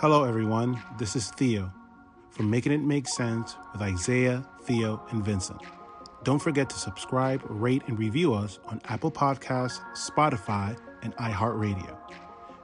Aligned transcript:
Hello, 0.00 0.24
everyone. 0.24 0.78
This 0.98 1.16
is 1.16 1.30
Theo 1.30 1.72
from 2.28 2.50
Making 2.50 2.72
It 2.72 2.82
Make 2.82 3.08
Sense 3.08 3.56
with 3.72 3.80
Isaiah, 3.80 4.46
Theo, 4.64 5.02
and 5.08 5.24
Vincent. 5.24 5.58
Don't 6.22 6.38
forget 6.38 6.68
to 6.68 6.76
subscribe, 6.76 7.40
rate, 7.48 7.80
and 7.86 7.98
review 7.98 8.34
us 8.34 8.58
on 8.66 8.78
Apple 8.90 9.10
Podcasts, 9.10 9.80
Spotify, 9.94 10.78
and 11.02 11.16
iHeartRadio. 11.16 11.96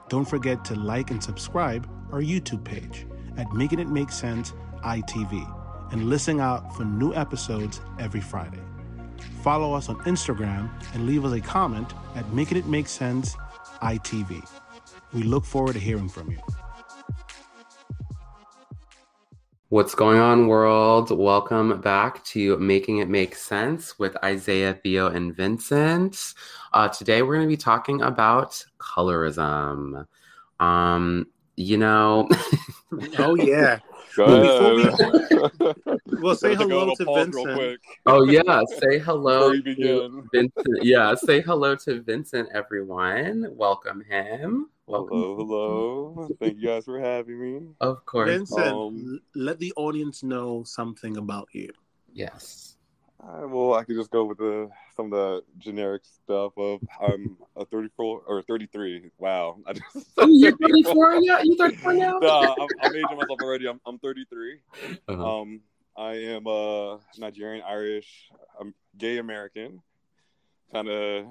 Don't 0.09 0.29
forget 0.29 0.63
to 0.65 0.75
like 0.75 1.09
and 1.09 1.23
subscribe 1.23 1.89
our 2.11 2.21
YouTube 2.21 2.63
page 2.63 3.07
at 3.35 3.51
Making 3.51 3.79
It 3.79 3.89
Make 3.89 4.11
Sense 4.11 4.53
ITV 4.83 5.91
and 5.91 6.03
listen 6.03 6.39
out 6.39 6.75
for 6.77 6.85
new 6.85 7.15
episodes 7.15 7.81
every 7.97 8.21
Friday. 8.21 8.61
Follow 9.41 9.73
us 9.73 9.89
on 9.89 9.95
Instagram 10.01 10.69
and 10.93 11.07
leave 11.07 11.25
us 11.25 11.33
a 11.33 11.41
comment 11.41 11.95
at 12.13 12.31
Making 12.31 12.59
It 12.59 12.67
Make 12.67 12.87
Sense 12.87 13.35
ITV. 13.81 14.47
We 15.13 15.23
look 15.23 15.45
forward 15.45 15.73
to 15.73 15.79
hearing 15.79 16.09
from 16.09 16.29
you. 16.29 16.37
What's 19.73 19.95
going 19.95 20.19
on, 20.19 20.45
world? 20.45 21.09
Welcome 21.09 21.81
back 21.81 22.23
to 22.25 22.55
Making 22.59 22.99
It 22.99 23.09
Make 23.09 23.33
Sense 23.33 23.97
with 23.97 24.15
Isaiah, 24.23 24.75
Theo, 24.75 25.07
and 25.07 25.35
Vincent. 25.35 26.35
Uh, 26.73 26.89
today, 26.89 27.23
we're 27.23 27.33
going 27.37 27.47
to 27.47 27.51
be 27.51 27.57
talking 27.57 27.99
about 28.03 28.63
colorism. 28.77 30.05
Um, 30.59 31.25
you 31.55 31.77
know, 31.79 32.29
oh 33.17 33.33
yeah. 33.33 33.79
Go 34.15 34.25
we- 34.75 34.83
ahead. 34.83 35.75
Well, 36.21 36.35
say 36.35 36.55
Gotta 36.55 36.69
hello 36.69 36.93
to 36.95 37.05
pause 37.05 37.27
real 37.33 37.45
Vincent. 37.45 37.55
quick. 37.57 37.79
oh 38.05 38.23
yeah, 38.25 38.61
say 38.79 38.99
hello 38.99 39.51
to. 39.51 40.23
Vincent. 40.31 40.77
Yeah, 40.81 41.15
say 41.15 41.41
hello 41.41 41.75
to 41.75 42.01
Vincent, 42.01 42.47
everyone. 42.53 43.47
Welcome 43.51 44.03
him. 44.09 44.69
Welcome. 44.87 45.17
Hello, 45.17 45.35
hello. 45.35 46.29
Thank 46.39 46.59
you 46.59 46.67
guys 46.67 46.85
for 46.85 46.99
having 46.99 47.39
me. 47.41 47.67
Of 47.81 48.05
course. 48.05 48.29
Vincent, 48.29 48.67
Um, 48.73 49.19
let 49.35 49.59
the 49.59 49.73
audience 49.75 50.23
know 50.23 50.63
something 50.63 51.17
about 51.17 51.47
you. 51.51 51.69
Yes. 52.13 52.72
Uh, 53.25 53.47
well, 53.47 53.73
I 53.73 53.83
could 53.83 53.95
just 53.95 54.11
go 54.11 54.25
with 54.25 54.37
the 54.37 54.69
some 54.95 55.05
of 55.05 55.11
the 55.11 55.43
generic 55.57 56.03
stuff 56.03 56.51
of 56.57 56.81
I'm 56.99 57.37
a 57.55 57.65
34 57.65 58.21
or 58.25 58.41
33. 58.41 59.11
Wow. 59.17 59.59
I 59.65 59.73
just, 59.73 60.09
Oh, 60.17 60.27
you're 60.27 60.57
34? 60.57 61.15
Yeah, 61.21 61.39
you're 61.43 61.55
34 61.57 61.93
now? 61.93 62.19
no, 62.19 62.55
I'm, 62.59 62.69
I'm 62.81 62.95
aging 62.95 63.17
myself 63.17 63.39
already. 63.41 63.67
I'm, 63.67 63.79
I'm 63.85 63.97
33. 63.99 64.59
Uh-huh. 65.07 65.41
Um, 65.41 65.61
I 65.95 66.13
am 66.13 66.47
uh, 66.47 66.97
Nigerian, 67.17 67.63
Irish. 67.65 68.29
I'm 68.59 68.73
gay 68.97 69.19
American. 69.19 69.81
Kind 70.73 70.89
of 70.89 71.27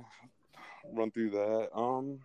run 0.92 1.10
through 1.10 1.30
that. 1.30 1.68
Um, 1.74 2.20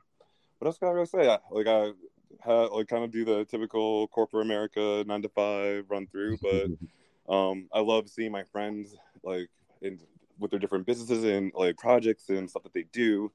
what 0.60 0.68
else 0.68 0.78
can 0.78 0.88
I 0.90 0.94
gotta 0.94 1.08
say? 1.08 1.30
I, 1.30 1.40
like 1.52 1.68
I 1.68 1.92
had 2.40 2.70
like 2.70 2.88
kind 2.88 3.04
of 3.04 3.12
do 3.12 3.26
the 3.26 3.46
typical 3.46 4.08
corporate 4.08 4.46
America 4.46 5.04
nine 5.06 5.24
to 5.24 5.30
five 5.30 5.86
run 5.90 6.08
through, 6.08 6.38
but 6.42 6.68
um, 7.34 7.68
I 7.74 7.80
love 7.80 8.10
seeing 8.10 8.32
my 8.32 8.44
friends 8.44 8.96
like 9.28 9.50
in 9.82 10.00
with 10.40 10.52
their 10.52 10.60
different 10.60 10.86
businesses 10.86 11.24
and 11.24 11.52
like 11.56 11.78
projects 11.78 12.30
and 12.30 12.50
stuff 12.50 12.64
that 12.64 12.74
they 12.74 12.86
do. 12.92 13.32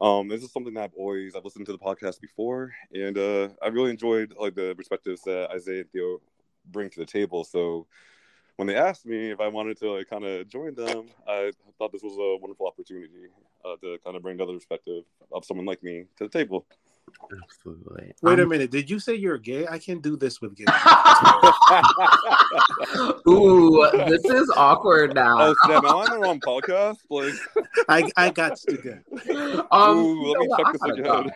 Um, 0.00 0.28
this 0.28 0.42
is 0.42 0.52
something 0.52 0.74
that 0.74 0.84
I've 0.84 0.94
always 0.94 1.34
I've 1.34 1.44
listened 1.44 1.66
to 1.66 1.72
the 1.72 1.78
podcast 1.78 2.20
before, 2.20 2.72
and 2.92 3.16
uh, 3.16 3.48
I 3.62 3.68
really 3.68 3.90
enjoyed 3.90 4.34
like 4.38 4.54
the 4.54 4.74
perspectives 4.76 5.22
that 5.22 5.50
Isaiah 5.50 5.80
and 5.80 5.90
Theo 5.90 6.20
bring 6.70 6.90
to 6.90 7.00
the 7.00 7.06
table. 7.06 7.44
So 7.44 7.86
when 8.56 8.68
they 8.68 8.76
asked 8.76 9.06
me 9.06 9.30
if 9.30 9.40
I 9.40 9.48
wanted 9.48 9.78
to 9.78 9.92
like 9.92 10.08
kind 10.08 10.24
of 10.24 10.48
join 10.48 10.74
them, 10.74 11.06
I 11.28 11.52
thought 11.78 11.92
this 11.92 12.02
was 12.02 12.16
a 12.18 12.40
wonderful 12.40 12.66
opportunity 12.66 13.28
uh, 13.64 13.76
to 13.82 13.98
kind 14.04 14.16
of 14.16 14.22
bring 14.22 14.36
another 14.36 14.54
perspective 14.54 15.04
of 15.32 15.44
someone 15.44 15.66
like 15.66 15.82
me 15.82 16.04
to 16.18 16.24
the 16.24 16.30
table. 16.30 16.66
Absolutely. 17.42 18.12
Wait 18.22 18.38
a 18.38 18.42
Um, 18.42 18.48
minute. 18.48 18.70
Did 18.70 18.88
you 18.90 18.98
say 18.98 19.14
you're 19.14 19.38
gay? 19.38 19.66
I 19.66 19.78
can't 19.78 20.02
do 20.02 20.16
this 20.16 20.40
with 20.40 20.54
gay. 20.54 20.64
Ooh, 23.28 23.88
this 24.08 24.24
is 24.24 24.50
awkward 24.56 25.14
now. 25.14 25.36
oh 25.40 25.54
snap! 25.64 25.84
Am 25.84 25.86
I 25.86 25.92
on 25.92 26.10
the 26.10 26.18
wrong 26.18 26.40
podcast? 26.40 26.98
Like, 27.10 27.34
I 27.88 28.10
I 28.16 28.30
got 28.30 28.56
to 28.58 28.76
go. 28.76 29.66
Um, 29.70 29.96
ooh, 29.98 30.14
you 30.20 30.26
let 30.28 30.34
know 30.34 30.40
me 30.40 30.46
what? 30.48 30.58
check 30.58 30.66
I 30.82 30.88
this 30.90 30.98
again. 30.98 31.30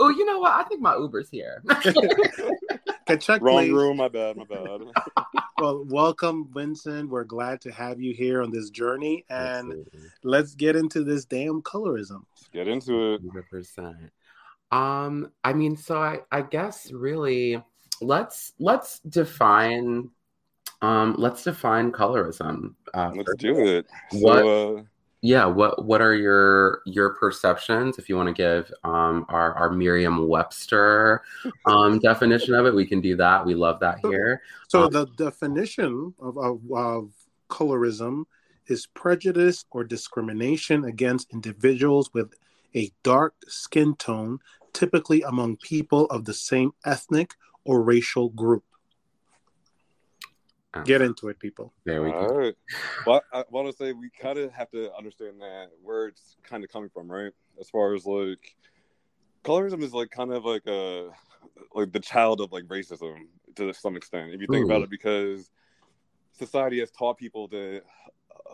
Oh, 0.00 0.08
you 0.08 0.24
know 0.24 0.38
what? 0.40 0.52
I 0.52 0.64
think 0.64 0.80
my 0.80 0.96
Uber's 0.96 1.28
here. 1.30 1.62
Can 3.06 3.18
check, 3.20 3.42
Wrong 3.42 3.58
please. 3.64 3.72
room. 3.72 3.96
My 3.98 4.08
bad. 4.08 4.36
My 4.36 4.44
bad. 4.44 4.80
Well, 5.58 5.84
welcome, 5.88 6.48
Vincent. 6.52 7.08
We're 7.10 7.24
glad 7.24 7.60
to 7.62 7.70
have 7.72 8.00
you 8.00 8.14
here 8.14 8.42
on 8.42 8.50
this 8.50 8.70
journey, 8.70 9.24
and 9.28 9.68
Absolutely. 9.72 10.00
let's 10.24 10.54
get 10.54 10.74
into 10.76 11.04
this 11.04 11.24
damn 11.24 11.62
colorism. 11.62 12.22
Let's 12.36 12.48
get 12.52 12.66
into 12.68 13.14
it. 13.14 13.20
Hundred 13.22 13.48
percent. 13.50 13.96
Um, 14.72 15.30
I 15.44 15.52
mean, 15.52 15.76
so 15.76 16.00
I, 16.00 16.20
I 16.32 16.42
guess 16.42 16.90
really 16.90 17.62
let's 18.00 18.52
let's 18.58 18.98
define 19.00 20.10
um 20.80 21.14
let's 21.18 21.44
define 21.44 21.92
colorism. 21.92 22.74
Uh, 22.94 23.12
Let's 23.14 23.28
first. 23.28 23.38
do 23.38 23.58
it. 23.58 23.86
What- 24.12 24.42
So, 24.42 24.78
uh, 24.78 24.82
Yeah, 25.24 25.44
what 25.46 25.84
what 25.84 26.00
are 26.00 26.16
your 26.16 26.80
your 26.84 27.10
perceptions? 27.14 27.96
If 27.98 28.08
you 28.08 28.16
want 28.16 28.28
to 28.28 28.34
give 28.34 28.72
um 28.82 29.24
our 29.28 29.54
our 29.54 29.70
Merriam 29.70 30.26
Webster 30.26 31.22
um 31.64 31.98
definition 32.10 32.54
of 32.54 32.66
it, 32.66 32.74
we 32.74 32.86
can 32.86 33.00
do 33.00 33.14
that. 33.16 33.46
We 33.46 33.54
love 33.54 33.78
that 33.80 34.00
here. 34.02 34.42
So, 34.66 34.84
Um, 34.84 34.90
the 34.90 35.06
definition 35.16 36.14
of, 36.18 36.36
of, 36.38 36.58
of 36.74 37.10
colorism 37.48 38.24
is 38.66 38.86
prejudice 38.86 39.64
or 39.70 39.84
discrimination 39.84 40.84
against 40.84 41.32
individuals 41.32 42.10
with 42.14 42.34
a 42.74 42.90
dark 43.04 43.34
skin 43.46 43.94
tone, 43.96 44.40
typically 44.72 45.22
among 45.22 45.56
people 45.56 46.06
of 46.06 46.24
the 46.24 46.34
same 46.34 46.72
ethnic 46.84 47.34
or 47.64 47.82
racial 47.82 48.28
group. 48.30 48.64
Ah. 50.74 50.82
Get 50.82 51.02
into 51.02 51.28
it, 51.28 51.38
people. 51.38 51.72
There 51.84 52.02
we 52.02 52.10
all 52.10 52.28
go. 52.28 52.34
right. 52.34 52.54
Well, 53.06 53.22
I, 53.32 53.44
want 53.50 53.70
to 53.70 53.76
say 53.76 53.92
we 53.92 54.10
kind 54.18 54.38
of 54.38 54.50
have 54.52 54.70
to 54.70 54.92
understand 54.94 55.40
that 55.40 55.68
where 55.82 56.06
it's 56.06 56.36
kind 56.42 56.64
of 56.64 56.70
coming 56.70 56.88
from, 56.88 57.10
right? 57.10 57.32
As 57.60 57.68
far 57.68 57.94
as 57.94 58.06
like 58.06 58.56
colorism 59.44 59.82
is 59.82 59.92
like 59.92 60.10
kind 60.10 60.32
of 60.32 60.44
like 60.44 60.66
a 60.66 61.10
like 61.74 61.92
the 61.92 62.00
child 62.00 62.40
of 62.40 62.52
like 62.52 62.64
racism 62.64 63.26
to 63.56 63.72
some 63.74 63.96
extent, 63.96 64.32
if 64.32 64.40
you 64.40 64.46
think 64.46 64.64
Ooh. 64.64 64.70
about 64.70 64.82
it, 64.82 64.90
because 64.90 65.50
society 66.32 66.80
has 66.80 66.90
taught 66.90 67.18
people 67.18 67.48
to 67.48 67.82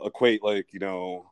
equate 0.04 0.42
like 0.42 0.72
you 0.72 0.80
know 0.80 1.30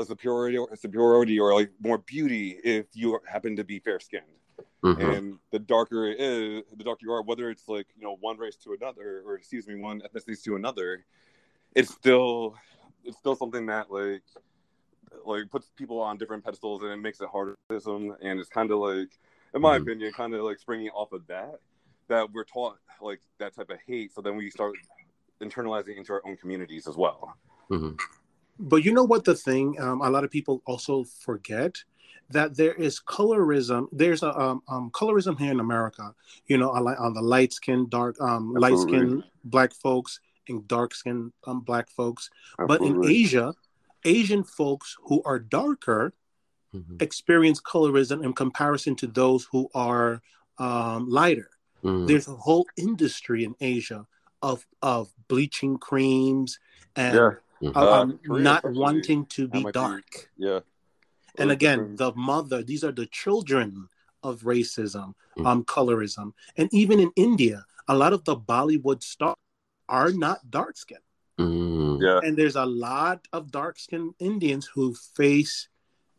a 0.00 0.04
superiority 0.04 0.58
or 0.58 0.74
superiority 0.76 1.38
or 1.38 1.54
like 1.54 1.70
more 1.80 1.98
beauty 1.98 2.58
if 2.64 2.86
you 2.94 3.18
happen 3.26 3.56
to 3.56 3.64
be 3.64 3.78
fair 3.78 4.00
skinned 4.00 4.24
Mhm. 4.82 5.16
and 5.16 5.38
the 5.50 5.58
darker 5.58 6.06
it 6.06 6.18
is, 6.18 6.64
the 6.76 6.84
darker 6.84 7.00
you 7.02 7.12
are, 7.12 7.22
whether 7.22 7.50
it's 7.50 7.68
like 7.68 7.86
you 7.96 8.02
know 8.02 8.16
one 8.20 8.38
race 8.38 8.56
to 8.56 8.72
another, 8.72 9.22
or 9.26 9.34
excuse 9.34 9.66
me, 9.68 9.74
one 9.74 10.00
ethnicity 10.00 10.42
to 10.44 10.56
another, 10.56 11.04
it's 11.74 11.92
still 11.92 12.56
it's 13.04 13.18
still 13.18 13.36
something 13.36 13.66
that 13.66 13.90
like 13.90 14.22
like 15.24 15.50
puts 15.50 15.70
people 15.76 16.00
on 16.00 16.16
different 16.16 16.44
pedestals 16.44 16.82
and 16.82 16.92
it 16.92 16.96
makes 16.96 17.20
it 17.20 17.28
harder 17.28 17.54
and 17.68 18.40
it's 18.40 18.48
kind 18.48 18.70
of 18.70 18.78
like, 18.78 19.18
in 19.54 19.60
my 19.60 19.78
Mhm. 19.78 19.82
opinion, 19.82 20.12
kind 20.12 20.34
of 20.34 20.42
like 20.42 20.58
springing 20.58 20.90
off 20.90 21.12
of 21.12 21.26
that 21.26 21.60
that 22.08 22.32
we're 22.32 22.44
taught 22.44 22.78
like 23.00 23.20
that 23.38 23.54
type 23.54 23.70
of 23.70 23.78
hate, 23.86 24.12
so 24.12 24.20
then 24.20 24.36
we 24.36 24.50
start 24.50 24.74
internalizing 25.40 25.96
into 25.96 26.12
our 26.12 26.22
own 26.26 26.36
communities 26.36 26.86
as 26.86 26.96
well. 26.96 27.36
Mhm. 27.70 27.98
But 28.60 28.84
you 28.84 28.92
know 28.92 29.04
what 29.04 29.24
the 29.24 29.34
thing 29.34 29.80
um, 29.80 30.02
a 30.02 30.10
lot 30.10 30.22
of 30.22 30.30
people 30.30 30.62
also 30.66 31.04
forget 31.04 31.82
that 32.28 32.56
there 32.56 32.74
is 32.74 33.00
colorism. 33.00 33.88
There's 33.90 34.22
a 34.22 34.38
um, 34.38 34.62
um, 34.68 34.90
colorism 34.90 35.38
here 35.38 35.50
in 35.50 35.60
America. 35.60 36.14
You 36.46 36.58
know, 36.58 36.70
on, 36.70 36.86
on 36.86 37.14
the 37.14 37.22
light 37.22 37.52
skin, 37.52 37.88
dark, 37.88 38.20
um, 38.20 38.52
light 38.54 38.78
skin 38.78 39.24
black 39.44 39.72
folks 39.72 40.20
and 40.48 40.68
dark 40.68 40.94
skin 40.94 41.32
um, 41.46 41.60
black 41.60 41.88
folks. 41.90 42.28
But 42.58 42.82
in 42.82 43.02
Asia, 43.04 43.54
Asian 44.04 44.44
folks 44.44 44.96
who 45.04 45.22
are 45.24 45.38
darker 45.38 46.12
Mhm. 46.72 47.02
experience 47.02 47.60
colorism 47.60 48.24
in 48.24 48.32
comparison 48.32 48.94
to 48.96 49.08
those 49.08 49.48
who 49.50 49.68
are 49.74 50.22
um, 50.58 51.08
lighter. 51.08 51.50
Mhm. 51.82 52.06
There's 52.06 52.28
a 52.28 52.36
whole 52.36 52.66
industry 52.76 53.42
in 53.42 53.56
Asia 53.60 54.06
of 54.42 54.66
of 54.82 55.12
bleaching 55.26 55.78
creams 55.78 56.60
and 56.94 57.14
yeah, 57.14 57.30
Uh, 57.62 58.00
um, 58.02 58.20
not 58.24 58.64
wanting 58.64 59.26
to 59.26 59.46
be 59.48 59.62
might 59.62 59.74
be- 59.74 59.80
dark. 59.80 60.30
yeah. 60.36 60.60
And 61.38 61.50
again, 61.50 61.96
the 61.96 62.12
mother, 62.14 62.62
these 62.62 62.82
are 62.82 62.92
the 62.92 63.06
children 63.06 63.88
of 64.22 64.42
racism, 64.42 65.14
Mm. 65.38 65.46
um, 65.46 65.64
colorism. 65.64 66.32
And 66.56 66.68
even 66.72 66.98
in 67.00 67.12
India, 67.16 67.64
a 67.88 67.96
lot 67.96 68.12
of 68.12 68.24
the 68.24 68.36
Bollywood 68.36 69.02
stars 69.02 69.36
are 69.88 70.12
not 70.12 70.50
dark 70.50 70.76
skinned. 70.76 71.00
Mhm. 71.38 72.02
yeah, 72.02 72.20
And 72.22 72.36
there's 72.36 72.56
a 72.56 72.66
lot 72.66 73.26
of 73.32 73.50
dark 73.50 73.78
skinned 73.78 74.14
Indians 74.18 74.66
who 74.66 74.94
face 74.94 75.68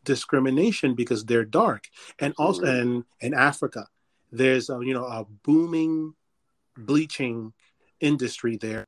discrimination 0.04 0.94
because 0.94 1.24
they're 1.24 1.44
dark. 1.44 1.88
And 2.18 2.34
also 2.38 2.62
Absolutely. 2.62 2.96
in, 2.96 3.04
in 3.20 3.34
Africa, 3.34 3.88
there's 4.32 4.70
a, 4.70 4.80
you 4.82 4.94
know 4.94 5.04
a 5.06 5.24
booming 5.44 6.14
bleaching 6.76 7.52
industry 8.00 8.56
there. 8.56 8.86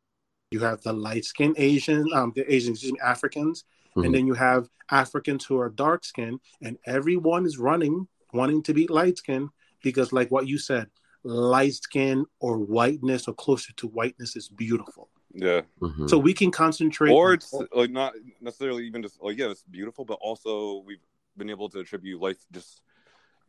You 0.54 0.60
have 0.60 0.82
the 0.82 0.92
light 0.92 1.24
skinned 1.24 1.56
Asian, 1.58 2.06
um, 2.12 2.32
the 2.36 2.44
Asian, 2.54 2.74
excuse 2.74 2.92
me, 2.92 3.00
Africans, 3.00 3.64
Mhm. 3.96 4.04
and 4.04 4.14
then 4.14 4.24
you 4.28 4.34
have 4.34 4.70
Africans 4.88 5.44
who 5.44 5.58
are 5.58 5.68
dark 5.68 6.04
skinned, 6.04 6.38
and 6.62 6.78
everyone 6.86 7.44
is 7.44 7.58
running, 7.58 8.06
wanting 8.32 8.62
to 8.62 8.72
be 8.72 8.86
light 8.86 9.18
skinned 9.18 9.48
because, 9.82 10.12
like 10.12 10.30
what 10.30 10.46
you 10.46 10.58
said, 10.58 10.86
light 11.24 11.74
skin 11.74 12.24
or 12.38 12.58
whiteness 12.58 13.26
or 13.26 13.34
closer 13.34 13.72
to 13.72 13.88
whiteness 13.88 14.36
is 14.36 14.48
beautiful. 14.48 15.08
Yeah. 15.32 15.62
Mhm. 15.80 16.08
So 16.08 16.18
we 16.18 16.32
can 16.32 16.52
concentrate. 16.52 17.10
Or 17.10 17.30
on- 17.30 17.34
it's 17.34 17.52
like 17.72 17.90
not 17.90 18.14
necessarily 18.40 18.86
even 18.86 19.02
just 19.02 19.20
like 19.20 19.36
yeah, 19.36 19.50
it's 19.50 19.64
beautiful, 19.64 20.04
but 20.04 20.18
also 20.20 20.84
we've 20.86 21.02
been 21.36 21.50
able 21.50 21.68
to 21.70 21.80
attribute 21.80 22.20
life 22.20 22.38
just 22.52 22.82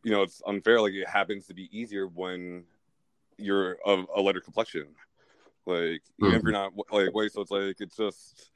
you 0.02 0.10
know, 0.10 0.22
it's 0.22 0.42
unfair. 0.44 0.80
Like 0.80 0.94
it 0.94 1.08
happens 1.08 1.46
to 1.46 1.54
be 1.54 1.68
easier 1.76 2.08
when 2.08 2.64
you're 3.38 3.78
of 3.84 4.08
a 4.14 4.20
lighter 4.20 4.40
complexion. 4.40 4.88
Like 5.66 6.02
even 6.20 6.34
if 6.34 6.42
you're 6.42 6.52
not 6.52 6.72
like 6.92 7.14
white, 7.14 7.32
so 7.32 7.42
it's 7.42 7.50
like 7.50 7.76
it's 7.80 7.96
just 7.96 8.50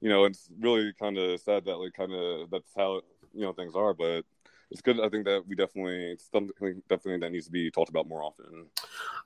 you 0.00 0.08
know, 0.10 0.24
it's 0.24 0.50
really 0.60 0.92
kind 1.00 1.16
of 1.16 1.40
sad 1.40 1.64
that 1.64 1.76
like 1.76 1.94
kind 1.94 2.12
of 2.12 2.50
that's 2.50 2.70
how 2.76 3.00
you 3.32 3.42
know 3.42 3.52
things 3.52 3.74
are, 3.74 3.94
but 3.94 4.24
it's 4.70 4.82
good. 4.82 5.00
I 5.00 5.08
think 5.08 5.24
that 5.24 5.44
we 5.46 5.56
definitely 5.56 6.12
it's 6.12 6.28
something 6.30 6.82
definitely 6.88 7.20
that 7.20 7.32
needs 7.32 7.46
to 7.46 7.52
be 7.52 7.70
talked 7.70 7.90
about 7.90 8.08
more 8.08 8.22
often. 8.22 8.66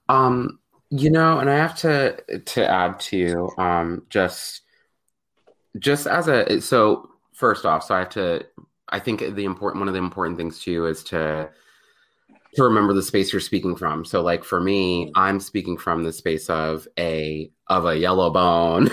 Um, 0.09 0.61
you 0.91 1.11
know, 1.11 1.41
and 1.41 1.51
I 1.51 1.57
have 1.57 1.77
to 1.79 2.23
to 2.39 2.69
add 2.69 3.01
to 3.01 3.51
um 3.59 4.07
just 4.09 4.63
just 5.79 6.07
as 6.07 6.29
a 6.29 6.61
so 6.61 7.11
first 7.33 7.67
off, 7.67 7.85
so 7.85 7.95
I 7.95 8.01
have 8.01 8.11
to 8.11 8.47
I 8.89 8.99
think 8.99 9.21
the 9.35 9.45
important 9.45 9.81
one 9.81 9.89
of 9.89 9.95
the 9.95 9.99
important 9.99 10.39
things 10.39 10.61
too 10.61 10.87
is 10.87 11.03
to 11.05 11.51
to 12.55 12.63
remember 12.63 12.93
the 12.95 13.03
space 13.03 13.33
you're 13.33 13.41
speaking 13.41 13.77
from. 13.77 14.05
So 14.05 14.23
like 14.23 14.45
for 14.45 14.61
me, 14.61 15.13
I'm 15.15 15.41
speaking 15.41 15.77
from 15.77 16.03
the 16.05 16.13
space 16.13 16.49
of 16.49 16.87
a 16.99 17.51
of 17.69 17.87
a 17.87 17.97
yellow 17.97 18.31
bone 18.31 18.89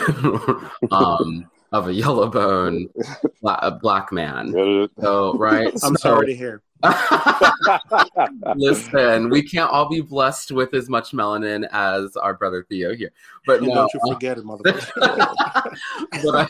um 0.91 1.49
of 1.71 1.87
a 1.87 1.93
yellow 1.93 2.29
bone 2.29 2.87
bla- 3.41 3.59
a 3.61 3.71
black 3.71 4.11
man. 4.11 4.53
So 4.99 5.37
right. 5.37 5.67
I'm 5.83 5.95
so- 5.95 6.09
sorry 6.09 6.27
to 6.27 6.35
hear. 6.35 6.61
Listen, 8.55 9.29
we 9.29 9.41
can't 9.41 9.71
all 9.71 9.89
be 9.89 10.01
blessed 10.01 10.51
with 10.51 10.73
as 10.73 10.89
much 10.89 11.11
melanin 11.11 11.67
as 11.71 12.15
our 12.17 12.33
brother 12.33 12.65
Theo 12.69 12.95
here. 12.95 13.11
But 13.47 13.59
And 13.59 13.67
no, 13.69 13.73
don't 13.75 13.93
you 13.93 13.99
forget 14.13 14.37
it, 14.37 14.43
motherfucker. 14.43 15.77
but 16.23 16.35
I 16.35 16.47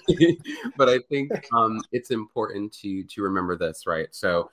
but 0.77 0.89
I 0.89 0.99
think 1.09 1.31
um, 1.53 1.79
it's 1.91 2.11
important 2.11 2.73
to 2.81 3.03
to 3.03 3.21
remember 3.21 3.55
this, 3.55 3.85
right? 3.87 4.07
So, 4.11 4.49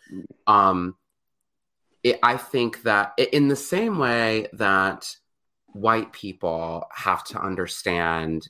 um, 0.46 0.94
it, 2.02 2.18
I 2.22 2.36
think 2.36 2.82
that 2.82 3.14
in 3.18 3.48
the 3.48 3.56
same 3.56 3.98
way 3.98 4.48
that 4.54 5.14
white 5.68 6.12
people 6.12 6.86
have 6.94 7.24
to 7.24 7.40
understand 7.40 8.48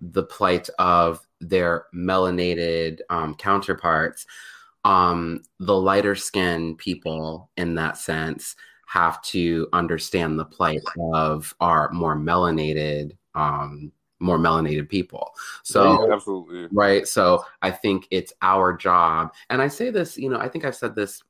the 0.00 0.22
plight 0.22 0.68
of 0.78 1.26
their 1.40 1.86
melanated 1.94 3.00
um, 3.10 3.34
counterparts, 3.34 4.26
um, 4.84 5.42
the 5.60 5.76
lighter 5.76 6.14
skinned 6.14 6.78
people 6.78 7.50
in 7.56 7.74
that 7.76 7.96
sense 7.96 8.56
have 8.86 9.20
to 9.22 9.68
understand 9.72 10.38
the 10.38 10.44
plight 10.44 10.82
of 11.14 11.54
our 11.60 11.90
more 11.92 12.16
melanated 12.16 13.16
um, 13.34 13.90
more 14.20 14.38
melanated 14.38 14.88
people. 14.88 15.34
So 15.62 16.06
Yeah, 16.08 16.14
absolutely. 16.14 16.68
right 16.70 17.06
so 17.06 17.44
i 17.60 17.70
think 17.70 18.06
it's 18.10 18.32
our 18.40 18.74
job 18.74 19.32
and 19.50 19.60
i 19.60 19.68
say 19.68 19.90
this 19.90 20.16
you 20.16 20.30
know 20.30 20.38
i 20.38 20.48
think 20.48 20.64
i've 20.64 20.74
said 20.74 20.94
this 20.94 21.22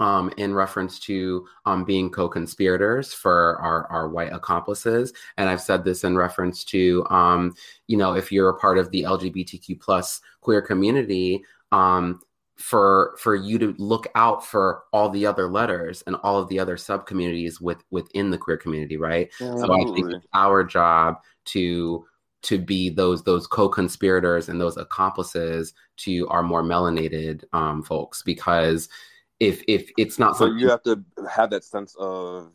um, 0.00 0.32
in 0.36 0.54
reference 0.54 0.98
to 1.00 1.46
um, 1.66 1.84
being 1.84 2.10
co-conspirators 2.10 3.12
for 3.12 3.56
our, 3.60 3.86
our 3.90 4.08
white 4.08 4.32
accomplices. 4.32 5.12
And 5.36 5.48
i've 5.48 5.60
said 5.60 5.84
this 5.84 6.04
in 6.04 6.16
reference 6.16 6.64
to 6.64 7.06
um, 7.10 7.54
you 7.86 7.96
know 7.96 8.14
if 8.14 8.32
you're 8.32 8.50
a 8.50 8.58
part 8.58 8.78
of 8.78 8.90
the 8.90 9.02
lgbtq 9.02 9.80
plus 9.80 10.20
queer 10.40 10.62
community 10.62 11.42
um, 11.72 12.20
for 12.56 13.16
for 13.18 13.34
you 13.34 13.58
to 13.58 13.74
look 13.78 14.06
out 14.14 14.46
for 14.46 14.84
all 14.92 15.08
the 15.10 15.26
other 15.26 15.48
letters 15.48 16.02
and 16.06 16.16
all 16.16 16.38
of 16.38 16.48
the 16.48 16.58
other 16.58 16.76
sub 16.76 17.06
communities 17.06 17.60
with 17.60 17.82
within 17.90 18.30
the 18.30 18.38
queer 18.38 18.56
community 18.56 18.96
right? 18.96 19.30
So 19.38 19.74
I 19.74 19.84
think 19.92 20.12
it's 20.12 20.26
our 20.34 20.62
job 20.62 21.16
to 21.46 22.06
to 22.42 22.58
be 22.58 22.90
those 22.90 23.24
those 23.24 23.46
co-conspirators 23.46 24.48
and 24.48 24.60
those 24.60 24.76
accomplices 24.76 25.72
to 25.96 26.28
our 26.28 26.42
more 26.42 26.62
melanated 26.62 27.42
um, 27.52 27.82
folks 27.82 28.22
because 28.22 28.88
if 29.40 29.62
if 29.66 29.90
it's 29.96 30.18
not 30.18 30.36
so 30.36 30.46
something 30.46 30.58
you 30.58 30.68
have 30.68 30.82
to 30.82 31.02
have 31.30 31.50
that 31.50 31.64
sense 31.64 31.96
of 31.98 32.52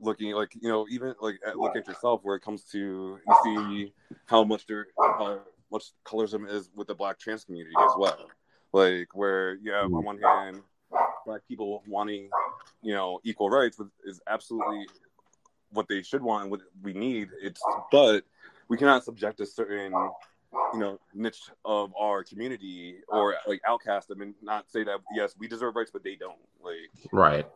looking 0.00 0.32
like 0.32 0.50
you 0.60 0.68
know 0.68 0.86
even 0.90 1.14
like 1.20 1.36
at, 1.46 1.56
look 1.56 1.76
at 1.76 1.86
yourself 1.86 2.20
where 2.22 2.36
it 2.36 2.40
comes 2.40 2.64
to 2.64 3.18
you 3.26 3.36
see 3.44 3.92
how 4.26 4.44
much 4.44 4.66
there 4.66 4.86
how 4.98 5.40
much 5.70 5.92
colorism 6.04 6.48
is 6.48 6.70
with 6.74 6.86
the 6.86 6.94
black 6.94 7.18
trans 7.18 7.44
community 7.44 7.74
as 7.82 7.92
well. 7.98 8.28
Like 8.72 9.08
where 9.14 9.54
you 9.54 9.72
have 9.72 9.86
on 9.86 10.02
mm. 10.02 10.04
one 10.04 10.18
hand 10.18 10.62
black 11.24 11.40
people 11.48 11.82
wanting 11.86 12.28
you 12.82 12.94
know 12.94 13.20
equal 13.24 13.50
rights 13.50 13.80
is 14.04 14.20
absolutely 14.28 14.86
what 15.70 15.88
they 15.88 16.02
should 16.02 16.22
want 16.22 16.42
and 16.42 16.50
what 16.50 16.60
we 16.82 16.92
need. 16.92 17.28
It's 17.42 17.62
but 17.90 18.24
we 18.68 18.76
cannot 18.76 19.04
subject 19.04 19.40
a 19.40 19.46
certain 19.46 19.92
you 20.72 20.78
know 20.78 20.98
niche 21.14 21.50
of 21.64 21.92
our 21.98 22.22
community 22.24 22.96
or 23.08 23.34
like 23.46 23.60
outcast 23.66 24.08
them 24.08 24.20
and 24.20 24.34
not 24.42 24.70
say 24.70 24.84
that 24.84 24.98
yes 25.14 25.34
we 25.38 25.48
deserve 25.48 25.76
rights 25.76 25.90
but 25.92 26.04
they 26.04 26.16
don't 26.16 26.38
like. 26.62 27.12
Right. 27.12 27.46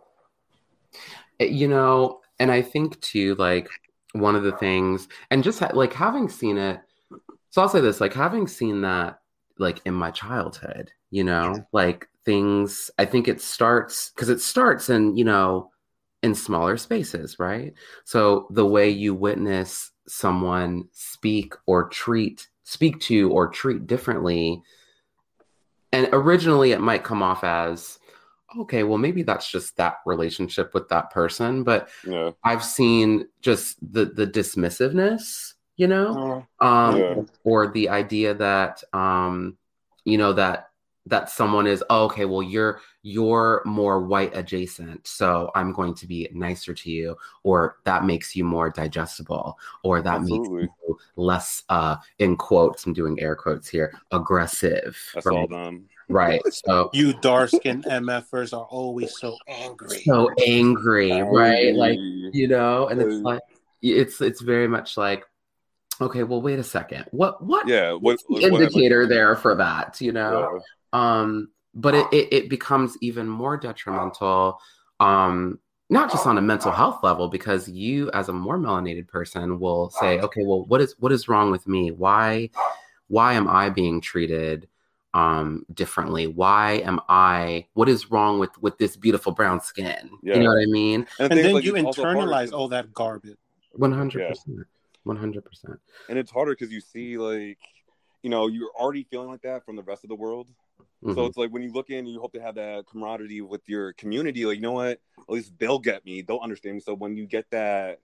Uh, 1.40 1.44
you 1.44 1.68
know 1.68 2.20
and 2.38 2.50
i 2.50 2.62
think 2.62 3.00
too 3.00 3.34
like 3.36 3.68
one 4.12 4.34
of 4.34 4.42
the 4.42 4.56
things 4.56 5.08
and 5.30 5.44
just 5.44 5.60
ha- 5.60 5.70
like 5.74 5.92
having 5.92 6.28
seen 6.28 6.56
it 6.56 6.80
so 7.50 7.62
i'll 7.62 7.68
say 7.68 7.80
this 7.80 8.00
like 8.00 8.14
having 8.14 8.46
seen 8.46 8.80
that 8.80 9.20
like 9.58 9.80
in 9.84 9.94
my 9.94 10.10
childhood 10.10 10.90
you 11.10 11.24
know 11.24 11.54
like 11.72 12.08
things 12.24 12.90
i 12.98 13.04
think 13.04 13.28
it 13.28 13.40
starts 13.40 14.10
because 14.10 14.28
it 14.28 14.40
starts 14.40 14.88
in 14.88 15.16
you 15.16 15.24
know 15.24 15.70
in 16.22 16.34
smaller 16.34 16.76
spaces 16.76 17.38
right? 17.38 17.74
So 18.04 18.48
the 18.50 18.66
way 18.66 18.88
you 18.90 19.14
witness 19.14 19.92
someone 20.06 20.88
speak 20.92 21.54
or 21.66 21.88
treat 21.88 22.48
speak 22.68 23.00
to 23.00 23.30
or 23.30 23.48
treat 23.48 23.86
differently. 23.86 24.62
And 25.90 26.06
originally 26.12 26.72
it 26.72 26.82
might 26.82 27.02
come 27.02 27.22
off 27.22 27.42
as 27.42 27.98
okay 28.58 28.82
well 28.82 28.98
maybe 28.98 29.22
that's 29.22 29.50
just 29.50 29.76
that 29.76 29.96
relationship 30.06 30.72
with 30.72 30.88
that 30.88 31.10
person 31.10 31.62
but 31.64 31.90
yeah. 32.06 32.30
I've 32.42 32.64
seen 32.64 33.28
just 33.42 33.76
the 33.92 34.06
the 34.06 34.26
dismissiveness 34.26 35.52
you 35.76 35.86
know 35.86 36.46
um 36.60 36.98
Yeah. 36.98 37.22
or 37.44 37.70
the 37.70 37.90
idea 37.90 38.32
that 38.34 38.82
um 38.94 39.58
you 40.04 40.16
know 40.16 40.32
that 40.32 40.67
that 41.08 41.30
someone 41.30 41.66
is 41.66 41.82
oh, 41.90 42.04
okay 42.04 42.24
well 42.24 42.42
you're 42.42 42.80
you're 43.02 43.62
more 43.64 44.00
white 44.04 44.36
adjacent 44.36 45.06
so 45.06 45.50
i'm 45.54 45.72
going 45.72 45.94
to 45.94 46.06
be 46.06 46.28
nicer 46.32 46.74
to 46.74 46.90
you 46.90 47.16
or 47.44 47.76
that 47.84 48.04
makes 48.04 48.36
you 48.36 48.44
more 48.44 48.70
digestible 48.70 49.58
or 49.82 50.02
that 50.02 50.20
Absolutely. 50.20 50.62
makes 50.62 50.74
you 50.86 50.98
less 51.16 51.62
uh 51.68 51.96
in 52.18 52.36
quotes 52.36 52.86
i'm 52.86 52.92
doing 52.92 53.18
air 53.20 53.34
quotes 53.36 53.68
here 53.68 53.92
aggressive 54.12 54.96
that's 55.14 55.26
right? 55.26 55.36
all 55.36 55.46
them 55.46 55.84
right 56.08 56.40
so 56.66 56.90
You 56.92 57.12
dark 57.14 57.50
skinned 57.50 57.84
MFers 57.84 58.52
are 58.52 58.64
always 58.66 59.12
so 59.18 59.36
angry. 59.48 60.02
so 60.04 60.30
angry 60.46 61.22
right 61.22 61.74
like 61.74 61.98
you 62.32 62.48
know 62.48 62.88
and 62.88 63.00
it's 63.00 63.14
Uh, 63.16 63.28
like 63.30 63.40
it's 63.82 64.20
it's 64.20 64.40
very 64.40 64.68
much 64.68 64.96
like 64.96 65.24
okay 66.00 66.22
well 66.22 66.40
wait 66.40 66.58
a 66.58 66.62
second 66.64 67.04
what 67.10 67.42
what 67.44 67.66
yeah 67.68 67.92
what, 67.92 68.18
what's 68.28 68.48
what 68.50 68.62
indicator 68.62 69.06
there 69.06 69.36
for 69.36 69.54
that 69.54 70.00
you 70.00 70.12
know 70.12 70.48
Yeah. 70.52 70.58
Um 70.92 71.48
but 71.74 71.94
it, 71.94 72.06
it 72.12 72.32
it 72.32 72.48
becomes 72.50 72.96
even 73.00 73.28
more 73.28 73.56
detrimental 73.56 74.58
um 75.00 75.58
not 75.90 76.10
just 76.10 76.26
on 76.26 76.36
a 76.38 76.42
mental 76.42 76.70
health 76.72 77.02
level 77.02 77.28
because 77.28 77.68
you 77.68 78.10
as 78.12 78.28
a 78.28 78.32
more 78.32 78.58
melanated 78.58 79.06
person 79.08 79.58
will 79.58 79.90
say 79.90 80.20
okay 80.20 80.42
well 80.44 80.64
what 80.66 80.80
is 80.80 80.94
what 80.98 81.12
is 81.12 81.28
wrong 81.28 81.50
with 81.50 81.66
me? 81.66 81.90
Why 81.90 82.50
why 83.08 83.32
am 83.34 83.48
i 83.48 83.70
being 83.70 84.00
treated 84.00 84.68
um 85.14 85.64
differently? 85.72 86.26
Why 86.26 86.82
am 86.84 87.00
i 87.08 87.66
what 87.74 87.88
is 87.88 88.10
wrong 88.10 88.38
with 88.38 88.50
with 88.60 88.76
this 88.78 88.96
beautiful 88.96 89.32
brown 89.32 89.60
skin? 89.60 90.10
Yeah. 90.22 90.34
you 90.36 90.42
know 90.42 90.50
what 90.50 90.62
i 90.62 90.66
mean? 90.66 91.06
And 91.18 91.30
things 91.30 91.42
then 91.42 91.54
like 91.54 91.64
you 91.64 91.74
it's 91.76 91.84
also 91.86 92.02
harder 92.02 92.20
internalize 92.20 92.44
'cause- 92.46 92.52
all 92.52 92.68
that 92.68 92.92
garbage. 92.92 93.36
100% 93.78 94.66
100% 95.06 95.78
and 96.08 96.18
it's 96.18 96.30
harder 96.30 96.52
because 96.52 96.72
you 96.72 96.80
see 96.80 97.16
like 97.16 97.58
you 98.22 98.28
know 98.30 98.46
you're 98.48 98.70
already 98.78 99.04
feeling 99.04 99.28
like 99.28 99.42
that 99.42 99.64
from 99.64 99.76
the 99.76 99.82
rest 99.82 100.04
of 100.04 100.08
the 100.08 100.14
world 100.16 100.48
so 101.08 101.24
Mhm. 101.24 101.26
it's 101.26 101.36
like 101.36 101.50
when 101.50 101.62
you 101.62 101.72
look 101.72 101.90
in 101.90 102.06
you 102.06 102.20
hope 102.20 102.32
to 102.32 102.40
have 102.40 102.54
that 102.54 102.84
camaraderie 102.86 103.40
with 103.40 103.62
your 103.68 103.92
community 103.94 104.44
like 104.44 104.56
you 104.56 104.62
know 104.62 104.72
what 104.72 105.00
at 105.18 105.28
least 105.28 105.52
they'll 105.58 105.78
get 105.78 106.04
me 106.04 106.22
they'll 106.22 106.40
understand 106.42 106.76
me 106.76 106.80
so 106.80 106.94
when 106.94 107.16
you 107.16 107.26
get 107.26 107.46
that 107.50 108.00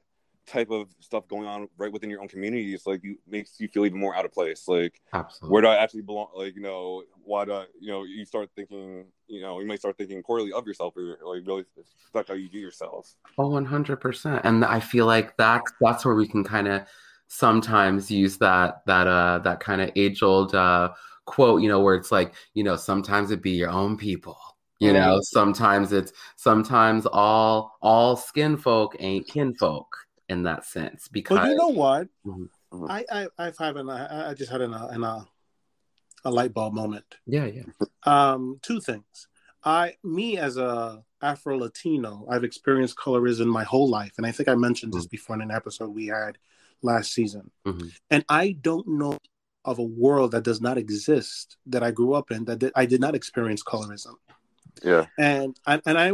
type 0.47 0.71
of 0.71 0.89
stuff 1.01 1.27
going 1.27 1.47
on 1.47 1.69
right 1.79 1.93
within 1.93 2.11
your 2.11 2.21
own 2.21 2.29
community 2.29 2.75
it's 2.75 2.87
like 2.87 3.03
you 3.03 3.17
makes 3.27 3.59
you 3.59 3.69
feel 3.69 3.87
even 3.87 3.99
more 3.99 4.15
out 4.15 4.25
of 4.25 4.33
place 4.33 4.69
like 4.69 5.01
absolutely 5.13 5.53
where 5.53 5.63
do 5.63 5.69
I 5.69 5.77
actually 5.77 6.03
belong? 6.03 6.29
Like, 6.35 6.57
you 6.57 6.63
know, 6.63 7.03
why 7.23 7.45
do 7.45 7.53
I, 7.53 7.67
you 7.79 7.91
know, 7.91 8.05
you 8.05 8.25
start 8.25 8.49
thinking, 8.57 9.05
you 9.27 9.43
know, 9.43 9.61
you 9.61 9.67
might 9.67 9.79
start 9.79 9.99
thinking 9.99 10.23
poorly 10.23 10.53
of 10.53 10.67
yourself 10.67 10.97
or 10.97 11.19
like 11.23 11.47
really 11.47 11.65
stuck 12.09 12.29
how 12.29 12.35
you 12.35 12.49
do 12.49 12.59
yourself. 12.59 13.15
Oh, 13.37 13.49
100%. 13.49 14.41
And 14.45 14.65
I 14.65 14.81
feel 14.81 15.07
like 15.07 15.37
that's 15.37 15.73
that's 15.81 16.05
where 16.05 16.15
we 16.15 16.29
can 16.29 16.45
kind 16.45 16.69
of 16.69 16.87
sometimes 17.29 18.11
use 18.11 18.39
that 18.39 18.83
that 18.87 19.07
uh 19.07 19.39
that 19.41 19.61
kind 19.61 19.81
of 19.81 19.91
age-old 19.97 20.55
uh 20.55 20.91
quote, 21.25 21.63
you 21.63 21.69
know, 21.69 21.81
where 21.81 21.95
it's 21.95 22.13
like, 22.13 22.35
you 22.55 22.65
know, 22.65 22.77
sometimes 22.77 23.31
it 23.31 23.43
be 23.43 23.53
your 23.53 23.71
own 23.71 23.97
people, 23.97 24.39
You 24.81 24.93
know, 24.93 25.21
sometimes 25.23 25.93
it's 25.93 26.13
sometimes 26.37 27.07
all 27.07 27.77
all 27.81 28.17
skin 28.17 28.57
folk 28.57 28.97
ain't 28.99 29.27
kinfolk 29.27 29.89
in 30.29 30.43
that 30.45 30.65
sense. 30.65 31.09
Because 31.09 31.39
But 31.39 31.49
you 31.49 31.57
know 31.57 31.69
what? 31.69 32.09
Mhm. 32.27 32.49
Mhm. 32.73 32.91
I 32.91 33.05
I 33.11 33.29
I've 33.39 33.59
had 33.59 33.77
an, 33.77 33.89
I 33.89 34.31
I 34.31 34.35
just 34.35 34.51
had 34.51 34.61
an, 34.61 34.75
an, 34.75 35.05
a 35.05 35.27
a 36.25 36.31
light 36.31 36.53
bulb 36.55 36.75
moment. 36.75 37.05
yeah, 37.27 37.47
yeah. 37.47 37.65
Um, 38.05 38.59
two 38.63 38.81
things. 38.81 39.29
I, 39.63 39.95
me 40.03 40.37
as 40.37 40.57
a 40.59 41.03
Afro 41.23 41.59
Latino, 41.59 42.27
I've 42.29 42.45
experienced 42.45 42.97
colorism 42.97 43.47
my 43.47 43.65
whole 43.65 43.89
life, 43.89 44.13
and 44.19 44.27
I 44.27 44.33
think 44.33 44.49
I 44.49 44.55
mentioned 44.55 44.93
this 44.93 45.07
before 45.07 45.37
in 45.37 45.43
an 45.43 45.51
episode 45.51 45.89
we 45.89 46.07
had 46.07 46.37
last 46.83 47.13
season. 47.13 47.51
Mhm. 47.67 47.91
And 48.11 48.25
I 48.29 48.53
don't 48.53 48.87
know 48.87 49.19
of 49.65 49.79
a 49.79 49.83
world 49.83 50.33
that 50.33 50.45
does 50.45 50.61
not 50.61 50.79
exist 50.79 51.57
that 51.67 51.83
I 51.83 51.91
grew 51.91 52.15
up 52.15 52.31
in 52.31 52.45
that 52.47 52.71
I 52.75 52.87
did 52.87 53.01
not 53.01 53.15
experience 53.15 53.63
colorism. 53.63 54.15
Yeah. 54.83 55.07
And 55.19 55.59
I, 55.67 55.81
and 55.87 55.99
I, 55.99 56.13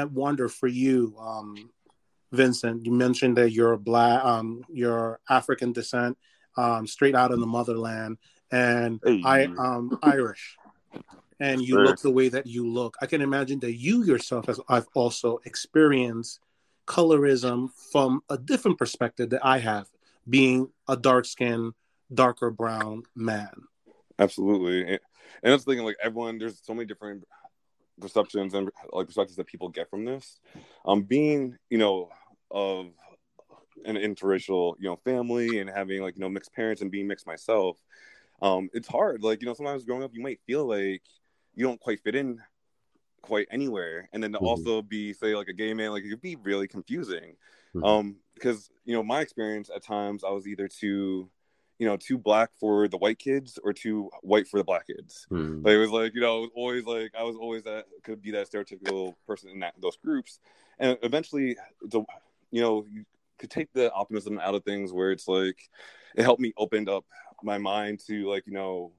I 0.00 0.04
wonder 0.04 0.48
for 0.48 0.66
you, 0.68 1.14
um, 1.18 1.70
Vincent. 2.32 2.86
You 2.86 2.92
mentioned 2.92 3.36
that 3.36 3.50
you're 3.50 3.76
black, 3.76 4.24
um, 4.24 4.62
you're 4.72 5.20
African 5.28 5.72
descent, 5.72 6.16
um, 6.56 6.86
straight 6.86 7.14
out 7.14 7.32
of 7.32 7.40
the 7.40 7.46
motherland, 7.46 8.18
and 8.50 9.00
Hey. 9.04 9.22
I 9.24 9.44
um 9.44 9.98
Irish. 10.02 10.56
And 11.38 11.60
you 11.60 11.74
Sure. 11.74 11.84
look 11.84 12.00
the 12.00 12.10
way 12.10 12.30
that 12.30 12.46
you 12.46 12.66
look. 12.66 12.96
I 13.02 13.06
can 13.06 13.20
imagine 13.20 13.60
that 13.60 13.74
you 13.74 14.04
yourself 14.04 14.46
has 14.46 14.58
I've 14.68 14.86
also 14.94 15.38
experienced 15.44 16.40
colorism 16.86 17.68
from 17.92 18.22
a 18.30 18.38
different 18.38 18.78
perspective 18.78 19.30
that 19.30 19.44
I 19.44 19.58
have, 19.58 19.86
being 20.28 20.70
a 20.88 20.96
dark 20.96 21.26
skinned, 21.26 21.74
darker 22.12 22.50
brown 22.50 23.02
man. 23.14 23.52
Absolutely, 24.18 24.80
and, 24.82 25.00
and 25.42 25.52
that's 25.52 25.64
thinking. 25.64 25.84
Like 25.84 25.96
everyone, 26.02 26.38
there's 26.38 26.64
so 26.64 26.74
many 26.74 26.86
different 26.86 27.24
perceptions 28.00 28.54
and 28.54 28.70
like 28.92 29.06
perspectives 29.06 29.36
that 29.36 29.46
people 29.46 29.68
get 29.68 29.90
from 29.90 30.04
this. 30.04 30.40
Um, 30.86 31.02
being 31.02 31.56
you 31.70 31.78
know 31.78 32.10
of 32.50 32.86
an 33.84 33.96
interracial 33.96 34.74
you 34.78 34.88
know 34.88 34.96
family 34.96 35.58
and 35.58 35.68
having 35.68 36.02
like 36.02 36.16
you 36.16 36.20
know 36.20 36.28
mixed 36.28 36.52
parents 36.52 36.82
and 36.82 36.90
being 36.90 37.06
mixed 37.06 37.26
myself, 37.26 37.78
um, 38.42 38.70
it's 38.72 38.88
hard. 38.88 39.22
Like 39.22 39.42
you 39.42 39.46
know 39.46 39.54
sometimes 39.54 39.84
growing 39.84 40.02
up, 40.02 40.12
you 40.14 40.22
might 40.22 40.40
feel 40.46 40.66
like 40.66 41.02
you 41.54 41.66
don't 41.66 41.80
quite 41.80 42.00
fit 42.02 42.14
in 42.14 42.40
quite 43.22 43.48
anywhere, 43.50 44.08
and 44.12 44.22
then 44.22 44.32
to 44.32 44.38
Mhm. 44.38 44.46
also 44.46 44.82
be 44.82 45.12
say 45.12 45.34
like 45.34 45.48
a 45.48 45.52
gay 45.52 45.74
man, 45.74 45.90
like 45.90 46.04
it 46.04 46.10
could 46.10 46.20
be 46.22 46.36
really 46.36 46.68
confusing. 46.68 47.36
Mhm. 47.74 47.84
Um, 47.84 48.16
because 48.34 48.70
you 48.84 48.94
know 48.94 49.02
my 49.02 49.20
experience 49.20 49.70
at 49.74 49.82
times, 49.82 50.24
I 50.24 50.30
was 50.30 50.46
either 50.46 50.68
too 50.68 51.30
you 51.78 51.86
know, 51.86 51.96
too 51.96 52.18
black 52.18 52.50
for 52.58 52.88
the 52.88 52.96
white 52.96 53.18
kids 53.18 53.58
or 53.62 53.72
too 53.72 54.10
white 54.22 54.48
for 54.48 54.58
the 54.58 54.64
black 54.64 54.86
kids. 54.86 55.26
Mm. 55.30 55.64
Like 55.64 55.74
it 55.74 55.78
was 55.78 55.90
like, 55.90 56.14
you 56.14 56.20
know, 56.20 56.38
it 56.38 56.40
was 56.42 56.50
always 56.54 56.84
like 56.84 57.12
I 57.18 57.22
was 57.22 57.36
always 57.36 57.64
that 57.64 57.86
could 58.02 58.22
be 58.22 58.30
that 58.32 58.50
stereotypical 58.50 59.14
person 59.26 59.50
in 59.50 59.60
that 59.60 59.74
those 59.80 59.96
groups. 59.96 60.40
And 60.78 60.96
eventually 61.02 61.56
the 61.82 62.02
you 62.50 62.62
know, 62.62 62.86
you 62.90 63.04
could 63.38 63.50
take 63.50 63.72
the 63.72 63.92
optimism 63.92 64.38
out 64.38 64.54
of 64.54 64.64
things 64.64 64.92
where 64.92 65.10
it's 65.10 65.28
like 65.28 65.58
it 66.14 66.22
helped 66.22 66.40
me 66.40 66.52
open 66.56 66.88
up 66.88 67.04
my 67.42 67.58
mind 67.58 68.00
to 68.06 68.28
like, 68.28 68.46
you 68.46 68.54
know, 68.54 68.92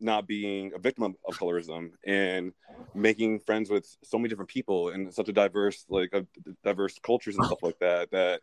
not 0.00 0.26
being 0.26 0.72
a 0.74 0.78
victim 0.78 1.04
of, 1.04 1.14
of 1.28 1.38
colorism 1.38 1.90
and 2.04 2.52
making 2.94 3.40
friends 3.40 3.70
with 3.70 3.86
so 4.02 4.18
many 4.18 4.28
different 4.28 4.50
people 4.50 4.88
and 4.88 5.12
such 5.14 5.28
a 5.28 5.32
diverse 5.32 5.84
like 5.88 6.12
of 6.12 6.26
diverse 6.64 6.98
cultures 7.02 7.36
and 7.36 7.46
stuff 7.46 7.62
like 7.62 7.78
that 7.78 8.10
that 8.10 8.40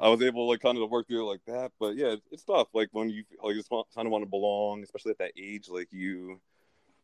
I 0.00 0.08
was 0.08 0.22
able 0.22 0.46
to 0.46 0.50
like 0.50 0.60
kind 0.60 0.78
of 0.78 0.90
work 0.90 1.08
through 1.08 1.22
it 1.22 1.30
like 1.30 1.44
that. 1.46 1.72
But 1.80 1.96
yeah, 1.96 2.16
it's 2.30 2.44
tough. 2.44 2.68
Like 2.74 2.88
when 2.92 3.10
you 3.10 3.24
like 3.42 3.56
just 3.56 3.70
want, 3.70 3.86
kind 3.94 4.06
of 4.06 4.12
want 4.12 4.22
to 4.22 4.30
belong, 4.30 4.82
especially 4.82 5.10
at 5.12 5.18
that 5.18 5.32
age, 5.36 5.68
like 5.68 5.88
you 5.90 6.40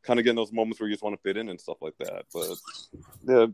kind 0.02 0.18
of 0.18 0.24
get 0.24 0.30
in 0.30 0.36
those 0.36 0.52
moments 0.52 0.80
where 0.80 0.88
you 0.88 0.94
just 0.94 1.02
want 1.02 1.16
to 1.16 1.22
fit 1.22 1.36
in 1.36 1.48
and 1.48 1.60
stuff 1.60 1.78
like 1.80 1.94
that. 1.98 2.24
But 2.32 2.56
yeah, 3.26 3.46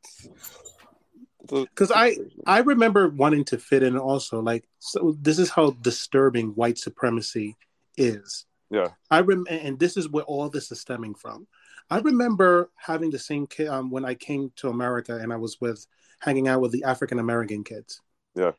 Because 1.49 1.91
I 1.95 2.17
I 2.47 2.59
remember 2.59 3.09
wanting 3.09 3.45
to 3.47 3.59
fit 3.59 3.83
in 3.83 3.97
also. 3.97 4.41
Like 4.41 4.69
so 4.79 5.17
this 5.21 5.39
is 5.39 5.51
how 5.51 5.71
disturbing 5.71 6.49
white 6.51 6.79
supremacy 6.79 7.57
is. 7.97 8.45
yeah, 8.71 8.89
I 9.11 9.21
rem 9.21 9.47
and 9.49 9.79
this 9.79 9.97
is 9.97 10.09
where 10.09 10.25
all 10.25 10.49
this 10.51 10.71
is 10.71 10.81
stemming 10.81 11.15
from. 11.15 11.47
I 11.89 11.99
remember 12.01 12.71
having 12.75 13.11
the 13.11 13.19
same 13.19 13.47
kid 13.47 13.69
um, 13.69 13.91
when 13.91 14.05
I 14.05 14.15
came 14.15 14.53
to 14.57 14.69
America 14.69 15.17
and 15.17 15.33
I 15.33 15.37
was 15.37 15.61
with 15.61 15.87
hanging 16.21 16.49
out 16.49 16.61
with 16.61 16.73
the 16.73 16.85
African 16.85 17.19
American 17.19 17.65
kids. 17.65 18.01
Yeah. 18.35 18.53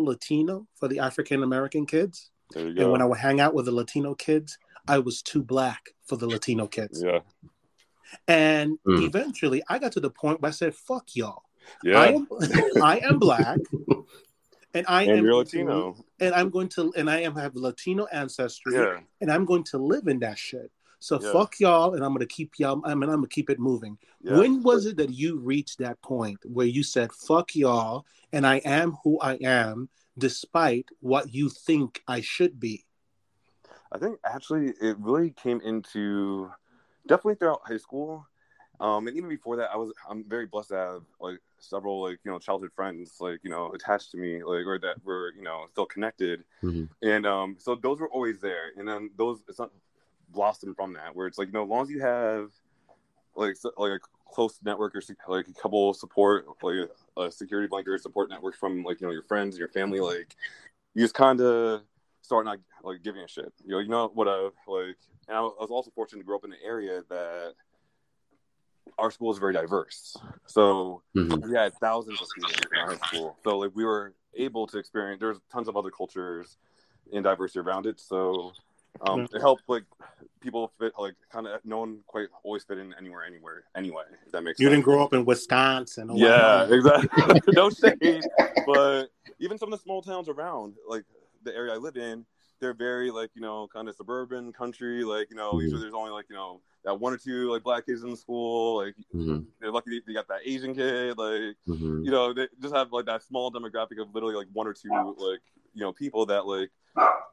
Latino 0.00 0.66
for 0.74 0.88
the 0.88 0.98
African 0.98 1.42
American 1.42 1.86
kids. 1.86 2.30
there 2.50 2.68
you 2.68 2.82
And 2.82 2.90
when 2.90 3.02
I 3.02 3.04
would 3.04 3.18
hang 3.18 3.40
out 3.40 3.54
with 3.54 3.66
the 3.66 3.72
Latino 3.72 4.14
kids, 4.14 4.58
I 4.88 4.98
was 4.98 5.22
too 5.22 5.42
black 5.42 5.90
for 6.04 6.16
the 6.16 6.26
Latino 6.26 6.66
kids. 6.66 7.02
yeah, 7.02 7.20
And 8.26 8.78
Mm. 8.86 9.02
eventually 9.06 9.62
I 9.68 9.78
got 9.78 9.92
to 9.92 10.00
the 10.00 10.10
point 10.10 10.40
where 10.40 10.48
I 10.48 10.52
said, 10.52 10.74
fuck 10.74 11.14
y'all. 11.14 11.42
I 11.84 12.08
am 12.08 12.26
I 12.82 12.98
am 12.98 13.18
black. 13.18 13.58
And 14.74 14.86
I 14.88 15.02
and 15.02 15.10
am 15.18 15.24
you're 15.24 15.34
Latino. 15.34 16.04
and 16.20 16.34
I'm 16.34 16.50
going 16.50 16.68
to 16.70 16.92
and 16.96 17.10
I 17.10 17.20
am 17.20 17.36
have 17.36 17.54
Latino 17.54 18.06
ancestry 18.06 18.74
Yeah, 18.74 19.00
and 19.20 19.30
I'm 19.30 19.44
going 19.44 19.64
to 19.64 19.78
live 19.78 20.06
in 20.08 20.18
that 20.20 20.38
shit. 20.38 20.70
So 21.02 21.18
Yeah. 21.18 21.32
fuck 21.32 21.58
y'all 21.58 21.94
and 21.94 22.04
I'm 22.04 22.12
gonna 22.14 22.26
keep 22.26 22.60
y'all 22.60 22.80
I 22.84 22.94
mean 22.94 23.10
I'm 23.10 23.16
gonna 23.16 23.26
keep 23.26 23.50
it 23.50 23.58
moving. 23.58 23.98
yeah. 24.22 24.36
When 24.38 24.62
was 24.62 24.86
it 24.86 24.96
that 24.98 25.10
you 25.12 25.36
reached 25.38 25.78
that 25.78 26.00
point 26.00 26.38
where 26.44 26.66
you 26.66 26.84
said 26.84 27.12
fuck 27.12 27.56
y'all 27.56 28.06
and 28.32 28.46
I 28.46 28.58
am 28.58 28.92
who 29.02 29.18
I 29.20 29.34
am 29.42 29.88
despite 30.16 30.90
what 31.00 31.34
you 31.34 31.48
think 31.48 32.02
I 32.06 32.20
should 32.20 32.60
be? 32.60 32.86
I 33.90 33.98
think 33.98 34.20
actually 34.24 34.74
it 34.80 34.96
really 35.00 35.30
came 35.30 35.60
into 35.62 36.50
definitely 37.08 37.34
throughout 37.34 37.62
high 37.66 37.78
school. 37.78 38.26
Um, 38.78 39.08
and 39.08 39.16
even 39.16 39.28
before 39.28 39.56
that, 39.56 39.70
I 39.72 39.76
was 39.76 39.92
I'm 40.08 40.22
very 40.28 40.46
blessed 40.46 40.70
to 40.70 40.76
have 40.76 41.02
like 41.20 41.40
several 41.58 42.00
like 42.02 42.20
you 42.24 42.30
know 42.30 42.38
childhood 42.38 42.70
friends 42.76 43.16
like 43.18 43.40
you 43.42 43.50
know 43.50 43.72
attached 43.72 44.12
to 44.12 44.18
me 44.18 44.42
like 44.44 44.66
or 44.66 44.78
that 44.78 45.04
were 45.04 45.32
you 45.36 45.42
know 45.42 45.66
still 45.72 45.86
connected, 45.86 46.44
Mhm. 46.62 46.88
and 47.02 47.26
um, 47.26 47.56
so 47.58 47.74
those 47.74 47.98
were 48.00 48.08
always 48.10 48.40
there. 48.40 48.70
And 48.76 48.86
then 48.88 49.10
those 49.16 49.42
it's 49.48 49.58
not 49.58 49.70
blossomed 50.32 50.76
from 50.76 50.94
that 50.94 51.14
where 51.14 51.26
it's 51.26 51.38
like 51.38 51.48
you 51.48 51.52
know 51.52 51.64
as 51.64 51.68
long 51.68 51.82
as 51.82 51.90
you 51.90 52.00
have 52.00 52.50
like 53.36 53.56
like 53.76 53.92
a 53.92 54.00
close 54.30 54.58
network 54.64 54.94
or 54.94 55.02
like 55.28 55.46
a 55.48 55.52
couple 55.54 55.92
support 55.94 56.46
like 56.62 56.88
a 57.18 57.30
security 57.30 57.68
blanket 57.68 57.90
or 57.90 57.98
support 57.98 58.30
network 58.30 58.56
from 58.56 58.82
like 58.82 59.00
you 59.00 59.06
know 59.06 59.12
your 59.12 59.22
friends 59.22 59.54
and 59.54 59.58
your 59.60 59.68
family 59.68 60.00
like 60.00 60.36
you 60.94 61.02
just 61.02 61.14
kind 61.14 61.40
of 61.40 61.82
start 62.22 62.44
not 62.44 62.58
like 62.82 63.02
giving 63.02 63.22
a 63.22 63.28
shit. 63.28 63.52
You 63.64 63.72
know, 63.72 63.78
you 63.80 63.88
know 63.88 64.10
what 64.14 64.28
I 64.28 64.48
like. 64.66 64.96
And 65.28 65.36
I 65.36 65.40
was 65.40 65.68
also 65.70 65.90
fortunate 65.94 66.20
to 66.20 66.24
grow 66.24 66.36
up 66.36 66.44
in 66.44 66.52
an 66.52 66.58
area 66.64 67.02
that 67.08 67.54
our 68.98 69.10
school 69.10 69.32
is 69.32 69.38
very 69.38 69.52
diverse. 69.52 70.16
So 70.46 71.02
Mhm. 71.14 71.42
we 71.42 71.54
had 71.54 71.74
thousands 71.74 72.20
of 72.20 72.28
students 72.28 72.58
in 72.72 72.78
our 72.78 72.96
school. 72.96 73.38
So 73.44 73.58
like 73.58 73.72
we 73.74 73.84
were 73.84 74.14
able 74.34 74.66
to 74.68 74.78
experience. 74.78 75.20
There's 75.20 75.40
tons 75.50 75.68
of 75.68 75.76
other 75.76 75.90
cultures 75.90 76.56
and 77.12 77.24
diversity 77.24 77.60
around 77.60 77.86
it. 77.86 78.00
So 78.00 78.54
um, 79.00 79.26
it 79.32 79.40
helped 79.40 79.64
like 79.68 79.84
people 80.40 80.72
fit 80.78 80.92
like 80.98 81.14
kind 81.30 81.46
of 81.46 81.60
no 81.64 81.78
one 81.78 82.00
quite 82.06 82.28
always 82.44 82.64
fit 82.64 82.78
in 82.78 82.94
anywhere 82.98 83.24
anywhere 83.24 83.64
anyway. 83.76 84.02
If 84.26 84.32
that 84.32 84.42
makes 84.42 84.60
You 84.60 84.66
sense. 84.66 84.74
didn't 84.76 84.84
grow 84.84 85.02
up 85.02 85.12
in 85.12 85.24
Wisconsin. 85.24 86.08
Yeah, 86.14 86.66
whatnot. 86.66 87.08
exactly. 87.08 87.54
no 87.54 87.70
shade, 88.00 88.24
but 88.66 89.06
even 89.38 89.58
some 89.58 89.72
of 89.72 89.78
the 89.78 89.82
small 89.82 90.02
towns 90.02 90.28
around, 90.28 90.74
like 90.88 91.04
the 91.42 91.54
area 91.54 91.72
I 91.74 91.76
live 91.76 91.96
in, 91.96 92.24
they're 92.60 92.74
very 92.74 93.10
like 93.10 93.30
you 93.34 93.40
know 93.40 93.68
kind 93.72 93.88
of 93.88 93.96
suburban 93.96 94.52
country. 94.52 95.04
Like 95.04 95.30
you 95.30 95.36
know, 95.36 95.54
Mhm. 95.54 95.62
usually 95.62 95.80
there's 95.82 95.94
only 95.94 96.10
like 96.12 96.26
you 96.28 96.36
know 96.36 96.60
that 96.84 96.98
one 96.98 97.12
or 97.12 97.18
two 97.18 97.50
like 97.50 97.62
black 97.62 97.86
kids 97.86 98.02
in 98.02 98.10
the 98.10 98.16
school. 98.16 98.76
Like 98.76 98.94
Mhm. 99.14 99.46
they're 99.60 99.72
lucky 99.72 100.00
they 100.06 100.12
got 100.12 100.28
that 100.28 100.40
Asian 100.44 100.74
kid. 100.74 101.16
Like 101.18 101.56
Mhm. 101.68 102.04
you 102.04 102.10
know 102.10 102.32
they 102.32 102.48
just 102.60 102.74
have 102.74 102.92
like 102.92 103.06
that 103.06 103.22
small 103.22 103.50
demographic 103.50 104.00
of 104.00 104.14
literally 104.14 104.36
like 104.36 104.48
one 104.52 104.66
or 104.66 104.74
two 104.74 104.90
like 105.18 105.40
you 105.74 105.80
know 105.80 105.92
people 105.92 106.26
that 106.26 106.46
like 106.46 106.70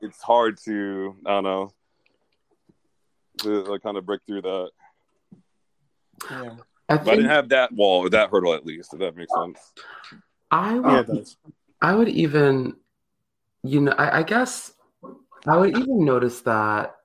it's 0.01 0.21
hard 0.21 0.57
to 0.65 1.15
I 1.25 1.29
don't 1.31 1.43
know 1.43 1.73
to 3.39 3.63
like 3.63 3.81
kind 3.83 3.97
of 3.97 4.05
break 4.05 4.21
through 4.27 4.41
that. 4.41 4.69
Yeah, 6.29 6.49
I 6.89 6.97
But 6.97 7.07
I 7.07 7.15
didn't 7.15 7.31
have 7.31 7.49
that 7.49 7.71
wall, 7.71 8.01
or 8.01 8.09
that 8.09 8.29
hurdle 8.29 8.53
at 8.53 8.65
least. 8.65 8.93
If 8.93 8.99
that 8.99 9.15
makes 9.15 9.33
sense. 9.33 9.59
I 10.51 10.79
would 10.79 10.99
it 10.99 11.07
does. 11.07 11.37
I 11.81 11.95
would 11.95 12.09
even, 12.09 12.75
you 13.63 13.79
know, 13.81 13.93
I, 13.93 14.19
I 14.19 14.23
guess 14.23 14.73
I 15.47 15.55
would 15.55 15.77
even 15.77 16.03
notice 16.03 16.41
that, 16.41 16.95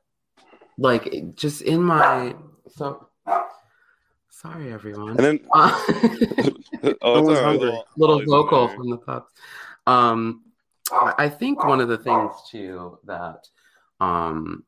like, 0.78 1.36
just 1.36 1.62
in 1.62 1.80
my 1.82 2.34
so. 2.74 3.06
Sorry, 4.30 4.72
everyone. 4.72 5.10
And 5.10 5.18
then 5.20 5.40
Uh, 5.54 5.70
oh, 5.92 5.92
one's 6.42 6.48
it's 6.82 7.02
all 7.02 7.22
right. 7.22 7.42
hungry. 7.44 7.82
Little- 7.96 8.16
little 8.16 8.24
vocal 8.24 8.68
from 8.68 8.90
the 8.90 8.98
pups. 8.98 9.32
Um, 9.86 10.42
I 10.92 11.28
think 11.28 11.64
one 11.64 11.80
of 11.80 11.88
the 11.88 11.98
things 11.98 12.32
too 12.50 12.98
that 13.04 13.48
um, 14.00 14.64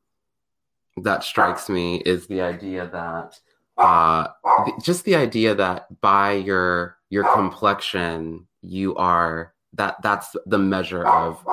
that 0.97 1.23
strikes 1.23 1.69
me 1.69 1.97
is 1.97 2.27
the 2.27 2.41
idea 2.41 2.87
that 2.87 3.39
uh, 3.77 4.27
th- 4.65 4.83
just 4.83 5.05
the 5.05 5.15
idea 5.15 5.53
that 5.55 6.01
by 6.01 6.33
your 6.33 6.97
your 7.09 7.31
complexion 7.33 8.47
you 8.61 8.95
are 8.95 9.53
that 9.73 10.01
that's 10.01 10.35
the 10.47 10.57
measure 10.57 11.07
of 11.07 11.43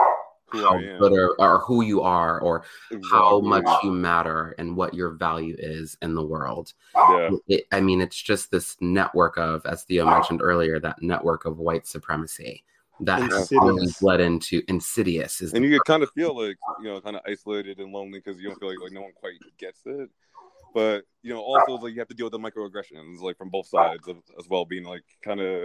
who 0.46 0.62
how 0.62 0.78
good 0.78 1.12
or, 1.12 1.34
or 1.38 1.58
who 1.60 1.82
you 1.82 2.00
are 2.00 2.40
or 2.40 2.64
how 3.10 3.40
much 3.40 3.66
you 3.82 3.90
matter 3.90 4.54
and 4.58 4.76
what 4.76 4.94
your 4.94 5.10
value 5.10 5.56
is 5.58 5.96
in 6.00 6.14
the 6.14 6.24
world. 6.24 6.72
Yeah. 6.94 7.30
It, 7.48 7.64
I 7.72 7.80
mean, 7.80 8.00
it's 8.00 8.20
just 8.20 8.50
this 8.50 8.76
network 8.80 9.36
of, 9.36 9.66
as 9.66 9.82
Theo 9.82 10.06
mentioned 10.06 10.40
earlier, 10.42 10.78
that 10.80 11.02
network 11.02 11.44
of 11.44 11.58
white 11.58 11.86
supremacy 11.86 12.64
that 13.00 13.20
Insidious. 13.20 13.98
bled 13.98 14.20
into 14.20 14.62
insidious. 14.68 15.40
Is 15.40 15.52
and 15.52 15.64
you 15.64 15.78
could 15.78 15.84
kind 15.84 16.02
of 16.02 16.10
feel 16.12 16.36
like 16.36 16.56
you 16.80 16.86
know 16.86 17.00
kind 17.00 17.16
of 17.16 17.22
isolated 17.26 17.78
and 17.78 17.92
lonely 17.92 18.20
because 18.20 18.40
you 18.40 18.48
don't 18.48 18.58
feel 18.60 18.68
like, 18.68 18.78
like 18.80 18.92
no 18.92 19.02
one 19.02 19.12
quite 19.20 19.34
gets 19.58 19.80
it 19.86 20.10
but 20.74 21.04
you 21.22 21.32
know 21.32 21.40
also 21.40 21.74
like 21.74 21.94
you 21.94 22.00
have 22.00 22.08
to 22.08 22.14
deal 22.14 22.26
with 22.26 22.32
the 22.32 22.38
microaggressions 22.38 23.20
like 23.20 23.38
from 23.38 23.48
both 23.48 23.66
sides 23.66 24.06
of, 24.08 24.16
as 24.38 24.46
well 24.48 24.64
being 24.64 24.84
like 24.84 25.04
kind 25.22 25.40
of 25.40 25.64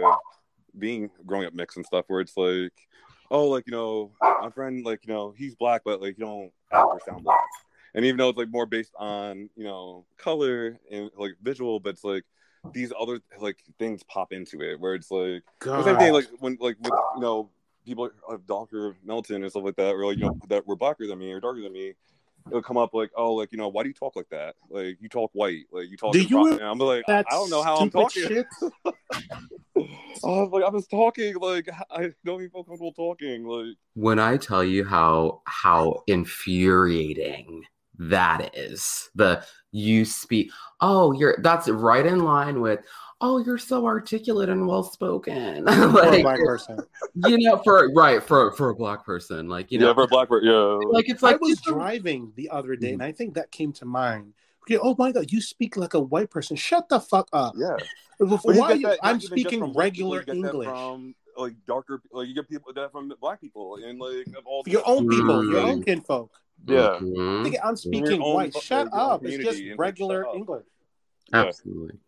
being 0.78 1.10
growing 1.26 1.46
up 1.46 1.52
mixed 1.52 1.76
and 1.76 1.84
stuff 1.84 2.04
where 2.06 2.20
it's 2.20 2.36
like 2.36 2.72
oh 3.30 3.48
like 3.48 3.64
you 3.66 3.72
know 3.72 4.12
my 4.20 4.48
friend 4.50 4.84
like 4.84 5.04
you 5.06 5.12
know 5.12 5.34
he's 5.36 5.54
black 5.56 5.82
but 5.84 6.00
like 6.00 6.16
you 6.16 6.24
don't 6.24 6.52
act 6.72 6.86
or 6.86 7.00
sound 7.04 7.24
black 7.24 7.40
and 7.94 8.04
even 8.04 8.16
though 8.16 8.28
it's 8.28 8.38
like 8.38 8.50
more 8.50 8.66
based 8.66 8.94
on 8.98 9.50
you 9.56 9.64
know 9.64 10.06
color 10.16 10.78
and 10.90 11.10
like 11.18 11.32
visual 11.42 11.80
but 11.80 11.90
it's 11.90 12.04
like 12.04 12.24
these 12.72 12.92
other 12.98 13.20
like 13.38 13.56
things 13.78 14.02
pop 14.04 14.32
into 14.32 14.60
it 14.60 14.78
where 14.78 14.94
it's 14.94 15.10
like 15.10 15.42
the 15.60 15.82
same 15.82 15.98
thing 15.98 16.12
like 16.12 16.26
when 16.38 16.56
like 16.60 16.76
with 16.80 16.92
you 17.16 17.20
know 17.20 17.48
people 17.84 18.10
uh, 18.28 18.34
of 18.34 18.46
darker 18.46 18.94
melanin 19.06 19.42
and 19.42 19.50
stuff 19.50 19.64
like 19.64 19.76
that 19.76 19.94
or 19.94 20.06
like 20.06 20.18
you 20.18 20.24
know 20.24 20.38
that 20.48 20.66
were 20.66 20.76
blacker 20.76 21.06
than 21.06 21.18
me 21.18 21.32
or 21.32 21.40
darker 21.40 21.62
than 21.62 21.72
me 21.72 21.94
it'll 22.48 22.62
come 22.62 22.76
up 22.76 22.94
like 22.94 23.10
oh 23.16 23.34
like 23.34 23.52
you 23.52 23.58
know 23.58 23.68
why 23.68 23.82
do 23.82 23.88
you 23.88 23.94
talk 23.94 24.16
like 24.16 24.28
that? 24.30 24.54
Like 24.68 24.98
you 25.00 25.08
talk 25.08 25.30
white. 25.32 25.64
Like 25.70 25.90
you 25.90 25.96
talk 25.96 26.12
Do 26.12 26.22
you 26.22 26.52
and 26.52 26.62
i'm 26.62 26.78
like 26.78 27.04
i 27.08 27.22
don't 27.30 27.50
know 27.50 27.62
how 27.62 27.76
i'm 27.76 27.90
talking. 27.90 28.22
shit? 28.22 28.46
i 28.64 28.92
was 30.22 30.50
like 30.52 30.64
i 30.64 30.68
was 30.68 30.86
talking. 30.86 31.34
Like 31.36 31.68
i 31.90 32.10
don't 32.24 32.40
even 32.40 32.50
feel 32.50 32.64
comfortable 32.64 32.92
talking. 32.92 33.44
Like 33.44 33.76
when 33.94 34.18
I 34.18 34.36
tell 34.36 34.64
you 34.64 34.84
how 34.84 35.42
how 35.46 36.02
infuriating 36.06 37.64
that 38.00 38.56
is, 38.56 39.10
the 39.14 39.44
you 39.72 40.04
speak, 40.04 40.50
oh, 40.80 41.12
you're 41.12 41.36
that's 41.42 41.68
right 41.68 42.04
in 42.06 42.24
line 42.24 42.60
with, 42.60 42.80
oh, 43.20 43.38
you're 43.38 43.58
so 43.58 43.86
articulate 43.86 44.48
and 44.48 44.66
well 44.66 44.82
spoken, 44.82 45.66
For 45.66 45.72
a 45.72 45.86
like 45.88 46.22
black 46.22 46.38
person. 46.40 46.78
you 47.14 47.38
know, 47.38 47.58
for 47.58 47.92
right 47.94 48.22
for 48.22 48.52
for 48.52 48.70
a 48.70 48.74
black 48.74 49.04
person, 49.04 49.48
like 49.48 49.70
you 49.70 49.78
yeah 49.78 49.86
know, 49.86 49.94
for 49.94 50.04
a 50.04 50.08
black 50.08 50.28
person 50.28 50.48
yeah 50.48 50.78
like 50.96 51.08
it's 51.08 51.22
I 51.22 51.32
like 51.32 51.40
was 51.40 51.60
driving 51.60 52.32
the 52.36 52.48
other 52.50 52.74
day, 52.76 52.90
Mhm. 52.90 52.94
and 52.94 53.02
I 53.02 53.12
think 53.12 53.34
that 53.34 53.50
came 53.50 53.72
to 53.74 53.84
mind. 53.84 54.32
Okay, 54.64 54.78
oh 54.80 54.94
my 54.98 55.12
God, 55.12 55.30
you 55.32 55.40
speak 55.40 55.76
like 55.76 55.94
a 55.94 56.00
white 56.00 56.30
person. 56.30 56.56
Shut 56.56 56.88
the 56.88 57.00
fuck 57.00 57.28
up. 57.32 57.54
yeah 57.56 57.76
Why 58.18 58.54
you 58.54 58.62
are 58.62 58.74
you- 58.74 58.82
that 58.88 58.98
I'm 59.02 59.20
speaking 59.20 59.60
from 59.60 59.70
people, 59.70 59.80
regular 59.80 60.20
you 60.20 60.26
get 60.26 60.26
that 60.42 60.48
English. 60.48 60.68
from 60.68 61.14
like 61.36 61.54
darker 61.66 62.02
like 62.12 62.28
you 62.28 62.34
get 62.34 62.48
people 62.48 62.72
that 62.74 62.92
from 62.92 63.12
black 63.20 63.40
people 63.40 63.76
and 63.84 63.98
like 63.98 64.26
of 64.36 64.46
all 64.46 64.62
Your 64.66 64.82
own 64.86 65.08
people, 65.08 65.44
your 65.44 65.60
Mm. 65.62 65.70
own 65.70 65.82
kinfolk. 65.82 66.30
Yeah 66.66 66.98
Mhm. 67.00 67.44
Nigga, 67.46 67.58
I'm 67.64 67.76
speaking 67.76 68.22
own- 68.22 68.34
white. 68.34 68.56
Shut 68.56 68.88
up. 68.92 69.24
It's 69.24 69.42
just 69.44 69.62
regular. 69.78 70.26
English. 70.34 70.66
Yeah. 71.32 71.44
Absolutely. 71.46 71.98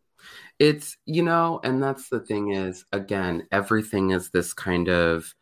It's, 0.58 0.96
you 1.04 1.22
know, 1.22 1.60
and 1.64 1.82
that's 1.82 2.08
the 2.08 2.20
thing 2.20 2.52
is, 2.52 2.84
again, 2.92 3.46
everything 3.50 4.10
is 4.10 4.30
this 4.30 4.52
kind 4.54 4.88
of 4.88 5.34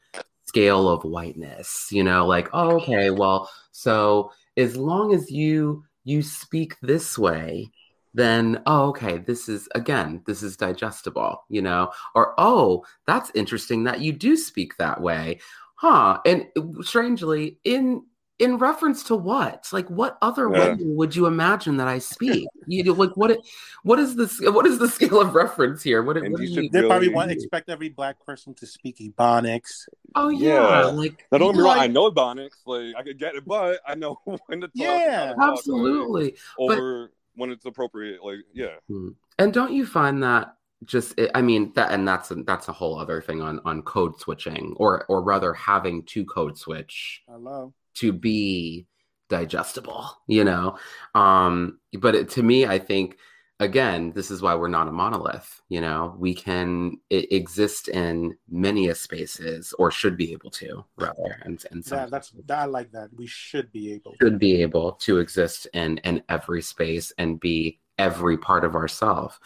scale 0.46 0.88
of 0.88 1.02
whiteness, 1.04 1.88
you 1.90 2.02
know, 2.02 2.26
like, 2.26 2.48
oh, 2.52 2.76
okay, 2.80 3.10
well, 3.10 3.50
so 3.72 4.32
as 4.56 4.76
long 4.76 5.14
as 5.14 5.30
you 5.30 5.84
you 6.04 6.22
speak 6.22 6.76
this 6.80 7.18
way, 7.18 7.70
then 8.14 8.60
oh, 8.66 8.88
okay, 8.88 9.18
this 9.18 9.48
is 9.48 9.68
again, 9.74 10.22
this 10.26 10.42
is 10.42 10.56
digestible, 10.56 11.44
you 11.50 11.62
know, 11.62 11.90
or 12.14 12.34
oh, 12.38 12.84
that's 13.06 13.30
interesting 13.34 13.84
that 13.84 14.00
you 14.00 14.12
do 14.12 14.36
speak 14.36 14.76
that 14.78 15.00
way. 15.00 15.38
Huh. 15.76 16.20
And 16.26 16.46
strangely, 16.82 17.58
in 17.64 18.02
in 18.40 18.56
reference 18.56 19.02
to 19.04 19.14
what? 19.14 19.68
Like, 19.72 19.88
what 19.88 20.16
other 20.22 20.50
Yeah. 20.50 20.70
way 20.74 20.76
would 20.80 21.14
you 21.14 21.26
imagine 21.26 21.76
that 21.76 21.86
I 21.88 21.98
speak? 21.98 22.48
You 22.66 22.82
know, 22.82 22.92
like, 22.94 23.16
what? 23.16 23.38
What 23.82 23.98
is 23.98 24.16
this? 24.16 24.40
What 24.40 24.66
is 24.66 24.78
the 24.78 24.88
scale 24.96 25.20
of 25.20 25.34
reference 25.34 25.82
here? 25.82 26.02
What? 26.02 26.16
And 26.16 26.32
what 26.32 26.40
you 26.40 26.48
do 26.48 26.54
should 26.54 26.64
you? 26.64 26.70
They 26.70 26.80
probably 26.80 27.08
Really? 27.08 27.14
want 27.14 27.30
expect 27.30 27.68
every 27.68 27.90
black 27.90 28.24
person 28.24 28.54
to 28.54 28.66
speak 28.66 28.98
Ebonics. 28.98 29.86
Oh 30.14 30.28
yeah, 30.30 30.80
Yeah. 30.80 30.84
like 30.86 31.26
Now, 31.30 31.38
don't 31.38 31.52
get 31.52 31.58
me 31.58 31.64
wrong. 31.64 31.78
I 31.78 31.86
know 31.86 32.10
Ebonics. 32.10 32.66
Like 32.66 32.96
I 32.96 33.02
could 33.02 33.18
get 33.18 33.34
it, 33.36 33.44
but 33.44 33.80
I 33.86 33.94
know 33.94 34.18
when 34.46 34.62
to 34.62 34.68
talk. 34.68 34.72
and 34.76 34.86
how 34.86 34.96
to 34.98 35.04
Yeah. 35.04 35.26
talk, 35.28 35.36
like, 35.38 35.52
absolutely. 35.52 36.36
over 36.58 37.12
when 37.34 37.50
it's 37.50 37.66
appropriate. 37.66 38.24
Like 38.24 38.38
yeah, 38.52 38.76
hmm. 38.88 39.10
And 39.38 39.52
don't 39.52 39.72
you 39.72 39.86
find 39.86 40.22
that 40.22 40.56
just? 40.84 41.18
Eh, 41.18 41.28
I 41.34 41.42
mean 41.42 41.72
that, 41.74 41.92
and 41.92 42.08
that's 42.08 42.30
a, 42.30 42.36
that's 42.36 42.68
a 42.68 42.72
whole 42.72 42.98
other 42.98 43.20
thing 43.20 43.40
on 43.42 43.60
on 43.64 43.82
code 43.82 44.18
switching, 44.18 44.74
or 44.76 45.04
or 45.08 45.22
rather 45.22 45.52
having 45.52 46.02
to 46.04 46.24
code 46.24 46.56
switch 46.58 47.22
Hello. 47.28 47.72
To 47.94 48.12
be 48.12 48.86
digestible 49.28 50.10
you 50.26 50.44
know 50.44 50.76
um 51.14 51.78
but 51.98 52.14
it, 52.14 52.28
to 52.28 52.42
me 52.42 52.66
i 52.66 52.78
think 52.78 53.16
again 53.60 54.10
this 54.12 54.30
is 54.30 54.42
why 54.42 54.54
we're 54.54 54.68
not 54.68 54.88
a 54.88 54.92
monolith 54.92 55.60
you 55.68 55.80
know 55.80 56.14
we 56.18 56.34
can 56.34 56.96
exist 57.10 57.88
in 57.88 58.36
many 58.50 58.88
a 58.88 58.94
spaces 58.94 59.72
or 59.78 59.90
should 59.90 60.16
be 60.16 60.32
able 60.32 60.50
to 60.50 60.84
rather 60.96 61.38
and, 61.42 61.64
and 61.70 61.84
Yeah, 61.88 62.06
that's 62.06 62.30
that, 62.46 62.58
I 62.58 62.64
like 62.64 62.90
that. 62.92 63.10
We 63.14 63.26
should 63.26 63.70
be 63.70 63.92
able. 63.92 64.16
should 64.20 64.38
be 64.38 64.62
able 64.62 64.92
to 64.92 65.18
exist 65.18 65.68
in 65.74 65.98
in 65.98 66.22
every 66.28 66.62
space 66.62 67.12
and 67.18 67.38
be 67.38 67.78
every 67.98 68.36
part 68.38 68.64
of 68.64 68.74
ourself 68.74 69.38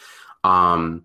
um 0.44 1.04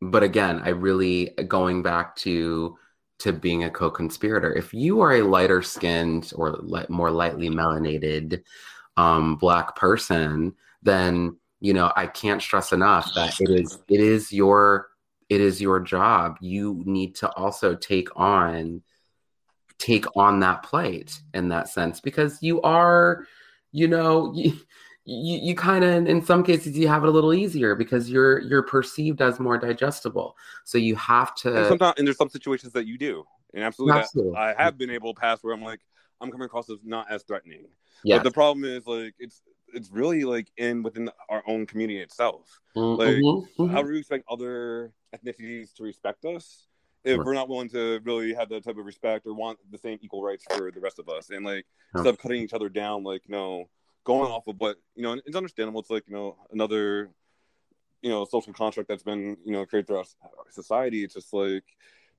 but 0.00 0.22
again 0.22 0.60
i 0.64 0.68
really 0.68 1.30
going 1.48 1.82
back 1.82 2.14
to 2.16 2.76
to 3.18 3.32
being 3.32 3.64
a 3.64 3.70
co-conspirator. 3.70 4.52
If 4.54 4.72
you 4.72 5.00
are 5.00 5.14
a 5.14 5.22
lighter 5.22 5.62
skinned 5.62 6.32
or 6.36 6.52
li- 6.52 6.86
more 6.88 7.10
lightly 7.10 7.48
melanated 7.50 8.42
um 8.96 9.36
black 9.36 9.76
person 9.76 10.52
then 10.82 11.36
you 11.60 11.72
know 11.72 11.92
i 11.94 12.04
can't 12.04 12.42
stress 12.42 12.72
enough 12.72 13.08
that 13.14 13.32
it 13.38 13.48
is 13.48 13.78
it 13.88 14.00
is 14.00 14.32
your 14.32 14.88
it 15.28 15.40
is 15.40 15.60
your 15.60 15.80
job. 15.80 16.36
You 16.40 16.82
need 16.86 17.14
to 17.16 17.30
also 17.34 17.74
take 17.74 18.08
on 18.16 18.82
take 19.78 20.06
on 20.16 20.40
that 20.40 20.62
plate 20.64 21.20
in 21.34 21.48
that 21.48 21.68
sense 21.68 22.00
because 22.00 22.42
you 22.42 22.60
are 22.62 23.24
you 23.70 23.86
know 23.86 24.32
you 24.34 24.52
you, 25.08 25.38
you 25.38 25.54
kind 25.54 25.84
of 25.84 26.06
in 26.06 26.22
some 26.22 26.42
cases 26.44 26.76
you 26.76 26.86
have 26.86 27.02
it 27.02 27.08
a 27.08 27.10
little 27.10 27.32
easier 27.32 27.74
because 27.74 28.10
you're 28.10 28.40
you're 28.40 28.62
perceived 28.62 29.22
as 29.22 29.40
more 29.40 29.56
digestible 29.56 30.36
so 30.64 30.76
you 30.76 30.94
have 30.96 31.32
and 31.54 31.64
to 31.64 31.64
sometimes 31.66 31.94
and 31.96 32.06
there's 32.06 32.16
some 32.18 32.28
situations 32.28 32.72
that 32.74 32.86
you 32.86 32.98
do, 32.98 33.24
and 33.54 33.64
absolutely, 33.64 34.00
Absolutely. 34.00 34.36
I 34.36 34.54
have 34.54 34.76
been 34.76 34.90
able 34.90 35.14
to 35.14 35.20
pass 35.20 35.42
where 35.42 35.54
I'm 35.54 35.62
like 35.62 35.80
I'm 36.20 36.30
coming 36.30 36.46
across 36.46 36.68
as 36.68 36.78
not 36.84 37.10
as 37.10 37.22
threatening. 37.22 37.66
yeah 38.04 38.16
But 38.16 38.24
the 38.24 38.30
problem 38.30 38.64
is 38.64 38.86
like 38.86 39.14
it's 39.18 39.42
it's 39.72 39.90
really 39.90 40.24
like 40.24 40.50
in 40.56 40.82
within 40.82 41.10
our 41.28 41.42
own 41.46 41.66
community 41.66 42.00
itself. 42.00 42.60
Mhm, 42.76 42.98
like, 42.98 43.22
mhm, 43.22 43.46
mhm. 43.58 43.70
How 43.74 43.82
do 43.82 43.88
we 43.88 43.98
expect 43.98 44.24
other 44.30 44.92
ethnicities 45.14 45.74
to 45.74 45.82
respect 45.84 46.24
us? 46.24 46.66
If 47.04 47.18
Right. 47.18 47.26
we're 47.26 47.34
not 47.34 47.48
willing 47.48 47.68
to 47.70 48.00
really 48.04 48.34
have 48.34 48.48
that 48.48 48.64
type 48.64 48.76
of 48.76 48.84
respect 48.84 49.26
or 49.26 49.32
want 49.34 49.58
the 49.70 49.78
same 49.78 49.98
equal 50.02 50.22
rights 50.22 50.44
for 50.50 50.70
the 50.70 50.80
rest 50.80 50.98
of 50.98 51.08
us, 51.08 51.30
and 51.30 51.44
like 51.44 51.64
instead 51.94 52.10
of 52.14 52.18
cutting 52.18 52.42
each 52.42 52.52
other 52.54 52.68
down, 52.68 53.04
like 53.04 53.28
know, 53.28 53.68
going 54.08 54.32
off 54.32 54.46
of 54.48 54.56
what 54.58 54.78
you 54.96 55.02
know, 55.02 55.12
and 55.12 55.22
it's 55.26 55.36
understandable. 55.36 55.80
It's 55.80 55.90
like 55.90 56.04
you 56.08 56.14
know 56.14 56.36
another, 56.50 57.10
you 58.02 58.08
know, 58.10 58.24
social 58.24 58.52
contract 58.54 58.88
that's 58.88 59.02
been 59.02 59.36
you 59.44 59.52
know 59.52 59.66
created 59.66 59.86
throughout 59.86 60.08
society. 60.50 61.04
It's 61.04 61.14
just 61.14 61.32
like, 61.32 61.62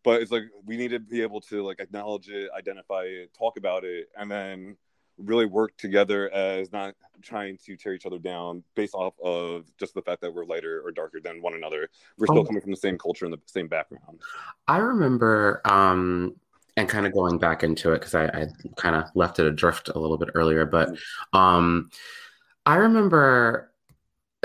but 0.04 0.22
it's 0.22 0.32
like 0.32 0.44
we 0.66 0.78
need 0.78 0.92
to 0.92 1.00
be 1.00 1.22
able 1.24 1.42
to 1.42 1.66
like 1.66 1.80
acknowledge 1.82 2.30
it, 2.30 2.50
identify 2.56 3.04
it, 3.04 3.34
talk 3.38 3.58
about 3.58 3.84
it, 3.84 4.08
and 4.16 4.30
then 4.30 4.78
really 5.18 5.46
work 5.48 5.76
together 5.78 6.30
as 6.30 6.72
not 6.72 6.94
trying 7.22 7.58
to 7.66 7.76
tear 7.76 7.94
each 7.94 8.06
other 8.06 8.20
down 8.20 8.64
based 8.76 8.94
off 8.94 9.14
of 9.22 9.66
just 9.78 9.94
the 9.94 10.02
fact 10.02 10.22
that 10.22 10.34
we're 10.34 10.46
lighter 10.46 10.82
or 10.86 10.92
darker 10.92 11.20
than 11.20 11.42
one 11.42 11.56
another. 11.56 11.90
We're 12.18 12.28
still 12.28 12.40
Oh. 12.40 12.46
coming 12.46 12.62
from 12.62 12.72
the 12.72 12.78
same 12.78 12.98
culture 12.98 13.26
and 13.26 13.34
the 13.34 13.42
same 13.46 13.68
background. 13.68 14.22
I 14.68 14.78
remember, 14.78 15.60
um, 15.66 16.40
and 16.80 16.90
kind 16.90 17.06
of 17.06 17.14
going 17.14 17.38
back 17.38 17.64
into 17.64 17.92
it 17.92 18.00
because 18.00 18.16
I, 18.16 18.26
I 18.26 18.48
kind 18.78 18.96
of 18.96 19.06
left 19.16 19.40
it 19.40 19.46
adrift 19.46 19.90
a 19.90 20.00
little 20.00 20.18
bit 20.18 20.30
earlier, 20.36 20.66
but 20.66 20.90
um, 21.34 21.90
I 22.66 22.76
remember 22.78 23.72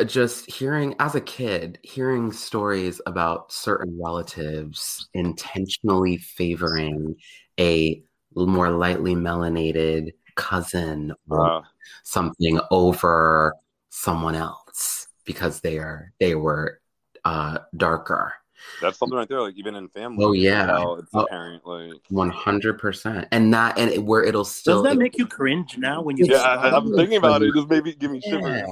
just 0.07 0.51
hearing 0.51 0.97
as 0.99 1.15
a 1.15 1.21
kid, 1.21 1.79
hearing 1.83 2.33
stories 2.33 3.01
about 3.07 3.53
certain 3.53 3.99
relatives 4.03 5.09
intentionally 5.15 6.17
favoring 6.19 7.17
a 7.61 8.03
more 8.35 8.71
lightly 8.71 9.15
melanated 9.15 10.13
cousin 10.35 11.15
or 11.31 11.47
Uh, 11.47 11.61
something 12.03 12.59
over 12.71 13.55
someone 13.91 14.35
else 14.35 15.07
because 15.25 15.61
they 15.61 15.79
are 15.79 16.13
they 16.19 16.35
were 16.35 16.81
uh, 17.25 17.59
darker 17.77 18.35
That's 18.81 18.99
something 18.99 19.17
right 19.17 19.29
there. 19.29 19.41
Like 19.41 19.55
even 19.57 19.75
in 19.75 19.89
family. 19.89 20.25
Oh, 20.25 20.33
yeah. 20.33 20.67
how 20.67 20.97
it's 20.97 21.11
Oh. 21.15 21.21
apparent. 21.23 21.67
Like 21.67 22.01
One 22.09 22.31
hundred 22.31 22.79
percent, 22.79 23.29
and 23.31 23.53
that 23.55 23.79
and 23.79 23.91
it, 23.91 24.03
where 24.05 24.23
it'll 24.23 24.45
still. 24.45 24.83
Does 24.83 24.93
that 24.93 24.99
make 24.99 25.17
you 25.19 25.27
cringe 25.27 25.79
now 25.79 26.03
when 26.03 26.17
you? 26.17 26.27
yeah, 26.29 26.39
I, 26.43 26.77
I'm 26.77 26.95
thinking 26.95 27.17
about 27.17 27.43
it. 27.43 27.47
funny. 27.47 27.49
It 27.49 27.55
just 27.55 27.69
maybe 27.69 27.95
give 27.95 28.11
me 28.11 28.21
shivers. 28.21 28.63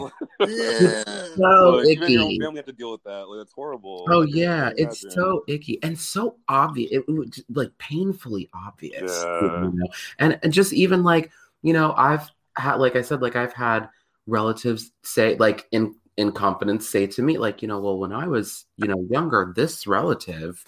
Yeah. 0.41 1.05
Like, 1.33 1.57
so 1.57 1.83
even 1.85 2.11
your 2.11 2.23
own 2.25 2.39
family 2.41 2.57
have 2.57 2.67
to 2.67 2.73
deal 2.73 2.93
with 2.93 3.03
that. 3.05 3.27
Like 3.29 3.41
it's 3.41 3.53
horrible. 3.55 4.07
Oh 4.11 4.19
Like, 4.21 4.35
yeah, 4.35 4.71
it's 4.77 5.03
so 5.15 5.45
icky 5.49 5.79
and 5.83 5.99
so 5.99 6.37
obvious. 6.49 6.91
It, 6.93 7.09
was 7.09 7.29
just, 7.31 7.47
like 7.51 7.71
painfully 7.79 8.51
obvious. 8.53 9.23
Yeah. 9.25 9.41
you 9.41 9.73
know? 9.75 9.87
And 10.19 10.39
and 10.43 10.53
just 10.53 10.75
even 10.75 11.03
like 11.03 11.31
you 11.63 11.73
know, 11.73 11.95
I've 11.97 12.31
had 12.57 12.75
like 12.77 12.97
I 12.97 13.03
said, 13.03 13.23
like 13.23 13.35
I've 13.37 13.55
had 13.55 13.89
relatives 14.27 14.93
say 15.03 15.37
like 15.37 15.67
in 15.73 15.95
in 16.17 16.33
confidence 16.33 16.89
say 16.89 17.07
to 17.07 17.23
me 17.23 17.39
like 17.39 17.63
you 17.63 17.69
know 17.69 17.81
well 17.81 17.99
when 17.99 18.13
I 18.13 18.27
was 18.27 18.67
you 18.77 18.87
know 18.87 19.07
younger 19.11 19.53
this 19.57 19.87
relative 19.87 20.65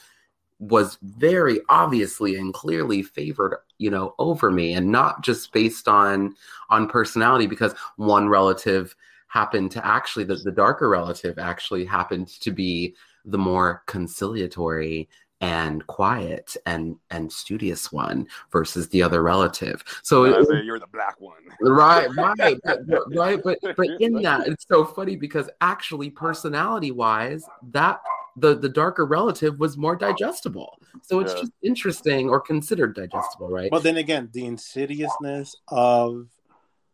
was 0.59 0.99
very 1.03 1.61
obviously 1.69 2.37
and 2.37 2.55
clearly 2.55 3.03
favored 3.03 3.59
you 3.79 3.91
know 3.91 4.15
over 4.19 4.51
me 4.51 4.73
and 4.73 4.91
not 4.91 5.23
just 5.23 5.53
based 5.53 5.89
on 5.89 6.35
on 6.71 6.89
personality 6.89 7.47
because 7.47 7.75
one 7.97 8.29
relative 8.29 8.95
happened 9.29 9.71
to 9.73 9.85
actually 9.85 10.25
the, 10.25 10.37
the 10.37 10.53
darker 10.53 10.89
relative 10.89 11.39
actually 11.39 11.85
happened 11.85 12.29
to 12.29 12.51
be 12.51 12.95
the 13.25 13.39
more 13.39 13.83
conciliatory 13.87 15.09
and 15.45 15.87
quiet 15.87 16.57
and 16.67 16.97
and 17.11 17.31
studious 17.33 17.93
one 17.93 18.27
versus 18.51 18.89
the 18.89 19.03
other 19.03 19.23
relative 19.23 19.85
so 20.03 20.25
And 20.25 20.35
it, 20.37 20.49
say 20.49 20.63
you're 20.63 20.79
the 20.79 20.87
black 20.99 21.17
one. 21.21 21.43
right 21.61 22.09
right 22.17 22.59
but, 22.65 22.87
but- 22.87 23.15
right 23.15 23.41
but 23.45 23.59
but 23.77 23.87
in 24.01 24.13
that 24.23 24.47
it's 24.49 24.67
so 24.67 24.85
funny 24.85 25.17
because 25.17 25.49
actually 25.61 26.11
personality 26.11 26.91
wise 26.91 27.45
that 27.73 28.01
the 28.37 28.57
the 28.65 28.69
darker 28.69 29.05
relative 29.07 29.59
was 29.61 29.77
more 29.77 29.97
digestible 29.97 30.71
so 31.03 31.21
it's 31.21 31.33
Yeah. 31.35 31.41
just 31.41 31.53
interesting 31.63 32.29
or 32.29 32.41
considered 32.41 32.95
digestible 32.95 33.49
right 33.59 33.71
But 33.71 33.83
then 33.83 33.99
again, 33.99 34.31
the 34.33 34.47
insidiousness 34.47 35.55
of 35.69 36.29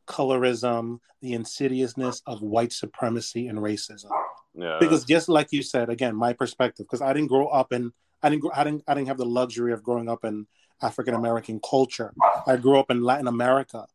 colorism, 0.06 0.98
the 1.22 1.32
insidiousness 1.34 2.22
of 2.26 2.42
white 2.42 2.72
supremacy 2.72 3.46
and 3.48 3.58
racism. 3.58 4.10
Yeah. 4.54 4.78
Because 4.78 5.04
just 5.04 5.28
like 5.28 5.48
you 5.52 5.62
said, 5.62 5.88
again, 5.90 6.14
my 6.16 6.32
perspective, 6.32 6.86
because 6.86 7.00
I 7.02 7.12
didn't 7.12 7.28
grow 7.28 7.48
up 7.48 7.72
in, 7.72 7.92
I 8.22 8.30
didn't, 8.30 8.44
I 8.54 8.64
didn't, 8.64 8.82
I 8.86 8.94
didn't 8.94 9.08
have 9.08 9.18
the 9.18 9.24
luxury 9.24 9.72
of 9.72 9.82
growing 9.82 10.08
up 10.08 10.24
in 10.24 10.46
African 10.82 11.14
American 11.14 11.60
culture. 11.60 12.12
I 12.46 12.56
grew 12.56 12.78
up 12.78 12.90
in 12.90 13.02
Latin 13.02 13.26
America. 13.28 13.86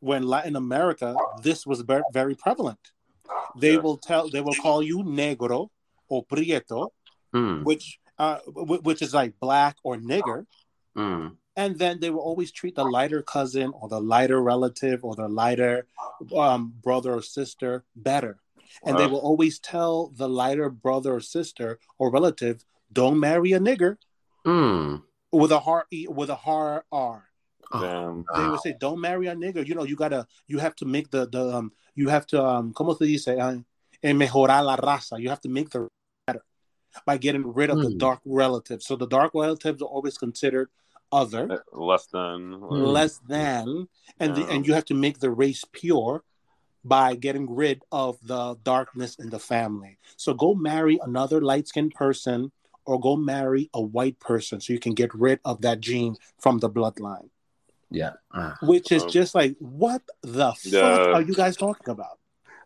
When 0.00 0.24
Latin 0.24 0.56
America, 0.56 1.16
this 1.42 1.66
was 1.66 1.80
very, 1.82 2.02
very 2.12 2.34
prevalent. 2.34 2.80
They 3.56 3.74
Yeah. 3.74 3.80
will 3.80 3.98
tell, 3.98 4.28
they 4.28 4.40
will 4.40 4.54
call 4.54 4.82
you 4.82 4.98
negro 4.98 5.68
or 6.08 6.24
prieto, 6.24 6.88
Mm, 7.34 7.64
which, 7.64 7.98
uh, 8.18 8.38
wh- 8.40 8.84
which 8.84 9.00
is 9.00 9.14
like 9.14 9.38
black 9.40 9.76
or 9.84 9.96
nigger. 9.96 10.46
mm, 10.96 11.36
and 11.56 11.78
then 11.78 12.00
they 12.00 12.10
will 12.10 12.20
always 12.20 12.50
treat 12.52 12.74
the 12.74 12.84
lighter 12.84 13.22
cousin 13.22 13.72
or 13.80 13.88
the 13.88 14.00
lighter 14.00 14.42
relative 14.42 15.04
or 15.04 15.14
the 15.14 15.28
lighter 15.28 15.86
um, 16.36 16.74
brother 16.82 17.14
or 17.14 17.22
sister 17.22 17.84
better 17.96 18.38
and 18.84 18.98
they 18.98 19.06
will 19.06 19.18
always 19.20 19.58
tell 19.58 20.08
the 20.16 20.28
lighter 20.28 20.68
brother 20.70 21.14
or 21.14 21.20
sister 21.20 21.78
or 21.98 22.10
relative 22.10 22.64
don't 22.92 23.18
marry 23.18 23.52
a 23.52 23.60
nigger 23.60 23.96
mm. 24.46 25.02
with 25.32 25.52
a 25.52 25.58
hard 25.60 25.84
E 25.90 26.06
with 26.08 26.30
a 26.30 26.34
hard 26.36 26.82
r 26.92 27.28
Oh, 27.74 27.80
Damn. 27.80 28.24
they 28.36 28.42
wow. 28.42 28.50
would 28.50 28.60
say 28.60 28.74
don't 28.78 29.00
marry 29.00 29.28
a 29.28 29.34
nigger 29.34 29.66
you 29.66 29.74
know 29.74 29.84
you 29.84 29.96
gotta 29.96 30.26
you 30.46 30.58
have 30.58 30.76
to 30.76 30.84
make 30.84 31.10
the 31.10 31.26
the 31.28 31.56
um 31.56 31.72
you 31.94 32.08
have 32.10 32.26
to 32.26 32.42
um 32.44 32.72
como 32.74 32.92
se 32.94 33.06
dice 33.06 33.28
uh, 33.28 33.56
en 34.02 34.18
mejorar 34.18 34.62
la 34.62 34.76
raza 34.76 35.18
you 35.18 35.30
have 35.30 35.40
to 35.40 35.48
make 35.48 35.70
the 35.70 35.88
better 36.26 36.44
by 37.06 37.16
getting 37.16 37.50
rid 37.54 37.70
of 37.70 37.78
the 37.80 37.88
Hmm. 37.88 37.96
dark 37.96 38.20
relatives 38.26 38.84
so 38.84 38.94
the 38.94 39.06
dark 39.06 39.32
relatives 39.34 39.80
are 39.80 39.88
always 39.88 40.18
considered 40.18 40.68
other 41.10 41.44
Uh, 41.50 41.80
Less 41.80 42.06
than. 42.12 42.40
Mm. 42.60 42.92
less 42.92 43.14
than 43.26 43.88
and 44.20 44.36
the, 44.36 44.44
and 44.52 44.66
you 44.66 44.74
have 44.74 44.84
to 44.92 44.94
make 44.94 45.20
the 45.20 45.30
race 45.30 45.64
pure 45.72 46.24
by 46.84 47.14
getting 47.14 47.48
rid 47.54 47.82
of 47.92 48.18
the 48.22 48.56
darkness 48.64 49.16
in 49.16 49.30
the 49.30 49.38
family. 49.38 49.98
So 50.16 50.34
go 50.34 50.54
marry 50.54 50.98
another 51.02 51.40
light-skinned 51.40 51.94
person 51.94 52.50
or 52.84 52.98
go 52.98 53.16
marry 53.16 53.70
a 53.74 53.80
white 53.80 54.18
person 54.18 54.60
so 54.60 54.72
you 54.72 54.80
can 54.80 54.94
get 54.94 55.14
rid 55.14 55.38
of 55.44 55.60
that 55.62 55.80
gene 55.80 56.16
from 56.38 56.58
the 56.58 56.68
bloodline. 56.68 57.28
Yeah. 57.90 58.12
Ah. 58.32 58.56
which 58.62 58.90
is 58.90 59.02
Um, 59.02 59.10
just 59.10 59.34
like 59.34 59.54
what 59.58 60.02
the 60.22 60.52
fuck 60.54 61.14
are 61.14 61.20
you 61.22 61.34
guys 61.34 61.56
talking 61.56 61.90
about? 61.90 62.18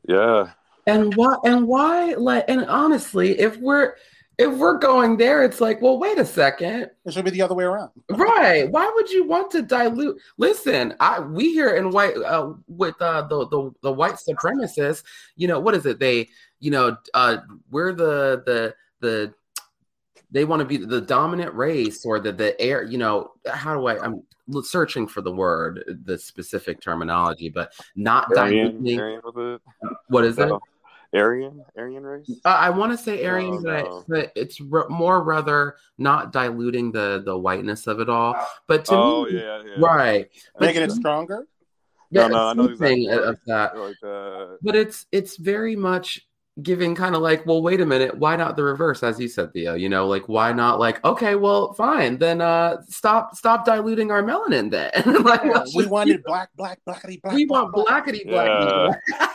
Yeah. 0.09 0.53
and 0.87 1.13
why 1.17 1.37
and 1.45 1.67
why 1.67 2.15
like 2.15 2.45
and 2.47 2.65
honestly 2.67 3.37
if 3.41 3.57
we're 3.59 3.97
if 4.39 4.53
we're 4.53 4.79
going 4.79 5.17
there 5.17 5.43
it's 5.43 5.61
like 5.61 5.81
well 5.81 5.99
wait 5.99 6.19
a 6.19 6.25
second. 6.25 6.91
It 7.05 7.13
should 7.13 7.25
be 7.25 7.31
the 7.31 7.43
other 7.43 7.55
way 7.55 7.65
around. 7.65 7.91
Right. 8.11 8.71
Why 8.71 8.91
would 8.95 9.11
you 9.11 9.27
want 9.27 9.51
to 9.53 9.63
dilute? 9.63 10.21
Listen 10.39 10.95
i 11.01 11.21
we 11.21 11.53
here 11.53 11.77
in 11.77 11.91
white 11.91 12.17
uh 12.17 12.53
with 12.69 13.01
uh 13.01 13.23
the, 13.23 13.49
the 13.49 13.71
the 13.83 13.93
white 13.93 14.15
supremacists 14.15 15.03
you 15.37 15.49
know 15.49 15.61
what 15.61 15.75
is 15.75 15.87
it? 15.87 15.99
They 15.99 16.29
you 16.61 16.71
know 16.71 16.97
uh 17.15 17.39
we're 17.71 17.93
the 17.93 18.43
the 18.47 18.75
the 19.01 19.35
they 20.31 20.45
want 20.45 20.61
to 20.61 20.67
be 20.67 20.77
the 20.77 21.01
dominant 21.01 21.55
race 21.55 22.05
or 22.05 22.19
the 22.19 22.33
the 22.33 22.61
air 22.61 22.83
you 22.83 22.99
know 22.99 23.31
how 23.47 23.75
do 23.75 23.87
i 23.87 23.99
i'm 24.05 24.23
searching 24.63 25.07
for 25.07 25.21
the 25.21 25.31
word 25.31 25.99
the 26.05 26.19
specific 26.19 26.81
terminology 26.81 27.49
but 27.49 27.73
not 27.95 28.37
Aryan, 28.37 28.67
diluting 28.67 29.01
Aryan 29.01 29.21
was 29.25 29.61
it? 29.83 29.93
what 30.09 30.25
is 30.25 30.39
it? 30.39 30.47
No. 30.47 30.61
Aryan? 31.17 31.65
Aryan 31.77 32.03
race? 32.05 32.31
Uh, 32.45 32.49
I 32.49 32.71
want 32.71 32.93
to 32.93 32.99
say 32.99 33.25
Aryan, 33.25 33.55
Oh, 33.55 33.63
but, 33.63 33.85
no. 33.85 34.05
but 34.09 34.33
it's 34.37 34.61
r- 34.73 34.89
more 34.89 35.23
rather 35.23 35.77
not 35.99 36.33
diluting 36.33 36.93
the 36.93 37.23
the 37.25 37.37
whiteness 37.37 37.87
of 37.87 38.01
it 38.01 38.09
all. 38.09 38.35
But 38.67 38.85
to 38.87 38.95
Oh, 38.95 39.25
me, 39.25 39.39
yeah, 39.39 39.63
yeah. 39.65 39.85
right? 39.85 40.29
But 40.59 40.67
making 40.67 40.83
it 40.83 40.93
stronger 40.93 41.47
yeah, 42.11 42.29
No, 42.29 42.35
no, 42.35 42.47
I 42.49 42.53
know 42.55 42.65
exactly. 42.67 43.09
of 43.09 43.37
that. 43.47 43.77
Like, 43.77 43.97
uh, 44.05 44.57
But 44.63 44.77
it's 44.77 45.07
it's 45.11 45.37
very 45.37 45.75
much 45.75 46.21
giving 46.63 46.95
kind 46.95 47.15
of 47.15 47.21
like, 47.21 47.45
well, 47.45 47.61
wait 47.61 47.81
a 47.83 47.85
minute, 47.87 48.17
why 48.17 48.35
not 48.35 48.57
the 48.57 48.63
reverse, 48.63 49.03
as 49.03 49.21
you 49.21 49.29
said, 49.29 49.53
Theo? 49.53 49.75
You 49.75 49.89
know, 49.91 50.07
like 50.07 50.27
why 50.29 50.53
not 50.53 50.79
like, 50.79 51.05
okay, 51.05 51.35
well, 51.35 51.73
fine, 51.75 52.17
then 52.19 52.41
uh, 52.41 52.81
stop 52.89 53.35
stop 53.37 53.65
diluting 53.67 54.11
our 54.11 54.23
melanin 54.23 54.71
then. 54.71 54.91
like, 55.25 55.45
let's 55.45 55.75
we 55.75 55.85
wanted 55.87 56.23
black 56.25 56.49
black 56.57 56.79
blackity 56.89 57.21
black 57.21 57.35
we 57.35 57.45
black, 57.45 57.73
want 57.73 57.75
black. 57.75 58.07
blackety 58.07 58.25
black 58.29 58.49
Yeah. 58.49 58.95
people. 59.09 59.35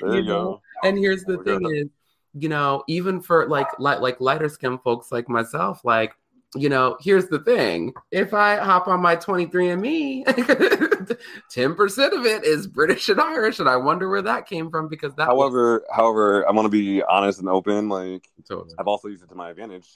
there 0.00 0.10
You 0.10 0.16
you, 0.16 0.22
know, 0.24 0.44
go. 0.44 0.62
And 0.82 0.98
here's 0.98 1.24
the 1.24 1.38
thing 1.38 1.64
is 1.74 1.88
you 2.34 2.48
know 2.48 2.82
even 2.88 3.20
for 3.20 3.48
like 3.48 3.68
like 3.78 4.00
like 4.00 4.20
lighter 4.20 4.48
skin 4.48 4.78
folks 4.78 5.12
like 5.12 5.28
myself 5.28 5.84
like 5.84 6.14
you 6.54 6.68
know 6.68 6.96
here's 7.00 7.28
the 7.28 7.38
thing 7.40 7.92
if 8.10 8.34
i 8.34 8.56
hop 8.56 8.86
on 8.86 9.00
my 9.00 9.16
23andme 9.16 10.24
10% 10.24 12.12
of 12.18 12.26
it 12.26 12.44
is 12.44 12.66
british 12.66 13.08
and 13.08 13.20
irish 13.20 13.58
and 13.58 13.68
i 13.68 13.76
wonder 13.76 14.08
where 14.08 14.22
that 14.22 14.46
came 14.46 14.70
from 14.70 14.88
because 14.88 15.14
that 15.14 15.28
However, 15.32 15.82
however, 15.90 16.46
I 16.46 16.52
want 16.52 16.66
to 16.66 16.70
be 16.70 17.02
honest 17.02 17.38
and 17.40 17.48
open. 17.48 17.88
Like, 17.88 18.28
Totally. 18.46 18.74
I've 18.78 18.86
also 18.86 19.08
used 19.08 19.22
it 19.22 19.28
to 19.30 19.34
my 19.34 19.50
advantage. 19.50 19.88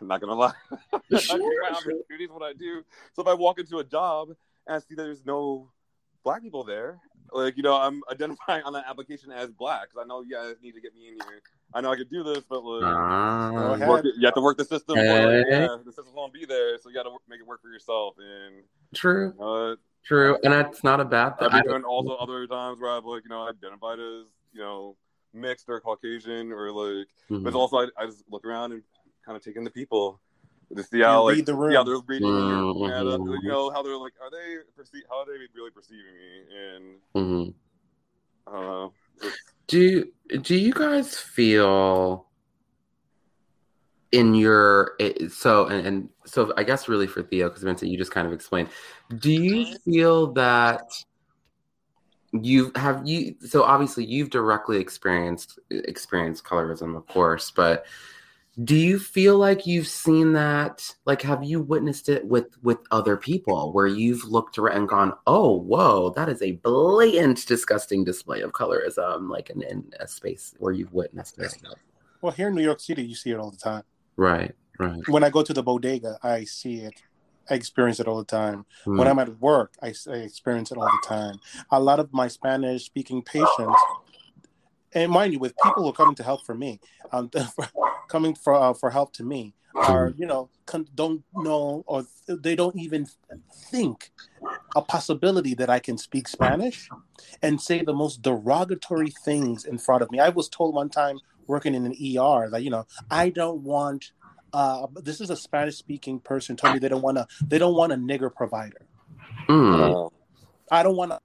I'm 0.00 0.06
not 0.08 0.20
gonna 0.20 0.34
lie. 0.34 0.52
Sure, 1.10 1.20
sure. 1.20 1.64
opportunities 1.70 2.30
what 2.30 2.42
I 2.42 2.52
do. 2.52 2.82
So 3.14 3.22
if 3.22 3.28
I 3.28 3.34
walk 3.34 3.58
into 3.58 3.78
a 3.78 3.84
job 3.84 4.28
and 4.66 4.76
I 4.76 4.78
see 4.78 4.94
that 4.94 5.02
there's 5.02 5.24
no 5.24 5.70
black 6.24 6.42
people 6.42 6.64
there, 6.64 7.00
like 7.32 7.56
you 7.56 7.62
know, 7.62 7.76
I'm 7.76 8.02
identifying 8.10 8.62
on 8.66 8.72
that 8.74 8.84
application 8.88 9.30
as 9.32 9.50
black 9.50 9.88
because 9.90 10.04
I 10.04 10.06
know 10.06 10.22
you 10.22 10.30
guys 10.34 10.54
need 10.62 10.72
to 10.72 10.80
get 10.80 10.94
me 10.94 11.08
in 11.08 11.14
here. 11.14 11.40
I 11.74 11.80
know 11.82 11.92
I 11.92 11.96
could 11.96 12.10
do 12.10 12.22
this, 12.24 12.44
but 12.48 12.64
like, 12.64 12.94
Go 13.52 13.72
ahead. 13.74 13.88
work 13.88 14.04
you 14.04 14.24
have 14.24 14.34
to 14.34 14.40
work 14.40 14.56
the 14.56 14.64
system. 14.64 14.98
or, 14.98 15.02
like, 15.36 15.46
yeah, 15.48 15.76
the 15.84 15.92
system 15.92 16.14
won't 16.14 16.32
be 16.32 16.44
there, 16.46 16.78
so 16.78 16.88
you 16.88 16.94
got 16.94 17.02
to 17.04 17.10
make 17.28 17.40
it 17.40 17.46
work 17.46 17.60
for 17.60 17.68
yourself. 17.68 18.14
And 18.18 18.62
true 18.94 19.34
uh, 19.40 19.76
true 20.04 20.38
and 20.44 20.54
it's 20.54 20.82
not 20.82 21.00
a 21.00 21.04
bad 21.04 21.38
thing 21.38 21.48
I've 21.50 21.64
doing 21.64 21.84
also 21.84 22.14
other 22.14 22.46
times 22.46 22.80
where 22.80 22.90
I've 22.90 23.04
like 23.04 23.24
you 23.24 23.30
know 23.30 23.48
identified 23.48 23.98
as 23.98 24.24
you 24.52 24.60
know 24.60 24.96
mixed 25.34 25.68
or 25.68 25.78
Caucasian 25.80 26.52
or 26.52 26.72
like, 26.72 27.08
Mhm. 27.30 27.44
but 27.44 27.52
also 27.54 27.78
I, 27.78 27.86
I 27.98 28.06
just 28.06 28.24
look 28.30 28.44
around 28.46 28.72
and 28.72 28.82
kind 29.26 29.36
of 29.36 29.44
take 29.44 29.56
in 29.56 29.64
the 29.64 29.70
people 29.70 30.20
to 30.76 30.82
see 30.82 31.00
how 31.00 31.24
like 31.24 31.36
read 31.36 31.46
the 31.46 31.54
room. 31.54 31.72
yeah 31.72 31.82
they're 31.82 31.98
reading 32.06 32.28
me, 32.28 32.40
Mhm, 32.40 32.84
and, 32.84 33.08
uh, 33.08 33.18
mhm. 33.18 33.38
you 33.42 33.48
know 33.48 33.70
how 33.70 33.82
they're 33.82 33.96
like 33.96 34.12
are 34.20 34.30
they 34.30 34.58
perceive 34.76 35.02
how 35.08 35.20
are 35.20 35.26
they 35.26 35.32
really 35.54 35.70
perceiving 35.70 36.14
me 36.16 36.66
and 36.66 36.84
mm-hmm. 37.14 37.50
I 38.48 38.52
don't 38.52 38.66
know. 38.66 38.92
Just- 39.22 39.36
do 39.66 40.04
do 40.42 40.56
you 40.56 40.72
guys 40.72 41.16
feel 41.16 42.26
in 44.12 44.34
your 44.34 44.92
so 45.28 45.66
and, 45.66 45.86
and 45.86 46.08
so 46.24 46.52
i 46.56 46.62
guess 46.64 46.88
really 46.88 47.06
for 47.06 47.22
theo 47.22 47.48
because 47.48 47.62
vincent 47.62 47.90
you 47.90 47.98
just 47.98 48.10
kind 48.10 48.26
of 48.26 48.32
explained 48.32 48.68
do 49.18 49.30
you 49.30 49.76
feel 49.84 50.32
that 50.32 50.88
you 52.32 52.72
have 52.74 53.06
you 53.06 53.34
so 53.46 53.62
obviously 53.64 54.04
you've 54.04 54.30
directly 54.30 54.78
experienced 54.78 55.58
experienced 55.70 56.44
colorism 56.44 56.96
of 56.96 57.06
course 57.06 57.50
but 57.50 57.84
do 58.64 58.74
you 58.74 58.98
feel 58.98 59.38
like 59.38 59.66
you've 59.66 59.86
seen 59.86 60.32
that 60.32 60.94
like 61.04 61.22
have 61.22 61.44
you 61.44 61.60
witnessed 61.60 62.08
it 62.08 62.24
with 62.26 62.46
with 62.62 62.78
other 62.90 63.16
people 63.16 63.72
where 63.72 63.86
you've 63.86 64.24
looked 64.24 64.58
around 64.58 64.76
and 64.76 64.88
gone 64.88 65.12
oh 65.26 65.58
whoa 65.60 66.10
that 66.16 66.28
is 66.28 66.42
a 66.42 66.52
blatant 66.52 67.46
disgusting 67.46 68.04
display 68.04 68.40
of 68.40 68.52
colorism 68.52 69.30
like 69.30 69.50
in, 69.50 69.62
in 69.62 69.84
a 70.00 70.08
space 70.08 70.54
where 70.58 70.72
you've 70.72 70.92
witnessed 70.92 71.38
it 71.38 71.54
well 72.20 72.32
here 72.32 72.48
in 72.48 72.54
new 72.54 72.62
york 72.62 72.80
city 72.80 73.02
you 73.02 73.14
see 73.14 73.30
it 73.30 73.38
all 73.38 73.50
the 73.50 73.56
time 73.56 73.84
Right. 74.18 74.52
Right. 74.78 75.08
When 75.08 75.24
I 75.24 75.30
go 75.30 75.42
to 75.42 75.54
the 75.54 75.62
bodega, 75.62 76.18
I 76.22 76.44
see 76.44 76.80
it. 76.80 77.02
I 77.48 77.54
experience 77.54 77.98
it 78.00 78.08
all 78.08 78.18
the 78.18 78.24
time. 78.24 78.66
Mm. 78.84 78.98
When 78.98 79.08
I'm 79.08 79.18
at 79.20 79.40
work, 79.40 79.74
I, 79.80 79.94
I 80.08 80.16
experience 80.16 80.70
it 80.70 80.76
all 80.76 80.84
the 80.84 81.08
time. 81.08 81.36
A 81.70 81.80
lot 81.80 81.98
of 81.98 82.12
my 82.12 82.28
Spanish 82.28 82.84
speaking 82.84 83.22
patients, 83.22 83.80
and 84.92 85.12
mind 85.12 85.32
you, 85.32 85.38
with 85.38 85.54
people 85.62 85.82
who 85.82 85.90
are 85.90 85.94
coming 85.94 86.14
to 86.16 86.22
help 86.22 86.44
for 86.44 86.54
me, 86.54 86.80
um, 87.12 87.30
coming 88.08 88.34
for 88.34 88.54
uh, 88.54 88.72
for 88.74 88.90
help 88.90 89.12
to 89.14 89.24
me, 89.24 89.54
are 89.74 90.12
you 90.16 90.26
know 90.26 90.48
con- 90.66 90.88
don't 90.94 91.24
know 91.34 91.84
or 91.86 92.04
th- 92.26 92.40
they 92.42 92.54
don't 92.54 92.76
even 92.76 93.06
think 93.70 94.10
a 94.76 94.82
possibility 94.82 95.54
that 95.54 95.70
I 95.70 95.78
can 95.78 95.98
speak 95.98 96.28
Spanish 96.28 96.88
and 97.42 97.60
say 97.60 97.82
the 97.82 97.94
most 97.94 98.22
derogatory 98.22 99.10
things 99.10 99.64
in 99.64 99.78
front 99.78 100.02
of 100.02 100.10
me. 100.10 100.20
I 100.20 100.28
was 100.28 100.48
told 100.48 100.74
one 100.74 100.88
time 100.88 101.18
working 101.46 101.74
in 101.74 101.86
an 101.86 101.92
ER 101.92 102.50
that 102.50 102.62
you 102.62 102.70
know 102.70 102.86
I 103.10 103.30
don't 103.30 103.62
want. 103.62 104.12
Uh, 104.50 104.86
this 104.94 105.20
is 105.20 105.28
a 105.28 105.36
Spanish 105.36 105.76
speaking 105.76 106.20
person 106.20 106.56
told 106.56 106.72
me 106.72 106.78
they 106.78 106.88
don't 106.88 107.02
want 107.02 107.18
to 107.18 107.26
they 107.46 107.58
don't 107.58 107.74
want 107.74 107.92
a 107.92 107.96
nigger 107.96 108.34
provider. 108.34 108.86
Mm. 109.46 110.10
I 110.70 110.82
don't 110.82 110.96
want 110.96 111.12
a 111.12 111.20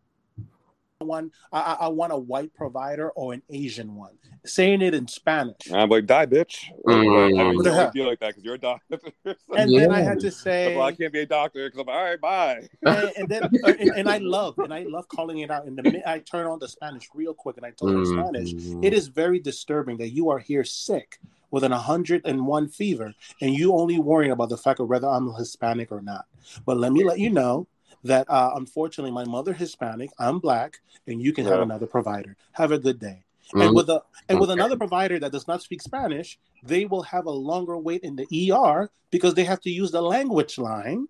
one. 1.04 1.32
I, 1.52 1.60
I 1.62 1.74
I 1.86 1.88
want 1.90 2.14
a 2.14 2.18
white 2.18 2.54
provider 2.54 3.10
or 3.12 3.34
an 3.34 3.42
Asian 3.50 3.96
one. 3.96 4.18
Saying 4.46 4.82
it 4.82 4.94
in 4.94 5.08
Spanish, 5.08 5.72
I'm 5.72 5.90
like, 5.90 6.06
die, 6.06 6.26
bitch. 6.26 6.66
Mm. 6.86 7.40
I 7.40 7.44
don't 7.54 7.66
Yeah. 7.66 7.92
feel 7.92 8.06
like 8.08 8.20
that 8.20 8.28
because 8.30 8.44
you're 8.44 8.56
a 8.56 8.58
doctor. 8.58 9.00
and 9.56 9.74
then 9.74 9.90
I 9.92 10.02
had 10.02 10.20
to 10.20 10.32
say, 10.32 10.76
well, 10.76 10.86
I 10.86 10.92
can't 10.92 11.14
be 11.14 11.22
a 11.22 11.26
doctor 11.26 11.66
because 11.70 11.80
I'm 11.80 11.88
all 11.88 12.04
right. 12.04 12.20
Bye. 12.20 12.68
and, 12.82 13.12
and 13.18 13.28
then 13.30 13.44
uh, 13.64 13.74
and, 13.80 13.90
and 13.96 14.10
I 14.10 14.18
love 14.18 14.58
and 14.60 14.74
I 14.74 14.84
love 14.84 15.08
calling 15.08 15.40
it 15.40 15.50
out. 15.50 15.66
In 15.66 15.76
the 15.76 15.84
minute 15.84 16.04
I 16.06 16.20
turn 16.20 16.46
on 16.48 16.60
the 16.60 16.68
Spanish 16.68 17.08
real 17.14 17.34
quick 17.34 17.56
and 17.56 17.66
I 17.66 17.72
told 17.72 17.92
them 17.94 18.00
in 18.00 18.06
Spanish, 18.06 18.54
Mhm. 18.54 18.84
it 18.84 18.94
is 18.94 19.08
very 19.08 19.40
disturbing 19.40 19.98
that 19.98 20.10
you 20.10 20.30
are 20.30 20.40
here 20.40 20.66
sick 20.66 21.20
with 21.52 21.64
an 21.64 21.72
101 21.72 22.68
fever 22.70 23.14
and 23.42 23.54
you 23.54 23.74
only 23.74 24.00
worrying 24.00 24.32
about 24.32 24.50
the 24.50 24.58
fact 24.58 24.80
of 24.82 24.90
whether 24.90 25.08
I'm 25.08 25.32
Hispanic 25.36 25.92
or 25.92 26.02
not. 26.02 26.26
But 26.66 26.78
let 26.78 26.92
me 26.92 27.04
let 27.06 27.20
you 27.20 27.30
know 27.30 27.68
that 28.04 28.30
uh, 28.30 28.52
unfortunately 28.56 29.12
my 29.12 29.26
mother 29.26 29.54
Hispanic, 29.54 30.12
I'm 30.20 30.40
black, 30.40 30.80
and 31.08 31.22
you 31.22 31.34
can 31.34 31.46
have 31.46 31.62
another 31.62 31.88
provider. 31.88 32.36
Have 32.54 32.72
a 32.72 32.80
good 32.80 33.00
day. 33.00 33.24
Mm. 33.54 33.66
And 33.66 33.76
with 33.76 33.90
a 33.90 34.02
and 34.30 34.40
with 34.40 34.50
Okay. 34.50 34.60
another 34.60 34.78
provider 34.78 35.20
that 35.20 35.32
does 35.32 35.48
not 35.48 35.62
speak 35.62 35.82
Spanish, 35.82 36.40
they 36.64 36.86
will 36.86 37.04
have 37.04 37.26
a 37.26 37.32
longer 37.32 37.78
wait 37.78 38.02
in 38.02 38.16
the 38.16 38.28
ER 38.52 38.90
because 39.12 39.34
they 39.34 39.44
have 39.44 39.62
to 39.62 39.70
use 39.70 39.92
the 39.92 40.02
language 40.02 40.58
line, 40.58 41.08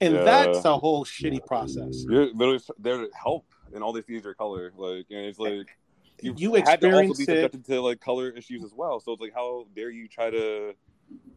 and 0.00 0.14
Yeah. 0.14 0.24
that's 0.24 0.64
a 0.64 0.76
whole 0.76 1.04
shitty 1.04 1.44
process. 1.46 2.04
You're 2.08 2.32
literally 2.32 2.60
there 2.78 2.98
to 2.98 3.10
help, 3.14 3.46
and 3.74 3.84
all 3.84 3.92
they 3.92 4.02
see 4.02 4.16
is 4.16 4.24
your 4.24 4.34
color. 4.34 4.72
Like, 4.76 5.06
and 5.10 5.26
it's 5.26 5.38
like 5.38 5.76
you've 6.22 6.40
You 6.40 6.54
had 6.54 6.80
to 6.80 6.86
also 6.86 7.12
experience 7.12 7.18
be 7.18 7.24
it. 7.24 7.26
subjected 7.26 7.64
to 7.66 7.80
like 7.82 8.00
color 8.00 8.30
issues 8.30 8.64
as 8.64 8.72
well. 8.74 9.00
So 9.00 9.12
it's 9.12 9.20
like, 9.20 9.34
how 9.34 9.66
dare 9.74 9.90
you 9.90 10.08
try 10.08 10.30
to, 10.30 10.74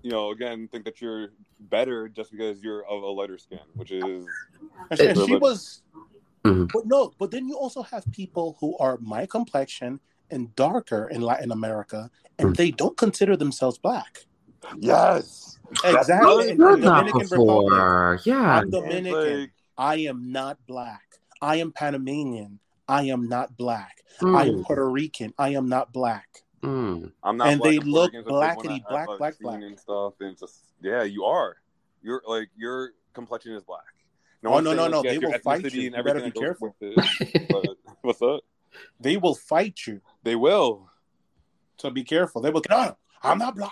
you 0.03 0.11
know, 0.11 0.31
again, 0.31 0.67
think 0.71 0.85
that 0.85 1.01
you're 1.01 1.29
better 1.59 2.07
just 2.07 2.31
because 2.31 2.61
you're 2.61 2.85
of 2.87 3.03
a 3.03 3.07
lighter 3.07 3.37
skin, 3.37 3.59
which 3.75 3.91
is 3.91 4.25
And 4.89 4.99
she, 4.99 5.07
and 5.07 5.17
she 5.19 5.31
But- 5.33 5.41
was, 5.41 5.81
Mhm. 6.43 6.71
but 6.71 6.85
no, 6.85 7.13
but 7.17 7.31
then 7.31 7.47
you 7.47 7.57
also 7.57 7.81
have 7.81 8.05
people 8.11 8.57
who 8.59 8.77
are 8.77 8.97
my 9.01 9.25
complexion 9.25 9.99
and 10.31 10.55
darker 10.55 11.07
in 11.09 11.21
Latin 11.21 11.51
America, 11.51 12.09
and 12.37 12.49
Mm. 12.49 12.57
they 12.57 12.71
don't 12.71 12.95
consider 12.97 13.35
themselves 13.35 13.77
black. 13.77 14.25
yes, 14.77 15.57
Exactly. 15.83 16.27
really 16.29 16.49
In, 16.51 16.57
Heard 16.59 16.73
in 16.75 16.81
that 16.81 16.87
Dominican 17.05 17.37
Republic. 17.37 18.25
Yeah. 18.25 18.57
I'm 18.59 18.69
Dominican. 18.69 19.39
Like, 19.41 19.51
I 19.77 19.95
am 19.97 20.31
not 20.31 20.57
black. 20.67 21.19
I 21.41 21.57
am 21.57 21.71
Panamanian. 21.71 22.59
I 22.87 23.03
am 23.03 23.27
not 23.27 23.57
black. 23.57 24.03
I 24.23 24.45
am 24.47 24.55
Mm. 24.59 24.63
Puerto 24.63 24.89
Rican. 24.89 25.33
I 25.37 25.49
am 25.49 25.67
not 25.69 25.91
black. 25.93 26.43
Mm. 26.63 27.11
I'm 27.23 27.37
not. 27.37 27.47
And 27.49 27.61
they 27.61 27.77
or 27.77 27.81
look 27.81 28.13
Rican, 28.13 28.25
so 28.27 28.41
it's 28.41 28.47
like 28.47 28.57
when 28.57 28.65
blackety 28.67 28.83
I- 28.85 28.89
black, 28.89 29.07
black, 29.17 29.39
black. 29.39 29.61
and 29.61 29.79
stuff. 29.79 30.13
And 30.19 30.37
just 30.37 30.59
yeah, 30.81 31.03
you 31.03 31.23
are. 31.25 31.57
You're 32.01 32.21
like 32.27 32.49
your 32.57 32.91
complexion 33.13 33.53
is 33.53 33.63
black. 33.63 33.83
Oh, 34.45 34.59
no, 34.59 34.73
no, 34.73 34.87
no, 34.87 35.01
they 35.01 35.17
will 35.17 35.37
fight 35.39 35.73
you. 35.73 35.81
You 35.81 35.91
better 35.91 36.15
be 36.15 36.29
that 36.29 36.33
goes 36.33 36.55
with 36.61 36.73
it. 36.79 37.49
But 37.49 37.77
what's 38.01 38.21
up? 38.21 38.41
They 38.99 39.17
will 39.17 39.35
fight 39.35 39.79
you. 39.87 39.99
They 40.23 40.35
will. 40.35 40.89
So 41.79 41.89
be 41.89 42.03
careful. 42.03 42.41
They 42.41 42.49
will. 42.51 42.61
No, 42.69 42.95
I'm 43.23 43.39
not 43.39 43.55
black. 43.55 43.71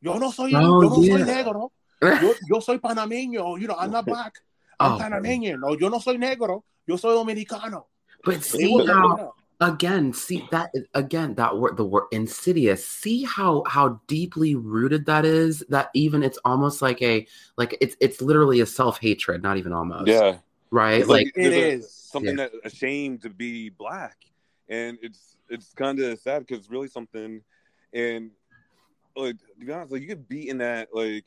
Yo 0.00 0.18
no 0.18 0.30
soy. 0.30 0.50
Oh, 0.54 0.82
yo 0.82 0.88
no 0.88 0.94
soy 0.94 1.22
negro. 1.24 1.70
Yo, 2.02 2.32
yo 2.48 2.60
soy 2.60 2.78
panameño. 2.78 3.60
You 3.60 3.66
know, 3.68 3.74
I'm 3.76 3.90
not 3.90 4.06
black. 4.06 4.34
I'm 4.80 4.92
Oh. 4.92 4.98
panameño. 4.98 5.58
No, 5.58 5.74
yo 5.76 5.88
no 5.88 5.98
soy 5.98 6.16
negro. 6.16 6.62
Yo 6.86 6.96
soy 6.96 7.12
dominicano. 7.14 7.84
But 8.24 8.36
They 8.36 8.40
see 8.40 8.68
will 8.72 8.84
let 8.84 8.94
how 8.96 9.08
know. 9.16 9.34
Again 9.60 10.12
see 10.12 10.46
that 10.52 10.70
again 10.94 11.34
that 11.34 11.58
word 11.58 11.76
the 11.76 11.84
word 11.84 12.04
insidious 12.12 12.86
see 12.86 13.24
how 13.24 13.64
how 13.66 14.00
deeply 14.06 14.54
rooted 14.54 15.04
that 15.06 15.24
is 15.24 15.64
that 15.68 15.90
even 15.94 16.22
it's 16.22 16.38
almost 16.44 16.80
like 16.80 17.02
a 17.02 17.26
like 17.56 17.76
it's 17.80 17.96
it's 18.00 18.20
literally 18.22 18.60
a 18.60 18.66
self-hatred 18.66 19.42
not 19.42 19.56
even 19.56 19.72
almost 19.72 20.06
Yeah. 20.06 20.38
right 20.70 21.00
It's 21.00 21.08
like, 21.08 21.26
It 21.34 21.50
there's 21.50 21.56
a- 21.56 21.70
is. 21.72 21.92
something 21.92 22.36
that 22.36 22.52
ashamed 22.64 23.22
to 23.22 23.30
be 23.30 23.68
black, 23.70 24.16
and 24.68 24.96
it's 25.02 25.36
it's 25.48 25.72
kind 25.74 25.98
of 25.98 26.18
sad 26.20 26.40
because 26.46 26.58
it's 26.58 26.70
really 26.70 26.88
something, 26.88 27.42
and 27.92 28.30
like 29.16 29.36
to 29.58 29.66
be 29.66 29.72
honest, 29.72 29.92
like 29.92 30.02
you 30.02 30.08
could 30.08 30.28
be 30.28 30.48
in 30.48 30.58
that 30.58 30.88
like 30.92 31.24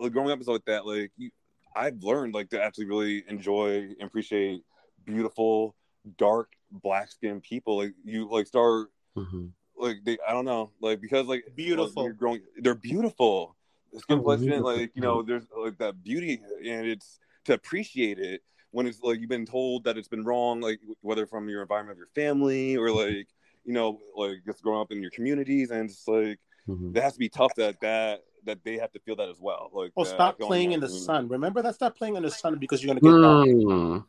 like 0.00 0.12
growing 0.12 0.30
up 0.30 0.40
is 0.40 0.48
like 0.48 0.64
that. 0.64 0.86
Like 0.86 1.12
you, 1.16 1.30
I've 1.76 2.02
learned 2.02 2.34
like 2.34 2.48
to 2.50 2.62
actually 2.62 2.86
really 2.86 3.24
enjoy 3.28 3.76
and 3.98 4.02
appreciate 4.02 4.62
beautiful, 5.04 5.74
dark, 6.16 6.52
black 6.70 7.10
skinned 7.10 7.42
people. 7.42 7.78
Like 7.78 7.94
you 8.04 8.28
like 8.30 8.46
start 8.46 8.88
Mhm. 9.16 9.50
like 9.76 9.98
they 10.04 10.18
I 10.26 10.32
don't 10.32 10.44
know 10.44 10.70
like 10.80 11.00
because 11.00 11.26
like 11.26 11.44
Beautiful. 11.54 12.02
like, 12.02 12.06
you're 12.06 12.14
growing 12.14 12.42
they're 12.58 12.74
beautiful 12.74 13.56
skin 13.96 14.18
Oh, 14.18 14.22
complexion 14.22 14.62
like 14.62 14.90
you 14.94 15.02
know 15.02 15.22
there's 15.22 15.44
like 15.56 15.78
that 15.78 16.02
beauty 16.02 16.40
and 16.66 16.86
it's 16.86 17.18
to 17.44 17.54
appreciate 17.54 18.18
it 18.18 18.42
when 18.72 18.86
it's 18.86 19.00
like 19.02 19.20
you've 19.20 19.28
been 19.28 19.46
told 19.46 19.84
that 19.84 19.96
it's 19.96 20.08
been 20.08 20.24
wrong 20.24 20.60
like 20.60 20.80
whether 21.00 21.26
from 21.26 21.48
your 21.48 21.62
environment 21.62 21.92
of 21.94 21.98
your 21.98 22.08
family 22.14 22.76
or 22.76 22.90
like 22.90 23.28
you 23.64 23.72
know 23.72 24.00
like 24.16 24.38
just 24.44 24.62
growing 24.62 24.80
up 24.80 24.90
in 24.90 25.00
your 25.00 25.12
communities 25.12 25.70
and 25.70 25.88
it's 25.90 26.08
like 26.08 26.40
Mhm. 26.68 26.92
that 26.94 27.02
has 27.04 27.12
to 27.12 27.18
be 27.18 27.28
tough 27.28 27.54
that 27.54 27.80
that 27.80 28.24
that 28.44 28.64
they 28.64 28.78
have 28.78 28.90
to 28.92 28.98
feel 29.00 29.16
that 29.16 29.28
as 29.28 29.40
well 29.40 29.70
like 29.72 29.92
Oh, 29.96 30.04
stop 30.04 30.38
playing 30.40 30.72
in 30.72 30.80
the 30.80 30.86
imagine. 30.86 31.04
sun. 31.04 31.28
Remember 31.28 31.62
that? 31.62 31.76
Stop 31.76 31.96
playing 31.96 32.16
in 32.16 32.22
the 32.24 32.30
sun 32.30 32.58
because 32.58 32.82
you're 32.82 32.94
gonna 32.94 33.00
get 33.00 33.22
dark. 33.22 33.46
Mm. 33.46 34.04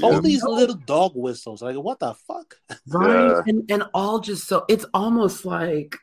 Yeah. 0.00 0.06
All 0.06 0.20
these 0.20 0.42
little 0.44 0.76
dog 0.76 1.12
whistles. 1.14 1.62
Like 1.62 1.76
what 1.76 1.98
the 2.00 2.14
fuck? 2.14 2.56
right 2.88 3.28
Yeah. 3.28 3.42
and 3.46 3.70
and 3.70 3.82
all 3.94 4.20
just 4.20 4.46
so 4.48 4.64
it's 4.68 4.86
almost 4.94 5.44
like 5.44 5.96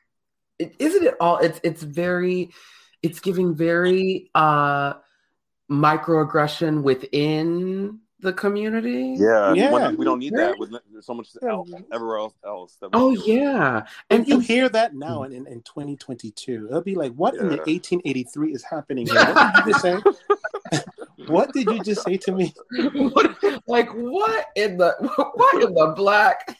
it, 0.59 0.75
isn't 0.79 1.03
it 1.03 1.15
all 1.19 1.37
it's 1.39 1.59
it's 1.63 1.83
very 1.83 2.49
it's 3.03 3.19
giving 3.19 3.55
very 3.55 4.29
uh 4.35 4.93
microaggression 5.69 6.83
within 6.83 7.99
the 8.19 8.31
community 8.33 9.15
yeah, 9.17 9.51
Yeah. 9.53 9.71
When- 9.71 9.97
we 9.97 10.05
don't 10.05 10.19
need 10.19 10.33
that 10.35 10.55
with 10.59 10.71
so 11.01 11.15
much 11.15 11.29
else, 11.41 11.71
everywhere 11.91 12.17
else 12.19 12.33
else 12.45 12.75
that 12.79 12.89
oh 12.93 13.15
do. 13.15 13.21
yeah 13.25 13.81
And 14.11 14.19
and 14.19 14.27
you 14.27 14.39
hear 14.39 14.69
that 14.69 14.93
now 14.93 15.23
in, 15.23 15.31
in, 15.33 15.47
in 15.47 15.61
2022. 15.63 16.67
It'll 16.69 16.81
be 16.83 16.93
like, 16.93 17.13
what 17.13 17.33
in 17.33 17.47
the 17.49 17.57
1883 17.57 18.53
is 18.53 18.63
happening 18.63 19.07
here? 19.07 19.15
What 19.15 19.55
did 19.55 19.65
you 19.65 19.73
say? 19.79 19.97
What 21.31 21.53
did 21.53 21.67
you 21.71 21.79
just 21.83 22.03
say 22.03 22.17
to 22.17 22.31
me? 22.31 22.53
what, 22.93 23.35
like 23.67 23.89
what 23.91 24.47
in 24.55 24.77
the 24.77 24.91
what 25.35 25.63
in 25.63 25.73
the 25.73 25.87
black 25.95 26.57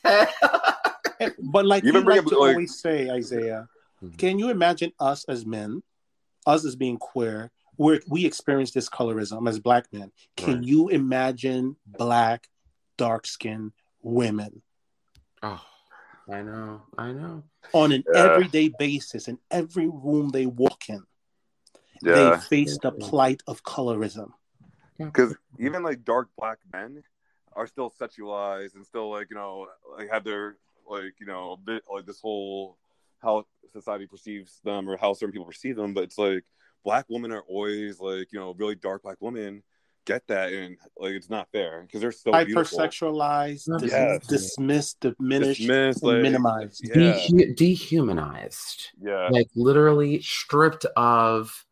But 1.40 1.66
like 1.66 1.84
You 1.84 1.92
you, 1.92 2.00
remember, 2.00 2.12
like 2.22 2.26
to 2.30 2.40
like- 2.40 2.50
always 2.56 2.80
say, 2.80 3.10
Isaiah, 3.10 3.68
Mhm. 4.04 4.18
can 4.18 4.40
you 4.40 4.50
imagine 4.50 4.92
us 5.00 5.24
as 5.26 5.46
men, 5.46 5.84
us 6.48 6.66
as 6.66 6.76
being 6.76 6.98
queer, 6.98 7.52
where 7.76 8.00
we 8.08 8.26
experience 8.26 8.72
this 8.72 8.90
colorism 8.90 9.48
as 9.48 9.60
black 9.60 9.86
men? 9.94 10.12
Can 10.36 10.56
Right. 10.56 10.64
you 10.64 10.90
imagine 10.90 11.76
black, 11.86 12.48
dark 12.98 13.26
skinned 13.28 13.72
women 14.04 14.62
oh 15.44 15.62
i 16.32 16.42
know 16.42 16.82
i 16.98 17.12
know 17.12 17.44
on 17.74 17.92
an 17.92 18.04
Yeah. 18.14 18.22
everyday 18.26 18.70
basis 18.70 19.28
in 19.28 19.38
every 19.52 19.88
room 19.88 20.30
they 20.30 20.46
walk 20.48 20.90
in? 20.90 21.04
yeah 22.02 22.14
They 22.36 22.38
face 22.42 22.78
the 22.82 22.92
plight 22.92 23.42
of 23.48 23.64
colorism. 23.64 24.34
Because 25.06 25.36
even 25.60 25.84
like 25.84 26.04
dark 26.04 26.30
black 26.38 26.60
men 26.74 27.04
are 27.54 27.68
still 27.68 27.92
sexualized 28.00 28.76
and 28.76 28.86
still 28.86 29.10
like 29.10 29.30
you 29.30 29.36
know 29.36 29.68
like 29.98 30.10
have 30.10 30.24
their 30.24 30.58
like 30.90 31.14
you 31.20 31.26
know 31.26 31.58
bit 31.66 31.84
like 31.94 32.06
this 32.06 32.20
whole 32.20 32.78
how 33.22 33.46
society 33.72 34.08
perceives 34.08 34.60
them 34.64 34.90
or 34.90 34.98
how 34.98 35.14
certain 35.14 35.32
people 35.32 35.46
perceive 35.46 35.76
them 35.76 35.94
but 35.94 36.04
it's 36.04 36.18
like 36.18 36.44
black 36.84 37.06
women 37.10 37.32
are 37.32 37.44
always 37.48 38.00
like 38.00 38.32
you 38.32 38.40
know 38.40 38.54
really 38.58 38.76
dark 38.76 39.04
black 39.04 39.18
women 39.20 39.62
get 40.06 40.26
that 40.28 40.52
and 40.52 40.78
like 40.98 41.12
it's 41.12 41.30
not 41.30 41.48
fair 41.52 41.84
because 41.84 42.02
they're 42.02 42.12
so 42.12 42.32
beautiful. 42.44 42.80
Hypersexualized, 42.80 43.80
dis- 43.80 43.92
Yes. 43.92 44.26
dismissed, 44.28 45.00
diminished, 45.00 45.60
dismissed 45.60 46.04
like, 46.04 46.22
minimized. 46.24 46.82
yeah. 46.84 46.96
Dehu- 46.96 47.56
dehumanized. 47.56 48.90
Yeah. 49.00 49.28
Like 49.30 49.48
literally 49.56 50.22
stripped 50.22 50.86
of 50.96 51.66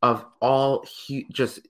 of 0.00 0.24
all 0.40 0.86
hu- 1.08 1.24
just 1.32 1.60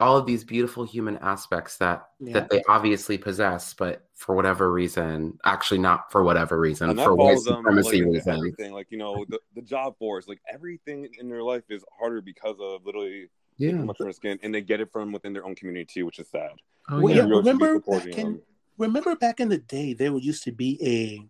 all 0.00 0.16
of 0.16 0.26
these 0.26 0.44
beautiful 0.44 0.84
human 0.84 1.16
aspects 1.18 1.76
that 1.78 2.08
Yeah. 2.20 2.34
that 2.34 2.50
they 2.50 2.62
obviously 2.68 3.18
possess, 3.18 3.74
but 3.74 4.06
for 4.14 4.34
whatever 4.34 4.72
reason, 4.72 5.38
actually 5.44 5.78
not 5.78 6.10
for 6.12 6.22
whatever 6.24 6.58
reason, 6.60 6.94
for 6.96 7.14
white 7.14 7.24
follows 7.34 7.44
them 7.44 7.54
like, 7.56 7.62
supremacy 7.64 7.98
into 7.98 8.10
reasons. 8.12 8.36
everything. 8.36 8.72
Like 8.72 8.88
you 8.90 8.98
know, 8.98 9.24
the, 9.28 9.40
the 9.54 9.62
job 9.62 9.98
force, 9.98 10.28
like 10.28 10.40
everything 10.52 11.08
in 11.18 11.28
their 11.28 11.42
life 11.42 11.64
is 11.70 11.84
harder 11.98 12.20
because 12.20 12.56
of 12.60 12.84
literally 12.84 13.28
Yeah. 13.58 13.70
taking 13.70 13.86
much 13.86 13.96
from 13.96 14.06
their 14.06 14.12
skin, 14.12 14.38
and 14.42 14.54
they 14.54 14.60
get 14.60 14.80
it 14.80 14.90
from 14.92 15.12
within 15.12 15.32
their 15.32 15.44
own 15.44 15.54
community 15.54 15.84
too, 15.84 16.06
which 16.06 16.18
is 16.18 16.28
sad. 16.28 16.50
Oh, 16.88 17.00
Well, 17.00 17.14
yeah. 17.14 17.22
yeah, 17.22 17.28
Really 17.28 17.44
should 17.44 17.58
be 17.58 17.64
remember 17.64 17.80
back 17.80 18.18
in 18.18 18.42
remember 18.78 19.16
back 19.16 19.40
in 19.40 19.48
the 19.48 19.58
day 19.58 19.92
there 19.94 20.14
used 20.16 20.44
to 20.44 20.52
be 20.52 20.78
a 20.82 21.26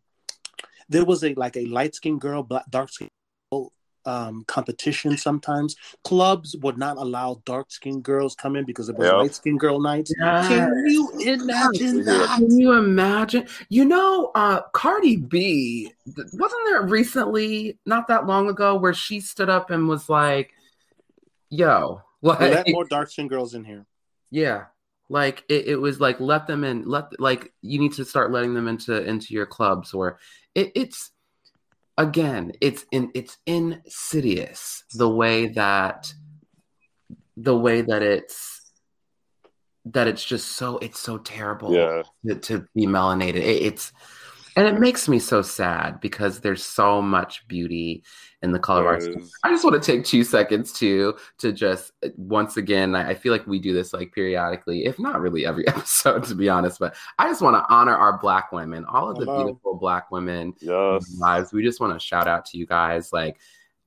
there 0.88 1.04
was 1.04 1.22
a 1.24 1.34
like 1.34 1.56
a 1.56 1.64
light 1.66 1.94
skinned 1.94 2.20
girl 2.20 2.42
black 2.42 2.64
dark 2.70 2.90
skinned 2.90 3.10
um 4.06 4.44
competition 4.46 5.16
sometimes 5.16 5.76
clubs 6.04 6.56
would 6.62 6.78
not 6.78 6.96
allow 6.96 7.40
dark 7.44 7.70
skinned 7.70 8.02
girls 8.02 8.34
come 8.34 8.56
in 8.56 8.64
because 8.64 8.88
it 8.88 8.96
was 8.96 9.06
Yep. 9.06 9.16
light 9.16 9.34
skinned 9.34 9.60
girl 9.60 9.80
nights 9.80 10.12
Yes. 10.18 10.48
can 10.48 10.68
you 10.86 11.10
imagine 11.20 11.96
Yeah. 11.98 12.04
that 12.04 12.34
Can 12.36 12.58
you 12.58 12.72
imagine? 12.72 13.46
You 13.68 13.84
know, 13.84 14.30
uh, 14.34 14.62
Cardi 14.72 15.16
B 15.16 15.92
wasn't 16.32 16.62
there 16.66 16.82
recently, 16.82 17.78
not 17.86 18.08
that 18.08 18.26
long 18.26 18.48
ago, 18.48 18.76
where 18.76 18.94
she 18.94 19.20
stood 19.20 19.48
up 19.48 19.70
and 19.70 19.88
was 19.88 20.08
like, 20.08 20.52
"Yo, 21.50 22.02
like, 22.22 22.40
let 22.40 22.68
more 22.68 22.84
dark 22.84 23.10
skinned 23.10 23.30
girls 23.30 23.54
in 23.54 23.64
here 23.64 23.86
yeah, 24.30 24.64
like 25.08 25.44
it, 25.48 25.66
it 25.68 25.76
was 25.76 26.00
like 26.00 26.20
let 26.20 26.46
them 26.46 26.64
in, 26.64 26.84
let 26.84 27.18
like 27.20 27.52
you 27.62 27.78
need 27.78 27.92
to 27.94 28.04
start 28.04 28.32
letting 28.32 28.54
them 28.54 28.68
into 28.68 29.02
into 29.04 29.34
your 29.34 29.46
clubs, 29.46 29.94
or 29.94 30.18
it, 30.54 30.72
it's 30.74 31.10
again, 31.98 32.52
it's 32.60 32.84
in 32.90 33.10
it's 33.14 33.38
insidious 33.46 34.84
the 34.94 35.08
way 35.08 35.48
that 35.48 36.12
the 37.36 37.56
way 37.56 37.82
that 37.82 38.02
it's 38.02 38.72
that 39.86 40.08
it's 40.08 40.24
just 40.24 40.52
so 40.52 40.78
it's 40.78 40.98
so 40.98 41.18
terrible 41.18 41.72
Yeah, 41.72 42.02
to, 42.26 42.34
to 42.40 42.66
be 42.74 42.86
melanated. 42.86 43.36
It, 43.36 43.62
it's 43.62 43.92
and 44.56 44.66
it 44.66 44.80
makes 44.80 45.08
me 45.08 45.18
so 45.18 45.42
sad 45.42 46.00
because 46.00 46.40
there's 46.40 46.64
so 46.64 47.00
much 47.02 47.46
beauty 47.46 48.02
in 48.42 48.52
the 48.52 48.58
color 48.58 48.80
of 48.80 48.86
our 48.86 49.00
skin. 49.00 49.28
I 49.44 49.50
just 49.50 49.64
want 49.64 49.80
to 49.82 49.92
take 49.92 50.04
two 50.04 50.24
seconds 50.24 50.72
to 50.74 51.14
to 51.38 51.52
just 51.52 51.92
once 52.16 52.56
again. 52.56 52.94
I 52.94 53.10
I 53.10 53.14
feel 53.14 53.32
like 53.32 53.46
we 53.46 53.58
do 53.58 53.72
this 53.72 53.92
like 53.92 54.12
periodically, 54.12 54.84
if 54.86 54.98
not 54.98 55.20
really 55.20 55.46
every 55.46 55.66
episode, 55.74 56.24
to 56.24 56.34
be 56.34 56.48
honest. 56.48 56.78
But 56.78 56.96
I 57.18 57.28
just 57.28 57.42
want 57.42 57.54
to 57.56 57.72
honor 57.74 57.94
our 57.94 58.18
Black 58.18 58.50
women, 58.52 58.84
all 58.86 59.10
of 59.10 59.18
the 59.18 59.24
Hello. 59.26 59.44
beautiful 59.44 59.74
Black 59.74 60.10
women 60.10 60.54
Yes. 60.60 61.16
lives. 61.18 61.52
We 61.52 61.62
just 61.62 61.80
want 61.80 61.92
to 61.92 61.98
shout 62.04 62.26
out 62.28 62.46
to 62.46 62.58
you 62.58 62.66
guys, 62.66 63.12
like 63.12 63.38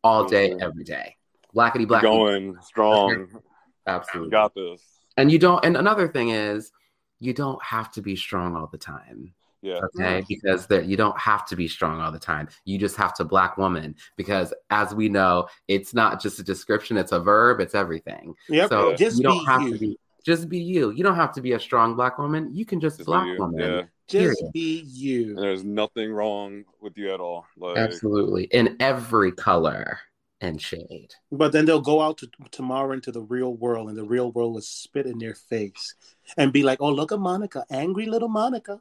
all 0.03 0.25
day, 0.25 0.51
Mhm. 0.51 0.61
every 0.61 0.83
day. 0.83 1.15
Blackity 1.55 1.87
black, 1.87 2.03
going 2.03 2.55
strong. 2.61 3.27
absolutely. 3.87 4.27
You 4.27 4.31
got 4.31 4.53
this. 4.53 4.81
And 5.17 5.31
you 5.31 5.39
don't. 5.39 5.63
And 5.65 5.75
another 5.75 6.07
thing 6.07 6.29
is, 6.29 6.71
you 7.19 7.33
don't 7.33 7.61
have 7.63 7.91
to 7.93 8.01
be 8.01 8.15
strong 8.15 8.55
all 8.55 8.67
the 8.71 8.77
time. 8.77 9.33
Yeah. 9.61 9.79
okay 9.83 10.21
mm. 10.21 10.27
because 10.27 10.67
there, 10.67 10.81
you 10.81 10.95
don't 10.95 11.17
have 11.19 11.45
to 11.47 11.55
be 11.55 11.67
strong 11.67 11.99
all 11.99 12.11
the 12.11 12.19
time 12.19 12.47
you 12.65 12.77
just 12.77 12.95
have 12.95 13.13
to 13.15 13.25
black 13.25 13.57
woman 13.57 13.95
because 14.15 14.53
as 14.69 14.93
we 14.93 15.09
know 15.09 15.47
it's 15.67 15.93
not 15.93 16.21
just 16.21 16.39
a 16.39 16.43
description 16.43 16.95
it's 16.97 17.11
a 17.11 17.19
verb 17.19 17.59
it's 17.59 17.75
everything 17.75 18.35
yep 18.47 18.69
so 18.69 18.95
just 18.95 19.17
you 19.17 19.23
don't 19.23 19.39
be 19.39 19.45
have 19.45 19.61
you 19.63 19.73
to 19.73 19.79
be 19.79 19.99
just 20.25 20.49
be 20.49 20.59
you 20.59 20.91
you 20.91 21.03
don't 21.03 21.15
have 21.15 21.33
to 21.33 21.41
be 21.41 21.53
a 21.53 21.59
strong 21.59 21.95
black 21.95 22.17
woman 22.17 22.53
you 22.53 22.65
can 22.65 22.79
just, 22.79 22.97
Just 22.97 23.07
be 23.07 23.11
black 23.11 23.27
you. 23.27 23.37
woman 23.37 23.59
Yeah. 23.59 23.81
just 24.07 24.39
period. 24.39 24.53
be 24.53 24.83
you 24.87 25.29
And 25.31 25.39
there's 25.39 25.63
nothing 25.63 26.11
wrong 26.13 26.63
with 26.81 26.97
you 26.97 27.13
at 27.13 27.19
all. 27.19 27.45
Like 27.57 27.77
absolutely 27.77 28.43
in 28.45 28.75
every 28.79 29.31
color 29.31 29.99
and 30.41 30.61
shade 30.61 31.13
But 31.31 31.51
then 31.51 31.65
they'll 31.65 31.81
go 31.81 32.01
out 32.01 32.17
to, 32.19 32.29
tomorrow 32.51 32.93
into 32.93 33.11
the 33.11 33.21
real 33.21 33.55
world, 33.55 33.89
and 33.89 33.97
the 33.97 34.05
real 34.05 34.31
world 34.31 34.53
will 34.53 34.61
spit 34.61 35.05
in 35.05 35.19
their 35.19 35.35
face 35.35 35.95
and 36.37 36.53
be 36.53 36.63
like, 36.63 36.79
"Oh, 36.81 36.89
look 36.91 37.11
at 37.11 37.19
Monica, 37.19 37.65
angry 37.69 38.05
little 38.05 38.29
Monica." 38.29 38.79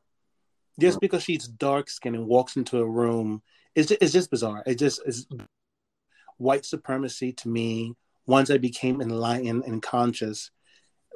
Just 0.79 1.01
because 1.01 1.23
she's 1.23 1.49
dark 1.49 1.91
skinned 1.91 2.17
and 2.17 2.27
walks 2.27 2.57
into 2.57 2.79
a 2.79 2.87
room, 2.87 3.43
it's 3.75 3.89
just, 3.89 4.03
it's 4.03 4.13
just 4.13 4.31
bizarre. 4.31 4.63
It 4.67 4.77
just 4.77 5.01
is 5.07 5.27
white 6.37 6.65
supremacy 6.65 7.33
to 7.33 7.49
me. 7.49 7.95
Once 8.27 8.51
I 8.51 8.59
became 8.59 9.01
enlightened 9.01 9.65
and 9.65 9.83
conscious, 9.83 10.51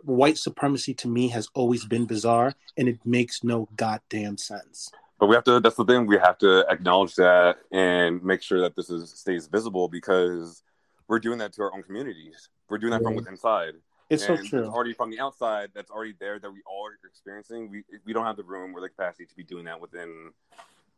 white 0.03 0.39
supremacy 0.39 0.95
to 0.95 1.09
me 1.09 1.29
has 1.29 1.49
always 1.55 1.85
been 1.85 2.07
bizarre, 2.07 2.55
and 2.77 2.89
it 2.89 2.99
makes 3.05 3.45
no 3.45 3.69
goddamn 3.77 4.37
sense. 4.39 4.91
But 5.21 5.27
we 5.27 5.37
have 5.37 5.45
to. 5.45 5.61
That's 5.61 5.77
the 5.77 5.85
thing. 5.85 6.07
We 6.07 6.19
have 6.19 6.39
to 6.39 6.67
acknowledge 6.69 7.15
that 7.15 7.59
and 7.71 8.23
make 8.25 8.43
sure 8.43 8.61
that 8.63 8.75
this 8.75 8.91
is 8.91 9.11
stays 9.11 9.47
visible 9.47 9.87
because 9.89 10.63
we're 11.07 11.21
doing 11.21 11.39
that 11.39 11.53
to 11.53 11.63
our 11.63 11.75
own 11.75 11.83
communities. 11.85 12.49
We're 12.69 12.79
doing 12.79 12.91
that 12.93 13.03
from 13.03 13.15
within 13.15 13.35
inside. 13.35 13.75
It's 14.13 14.27
so 14.27 14.37
true. 14.37 14.61
It's 14.61 14.69
already 14.69 14.93
from 14.93 15.11
the 15.11 15.21
outside. 15.21 15.71
That's 15.75 15.91
already 15.91 16.15
there. 16.21 16.39
That 16.39 16.51
we 16.51 16.61
all 16.67 16.87
are 16.87 17.09
experiencing. 17.09 17.71
We 17.71 17.85
we 18.05 18.13
don't 18.13 18.25
have 18.25 18.37
the 18.37 18.45
room 18.45 18.75
or 18.75 18.81
the 18.81 18.89
capacity 18.89 19.27
to 19.27 19.35
be 19.35 19.43
doing 19.43 19.65
that 19.65 19.81
within 19.81 20.31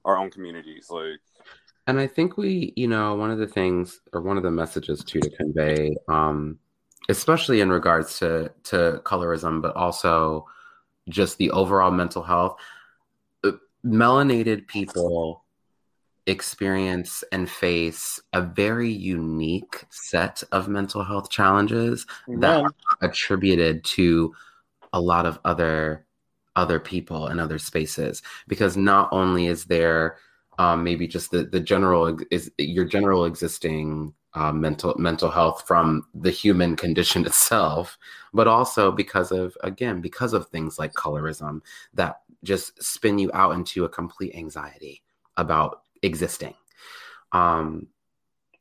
our 0.05 0.17
own 0.17 0.31
communities. 0.31 0.91
Like 0.91 1.21
And 1.87 2.01
I 2.01 2.07
think 2.07 2.37
we, 2.37 2.73
you 2.77 2.89
know, 2.89 3.15
one 3.15 3.31
of 3.31 3.39
the 3.39 3.47
things 3.47 4.01
or 4.13 4.21
one 4.21 4.37
of 4.37 4.43
the 4.43 4.51
messages 4.51 5.05
too 5.05 5.21
to 5.21 5.31
convey, 5.31 5.95
um, 6.09 6.59
especially 7.09 7.61
in 7.61 7.71
regards 7.71 8.19
to 8.19 8.53
to 8.65 9.01
colorism, 9.05 9.63
but 9.63 9.77
also 9.77 10.47
just 11.09 11.39
the 11.39 11.51
overall 11.51 11.91
mental 11.91 12.23
health, 12.23 12.57
uh, 13.45 13.53
melanated 13.85 14.67
people 14.67 15.44
experience 16.27 17.23
and 17.33 17.51
face 17.51 18.21
a 18.33 18.41
very 18.41 18.91
unique 18.91 19.85
set 19.91 20.43
of 20.53 20.69
mental 20.69 21.05
health 21.05 21.31
challenges 21.31 22.07
that 22.29 22.61
Amen. 22.61 22.71
attributed 23.03 23.85
to 23.85 24.35
a 24.93 25.01
lot 25.01 25.27
of 25.27 25.39
other 25.45 26.07
other 26.57 26.79
people 26.79 27.27
and 27.27 27.41
other 27.41 27.59
spaces 27.59 28.23
because 28.47 28.77
not 28.77 29.09
only 29.13 29.49
is 29.49 29.65
there 29.65 30.17
um, 30.59 30.85
maybe 30.85 31.07
just 31.07 31.31
the 31.31 31.45
the 31.45 31.61
general 31.61 32.17
is 32.31 32.51
your 32.59 32.85
general 32.85 33.25
existing 33.25 34.15
uh, 34.35 34.53
mental 34.53 34.95
mental 34.99 35.31
health 35.31 35.65
from 35.67 36.07
the 36.15 36.31
human 36.31 36.77
condition 36.77 37.25
itself, 37.27 37.99
but 38.33 38.49
also 38.49 38.91
because 38.91 39.31
of 39.31 39.57
again 39.63 40.01
because 40.01 40.33
of 40.33 40.49
things 40.49 40.79
like 40.79 40.93
colorism 40.95 41.61
that 41.93 42.21
just 42.43 42.83
spin 42.83 43.19
you 43.19 43.31
out 43.33 43.55
into 43.55 43.85
a 43.85 43.89
complete 43.89 44.35
anxiety 44.35 45.03
about 45.37 45.83
existing. 46.05 46.55
Um, 47.33 47.89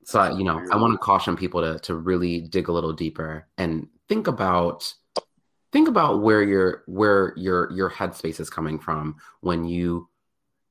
so 0.03 0.35
you 0.35 0.43
know, 0.43 0.61
I 0.71 0.75
want 0.75 0.93
to 0.93 0.97
caution 0.97 1.35
people 1.35 1.61
to 1.61 1.79
to 1.79 1.95
really 1.95 2.41
dig 2.41 2.67
a 2.67 2.71
little 2.71 2.93
deeper 2.93 3.47
and 3.57 3.87
think 4.09 4.27
about 4.27 4.93
think 5.71 5.87
about 5.87 6.21
where 6.21 6.43
your 6.43 6.83
where 6.87 7.33
your 7.37 7.71
your 7.71 7.89
headspace 7.89 8.39
is 8.39 8.49
coming 8.49 8.79
from 8.79 9.15
when 9.41 9.65
you 9.65 10.07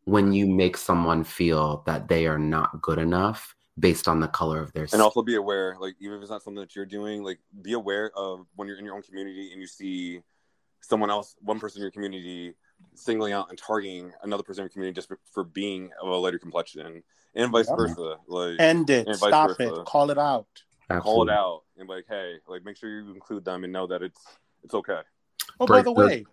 when 0.05 0.33
you 0.33 0.47
make 0.47 0.77
someone 0.77 1.25
feel 1.25 1.83
that 1.87 2.09
they 2.09 2.27
are 2.27 2.39
not 2.39 2.83
good 2.83 2.99
enough 2.99 3.55
based 3.79 4.07
on 4.07 4.21
the 4.21 4.29
color 4.29 4.61
of 4.61 4.73
their 4.73 4.87
skin. 4.87 4.99
and 4.99 5.03
also 5.03 5.23
be 5.23 5.37
aware 5.37 5.77
like 5.81 5.95
even 5.99 6.17
if 6.17 6.23
it's 6.23 6.31
not 6.31 6.43
something 6.43 6.61
that 6.61 6.77
you're 6.77 6.85
doing 6.85 7.23
like 7.23 7.39
be 7.63 7.73
aware 7.73 8.11
of 8.17 8.47
when 8.57 8.69
you're 8.69 8.79
in 8.79 8.85
your 8.85 8.95
own 8.95 9.03
community 9.03 9.51
and 9.53 9.61
you 9.61 9.67
see 9.67 10.21
someone 10.81 11.11
else 11.11 11.35
one 11.41 11.59
person 11.59 11.79
in 11.79 11.83
your 11.83 11.91
community 11.91 12.55
singling 12.95 13.33
out 13.33 13.49
and 13.51 13.59
targeting 13.59 14.13
another 14.23 14.43
person 14.43 14.63
in 14.63 14.65
your 14.65 14.71
community 14.71 14.95
just 14.95 15.09
for, 15.09 15.19
for 15.33 15.45
being 15.45 15.91
of 16.01 16.09
a 16.09 16.17
lighter 16.17 16.39
complexion 16.39 17.03
and 17.35 17.51
vice 17.53 17.69
Yeah. 17.69 17.77
versa 17.77 18.17
like 18.29 18.61
End 18.61 18.91
it. 18.91 19.07
Vice 19.07 19.19
Stop 19.19 19.49
versa. 19.51 19.75
it. 19.81 19.85
Call 19.87 20.11
it 20.11 20.19
out. 20.19 20.47
call 21.01 21.23
it 21.23 21.31
out 21.31 21.63
and 21.79 21.89
like 21.89 22.05
hey 22.09 22.35
like 22.47 22.65
make 22.65 22.77
sure 22.77 22.91
you 22.91 23.13
include 23.15 23.45
them 23.45 23.65
and 23.65 23.73
know 23.73 23.87
that 23.87 24.03
it's 24.03 24.21
it's 24.63 24.75
okay 24.75 25.01
Oh, 25.59 25.67
Break 25.67 25.85
by 25.85 25.91
the 25.91 25.95
the- 25.95 26.07
way, 26.07 26.27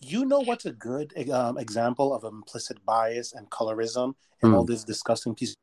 you 0.00 0.24
know 0.24 0.40
what's 0.40 0.66
a 0.66 0.72
good 0.72 1.12
um, 1.30 1.56
example 1.58 2.12
of 2.14 2.24
implicit 2.24 2.84
bias 2.84 3.32
and 3.32 3.48
colorism 3.50 4.14
and 4.42 4.50
Hmm. 4.50 4.54
all 4.54 4.64
this 4.64 4.84
disgusting 4.84 5.34
piece? 5.34 5.54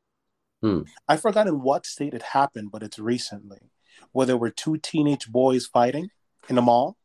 Hmm. 0.62 0.82
I 1.08 1.16
forgot 1.16 1.46
in 1.46 1.62
what 1.62 1.86
state 1.86 2.12
it 2.14 2.22
happened, 2.22 2.70
but 2.72 2.82
it's 2.82 2.98
recently, 2.98 3.70
where 4.12 4.26
there 4.26 4.36
were 4.36 4.50
two 4.50 4.78
teenage 4.78 5.28
boys 5.28 5.66
fighting 5.66 6.10
in 6.48 6.58
a 6.58 6.62
mall. 6.62 6.96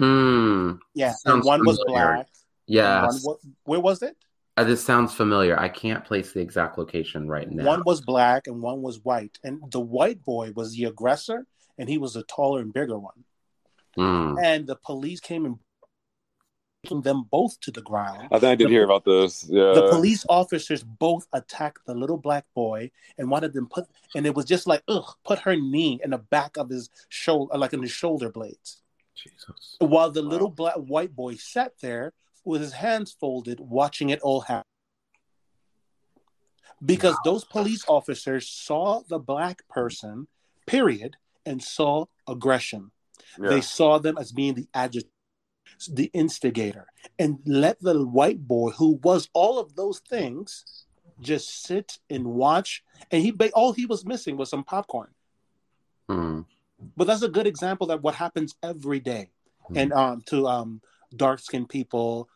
Mm, 0.00 0.78
Yeah, 0.94 1.08
and 1.08 1.16
Sounds 1.18 1.46
one 1.46 1.64
was 1.66 1.82
black. 1.86 2.28
And 2.66 2.74
yes. 2.74 3.24
one 3.24 3.36
wa- 3.44 3.50
where 3.64 3.80
was 3.80 4.02
it? 4.02 4.16
Uh, 4.56 4.64
this 4.64 4.84
sounds 4.84 5.12
familiar. 5.12 5.58
I 5.58 5.68
can't 5.68 6.04
place 6.04 6.32
the 6.32 6.40
exact 6.40 6.78
location 6.78 7.28
right 7.28 7.50
now. 7.50 7.64
One 7.64 7.82
was 7.84 8.00
black 8.00 8.46
and 8.46 8.62
one 8.62 8.82
was 8.82 9.00
white, 9.04 9.38
and 9.42 9.60
the 9.72 9.80
white 9.80 10.22
boy 10.24 10.52
was 10.54 10.74
the 10.76 10.84
aggressor, 10.84 11.46
and 11.76 11.88
he 11.88 11.98
was 11.98 12.14
a 12.16 12.22
taller 12.22 12.60
and 12.60 12.72
bigger 12.72 12.98
one. 12.98 13.24
Mm. 13.98 14.42
And 14.42 14.66
the 14.66 14.76
police 14.76 15.18
came 15.20 15.44
and 15.44 15.58
brought 16.88 17.02
them 17.02 17.24
both 17.30 17.58
to 17.60 17.70
the 17.70 17.80
ground. 17.80 18.28
i 18.30 18.38
think 18.38 18.44
i 18.52 18.54
did 18.54 18.66
The- 18.66 18.72
hear 18.72 18.84
about 18.84 19.06
this 19.06 19.46
yeah 19.48 19.72
the 19.72 19.88
police 19.88 20.26
officers 20.28 20.82
both 20.82 21.26
attacked 21.32 21.86
the 21.86 21.94
little 21.94 22.18
black 22.18 22.44
boy 22.54 22.90
and 23.16 23.30
wanted 23.30 23.54
them 23.54 23.68
put 23.70 23.86
and 24.14 24.26
it 24.26 24.34
was 24.34 24.44
just 24.44 24.66
like 24.66 24.82
ugh 24.88 25.14
put 25.24 25.38
her 25.38 25.56
knee 25.56 25.98
in 26.04 26.10
the 26.10 26.18
back 26.18 26.58
of 26.58 26.68
his 26.68 26.90
shoulder 27.08 27.56
like 27.56 27.72
in 27.72 27.80
his 27.80 27.90
shoulder 27.90 28.28
blades 28.28 28.82
Jesus. 29.14 29.76
while 29.78 30.10
the 30.10 30.22
Wow. 30.22 30.28
little 30.28 30.50
black 30.50 30.74
white 30.74 31.16
boy 31.16 31.36
sat 31.36 31.72
there 31.80 32.12
with 32.44 32.60
his 32.60 32.72
hands 32.74 33.12
folded 33.18 33.60
watching 33.60 34.10
it 34.10 34.20
all 34.20 34.42
happen 34.42 34.64
because 36.84 37.16
those 37.24 37.44
police 37.44 37.84
officers 37.88 38.48
saw 38.48 39.00
the 39.08 39.18
black 39.18 39.66
person 39.68 40.26
period 40.66 41.16
and 41.46 41.62
saw 41.62 42.06
aggression 42.26 42.90
Yeah. 43.38 43.48
They 43.50 43.60
saw 43.60 43.98
them 43.98 44.18
as 44.18 44.32
being 44.32 44.54
the 44.54 44.68
agitator, 44.74 45.10
the 45.90 46.10
instigator, 46.12 46.86
and 47.18 47.38
let 47.46 47.80
the 47.80 48.04
white 48.06 48.46
boy, 48.46 48.70
who 48.70 49.00
was 49.02 49.28
all 49.32 49.58
of 49.58 49.74
those 49.74 50.00
things, 50.00 50.84
just 51.20 51.62
sit 51.62 51.98
and 52.10 52.24
watch. 52.26 52.84
And 53.10 53.22
he 53.22 53.32
all 53.54 53.72
he 53.72 53.86
was 53.86 54.04
missing 54.04 54.36
was 54.36 54.50
some 54.50 54.64
popcorn. 54.64 55.10
Mm. 56.08 56.44
But 56.96 57.06
that's 57.06 57.22
a 57.22 57.28
good 57.28 57.46
example 57.46 57.86
that 57.88 58.02
what 58.02 58.14
happens 58.14 58.54
every 58.62 59.00
day, 59.00 59.30
Mhm. 59.70 59.76
and 59.80 59.92
um, 59.92 60.20
to 60.26 60.46
um, 60.46 60.80
dark 61.16 61.40
skinned 61.40 61.68
people, 61.68 62.28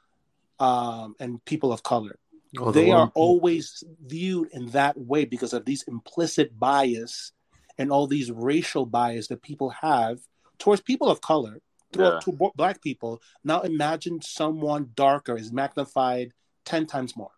um, 0.58 1.14
and 1.20 1.44
people 1.44 1.72
of 1.72 1.82
color. 1.82 2.18
Oh, 2.58 2.70
the 2.70 2.80
they 2.80 2.90
are 2.90 3.12
always 3.14 3.84
viewed 4.06 4.48
in 4.52 4.66
that 4.70 4.96
way 4.96 5.24
because 5.26 5.52
of 5.52 5.64
these 5.64 5.82
implicit 5.84 6.58
bias 6.58 7.32
and 7.76 7.92
all 7.92 8.06
these 8.06 8.30
racial 8.32 8.86
bias 8.86 9.28
that 9.28 9.42
people 9.42 9.70
have 9.70 10.18
towards 10.58 10.80
people 10.80 11.08
of 11.10 11.20
color, 11.20 11.60
to, 11.92 12.02
Yeah. 12.02 12.20
to 12.20 12.50
black 12.56 12.82
people. 12.82 13.20
Now 13.44 13.60
imagine 13.60 14.20
someone 14.22 14.90
darker 14.94 15.36
is 15.36 15.52
magnified 15.52 16.32
ten 16.64 16.86
times 16.86 17.16
more, 17.16 17.32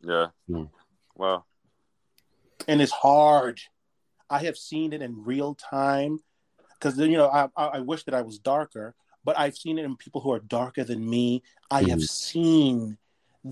Yeah. 0.00 0.28
Hmm. 0.48 0.64
Wow. 1.16 1.44
and 2.68 2.80
it's 2.80 2.92
hard. 2.92 3.60
I 4.30 4.38
have 4.44 4.56
seen 4.56 4.92
it 4.92 5.02
in 5.02 5.24
real 5.24 5.54
time 5.54 6.20
because 6.74 6.96
you 6.98 7.18
know 7.18 7.28
I, 7.28 7.48
I 7.56 7.64
I 7.66 7.80
wish 7.80 8.04
that 8.04 8.14
I 8.14 8.22
was 8.22 8.38
darker, 8.38 8.94
but 9.24 9.38
I've 9.38 9.56
seen 9.56 9.78
it 9.78 9.84
in 9.84 9.96
people 9.96 10.20
who 10.20 10.32
are 10.32 10.40
darker 10.40 10.84
than 10.84 11.08
me. 11.08 11.42
I 11.70 11.82
have 11.84 11.98
Mhm. 11.98 12.08
seen 12.08 12.98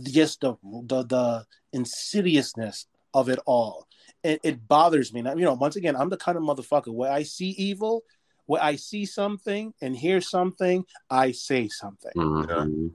just 0.02 0.40
the 0.40 0.54
the, 0.62 1.02
the 1.04 1.46
insidiousness 1.72 2.86
of 3.14 3.28
it 3.28 3.38
all. 3.46 3.86
It, 4.22 4.40
it 4.42 4.68
bothers 4.68 5.12
me. 5.12 5.22
Now, 5.22 5.34
you 5.34 5.44
know, 5.44 5.54
once 5.54 5.76
again, 5.76 5.96
I'm 5.96 6.08
the 6.10 6.16
kind 6.16 6.36
of 6.38 6.44
motherfucker 6.44 6.92
where 6.92 7.10
I 7.10 7.22
see 7.24 7.50
evil, 7.50 8.02
where 8.46 8.62
I 8.62 8.76
see 8.76 9.04
something 9.04 9.74
and 9.80 9.96
hear 9.96 10.20
something, 10.20 10.84
I 11.08 11.32
say 11.32 11.68
something. 11.68 12.12
Mhm. 12.14 12.92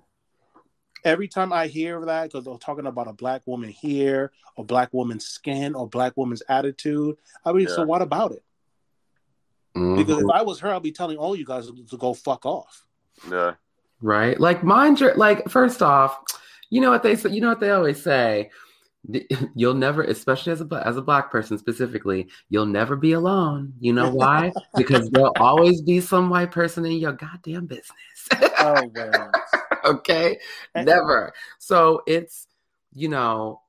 Every 1.04 1.28
time 1.28 1.54
I 1.54 1.68
hear 1.68 2.04
that, 2.06 2.32
because 2.32 2.46
they're 2.46 2.58
talking 2.58 2.88
about 2.88 3.08
a 3.08 3.14
black 3.14 3.44
woman 3.46 3.70
here, 3.70 4.32
or 4.56 4.66
black 4.66 4.92
woman's 4.92 5.26
skin, 5.26 5.76
or 5.76 5.88
black 5.88 6.18
woman's 6.18 6.42
attitude, 6.50 7.18
I 7.46 7.52
mean, 7.52 7.68
so 7.68 7.84
what 7.84 8.02
about 8.02 8.32
it? 8.32 8.44
Mhm. 9.76 9.98
Because 9.98 10.24
if 10.24 10.30
I 10.34 10.42
was 10.42 10.60
her, 10.60 10.74
I'd 10.74 10.84
be 10.84 10.92
telling 10.92 11.18
all 11.18 11.36
you 11.36 11.46
guys 11.46 11.68
to 11.68 11.98
go 11.98 12.14
fuck 12.14 12.46
off. 12.46 12.86
Yeah. 13.30 13.54
right? 14.02 14.40
Like 14.40 14.64
mind 14.64 15.00
your 15.00 15.16
like 15.16 15.50
first 15.50 15.82
off, 15.82 16.20
you 16.70 16.82
know 16.82 16.90
what 16.90 17.04
they 17.04 17.16
say, 17.16 17.30
you 17.30 17.42
know 17.42 17.50
what 17.50 17.60
they 17.60 17.72
always 17.72 18.02
say. 18.02 18.50
You'll 19.56 19.76
never, 19.76 20.04
especially 20.04 20.52
as 20.52 20.62
a 20.62 20.84
as 20.84 20.98
a 20.98 21.02
black 21.02 21.32
person 21.32 21.58
specifically, 21.58 22.28
you'll 22.50 22.66
never 22.66 22.96
be 22.96 23.12
alone. 23.12 23.74
You 23.80 23.94
know 23.94 24.10
why? 24.10 24.52
because 24.76 25.10
there'll 25.12 25.36
always 25.40 25.82
be 25.82 26.02
some 26.02 26.30
white 26.30 26.52
person 26.52 26.86
in 26.86 26.94
your 26.94 27.14
goddamn 27.14 27.68
business. 27.68 28.28
Oh 28.60 28.90
well. 28.96 29.32
okay, 29.86 30.40
never. 30.76 31.34
So 31.60 32.02
it's 32.08 32.48
you 32.94 33.10
know, 33.10 33.62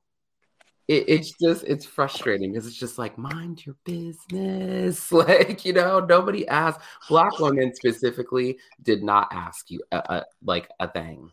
it, 0.88 1.04
it's 1.08 1.32
just 1.32 1.64
it's 1.64 1.84
frustrating 1.84 2.52
because 2.52 2.66
it's 2.66 2.76
just 2.76 2.98
like 2.98 3.18
mind 3.18 3.64
your 3.66 3.76
business. 3.84 5.12
Like 5.12 5.64
you 5.64 5.72
know, 5.72 6.00
nobody 6.00 6.46
asked. 6.48 6.80
Black 7.08 7.38
women 7.38 7.74
specifically 7.74 8.58
did 8.82 9.02
not 9.02 9.28
ask 9.32 9.70
you 9.70 9.80
a, 9.92 9.96
a, 9.96 10.24
like 10.44 10.68
a 10.78 10.88
thing, 10.88 11.30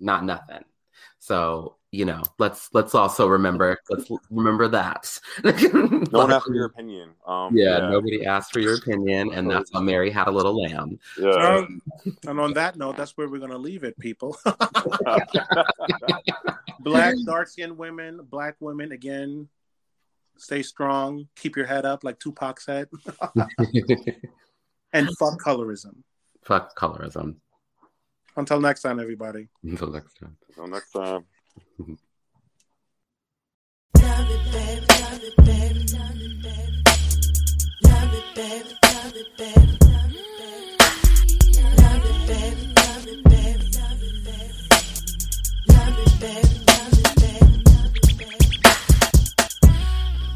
not 0.00 0.24
nothing. 0.24 0.64
So 1.18 1.76
you 1.90 2.04
know, 2.04 2.22
let's 2.38 2.68
let's 2.74 2.94
also 2.94 3.26
remember 3.26 3.78
let's 3.88 4.10
remember 4.30 4.68
that. 4.68 5.18
Don't 5.42 6.30
ask 6.30 6.46
for 6.46 6.54
your 6.54 6.66
opinion. 6.66 7.12
Um. 7.26 7.56
yeah, 7.56 7.78
nobody 7.78 8.26
asked 8.26 8.52
for 8.52 8.60
your 8.60 8.76
opinion, 8.76 9.32
and 9.32 9.50
that's 9.50 9.70
how 9.72 9.80
Mary 9.80 10.10
had 10.10 10.28
a 10.28 10.30
little 10.30 10.60
lamb. 10.60 10.98
Yeah. 11.18 11.30
Um, 11.30 11.80
and 12.26 12.38
on 12.38 12.52
that 12.54 12.76
note, 12.76 12.98
that's 12.98 13.16
where 13.16 13.26
we're 13.28 13.40
gonna 13.40 13.56
leave 13.56 13.84
it, 13.84 13.98
people. 13.98 14.36
black, 16.80 17.14
dark 17.24 17.48
skinned 17.48 17.78
women, 17.78 18.20
black 18.22 18.56
women 18.60 18.92
again. 18.92 19.48
Stay 20.36 20.62
strong, 20.62 21.26
keep 21.36 21.56
your 21.56 21.66
head 21.66 21.86
up 21.86 22.04
like 22.04 22.20
Tupac 22.20 22.60
said, 22.60 22.88
and 24.92 25.08
fuck 25.18 25.40
colorism. 25.42 26.02
Fuck 26.42 26.76
colorism. 26.76 27.36
Until 28.36 28.60
next 28.60 28.82
time, 28.82 29.00
everybody. 29.00 29.48
Until 29.64 29.90
next 29.90 30.14
time. 30.20 30.36
Until 30.50 30.68
next 30.68 30.92
time. 30.92 31.24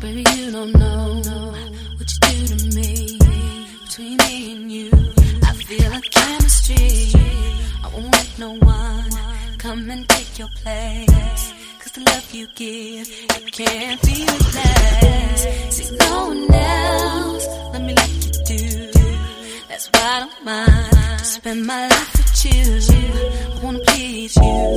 Baby, 0.02 0.24
you 0.34 0.50
don't 0.50 0.72
know 0.72 1.22
what 1.96 2.10
you 2.12 2.18
do 2.20 2.46
to 2.46 2.76
me. 2.76 3.18
Between 3.84 4.16
me 4.16 4.52
and 4.52 4.72
you, 4.72 4.90
I 5.44 5.54
feel 5.54 5.92
a 5.92 6.00
chemistry. 6.00 7.12
I 7.84 7.88
won't 7.94 8.10
let 8.12 8.38
no 8.38 8.50
one 8.54 9.12
come 9.62 9.88
and 9.90 10.08
take 10.08 10.38
your 10.40 10.48
place. 10.48 11.52
Cause 11.78 11.92
the 11.92 12.00
love 12.00 12.34
you 12.34 12.48
give, 12.56 13.06
it 13.08 13.52
can't 13.52 14.02
be 14.02 14.26
replaced. 14.32 15.72
See, 15.76 15.96
no 15.96 16.26
one 16.26 16.52
else, 16.52 17.46
let 17.72 17.82
me 17.82 17.94
like 17.94 18.14
you 18.26 18.32
do. 18.52 18.90
That's 19.68 19.86
why 19.92 20.02
I 20.02 20.20
don't 20.20 20.44
mind 20.44 21.20
spend 21.20 21.64
my 21.64 21.86
life 21.88 22.12
with 22.18 22.44
you. 22.44 22.96
I 23.54 23.64
wanna 23.64 23.78
please 23.86 24.36
you 24.36 24.71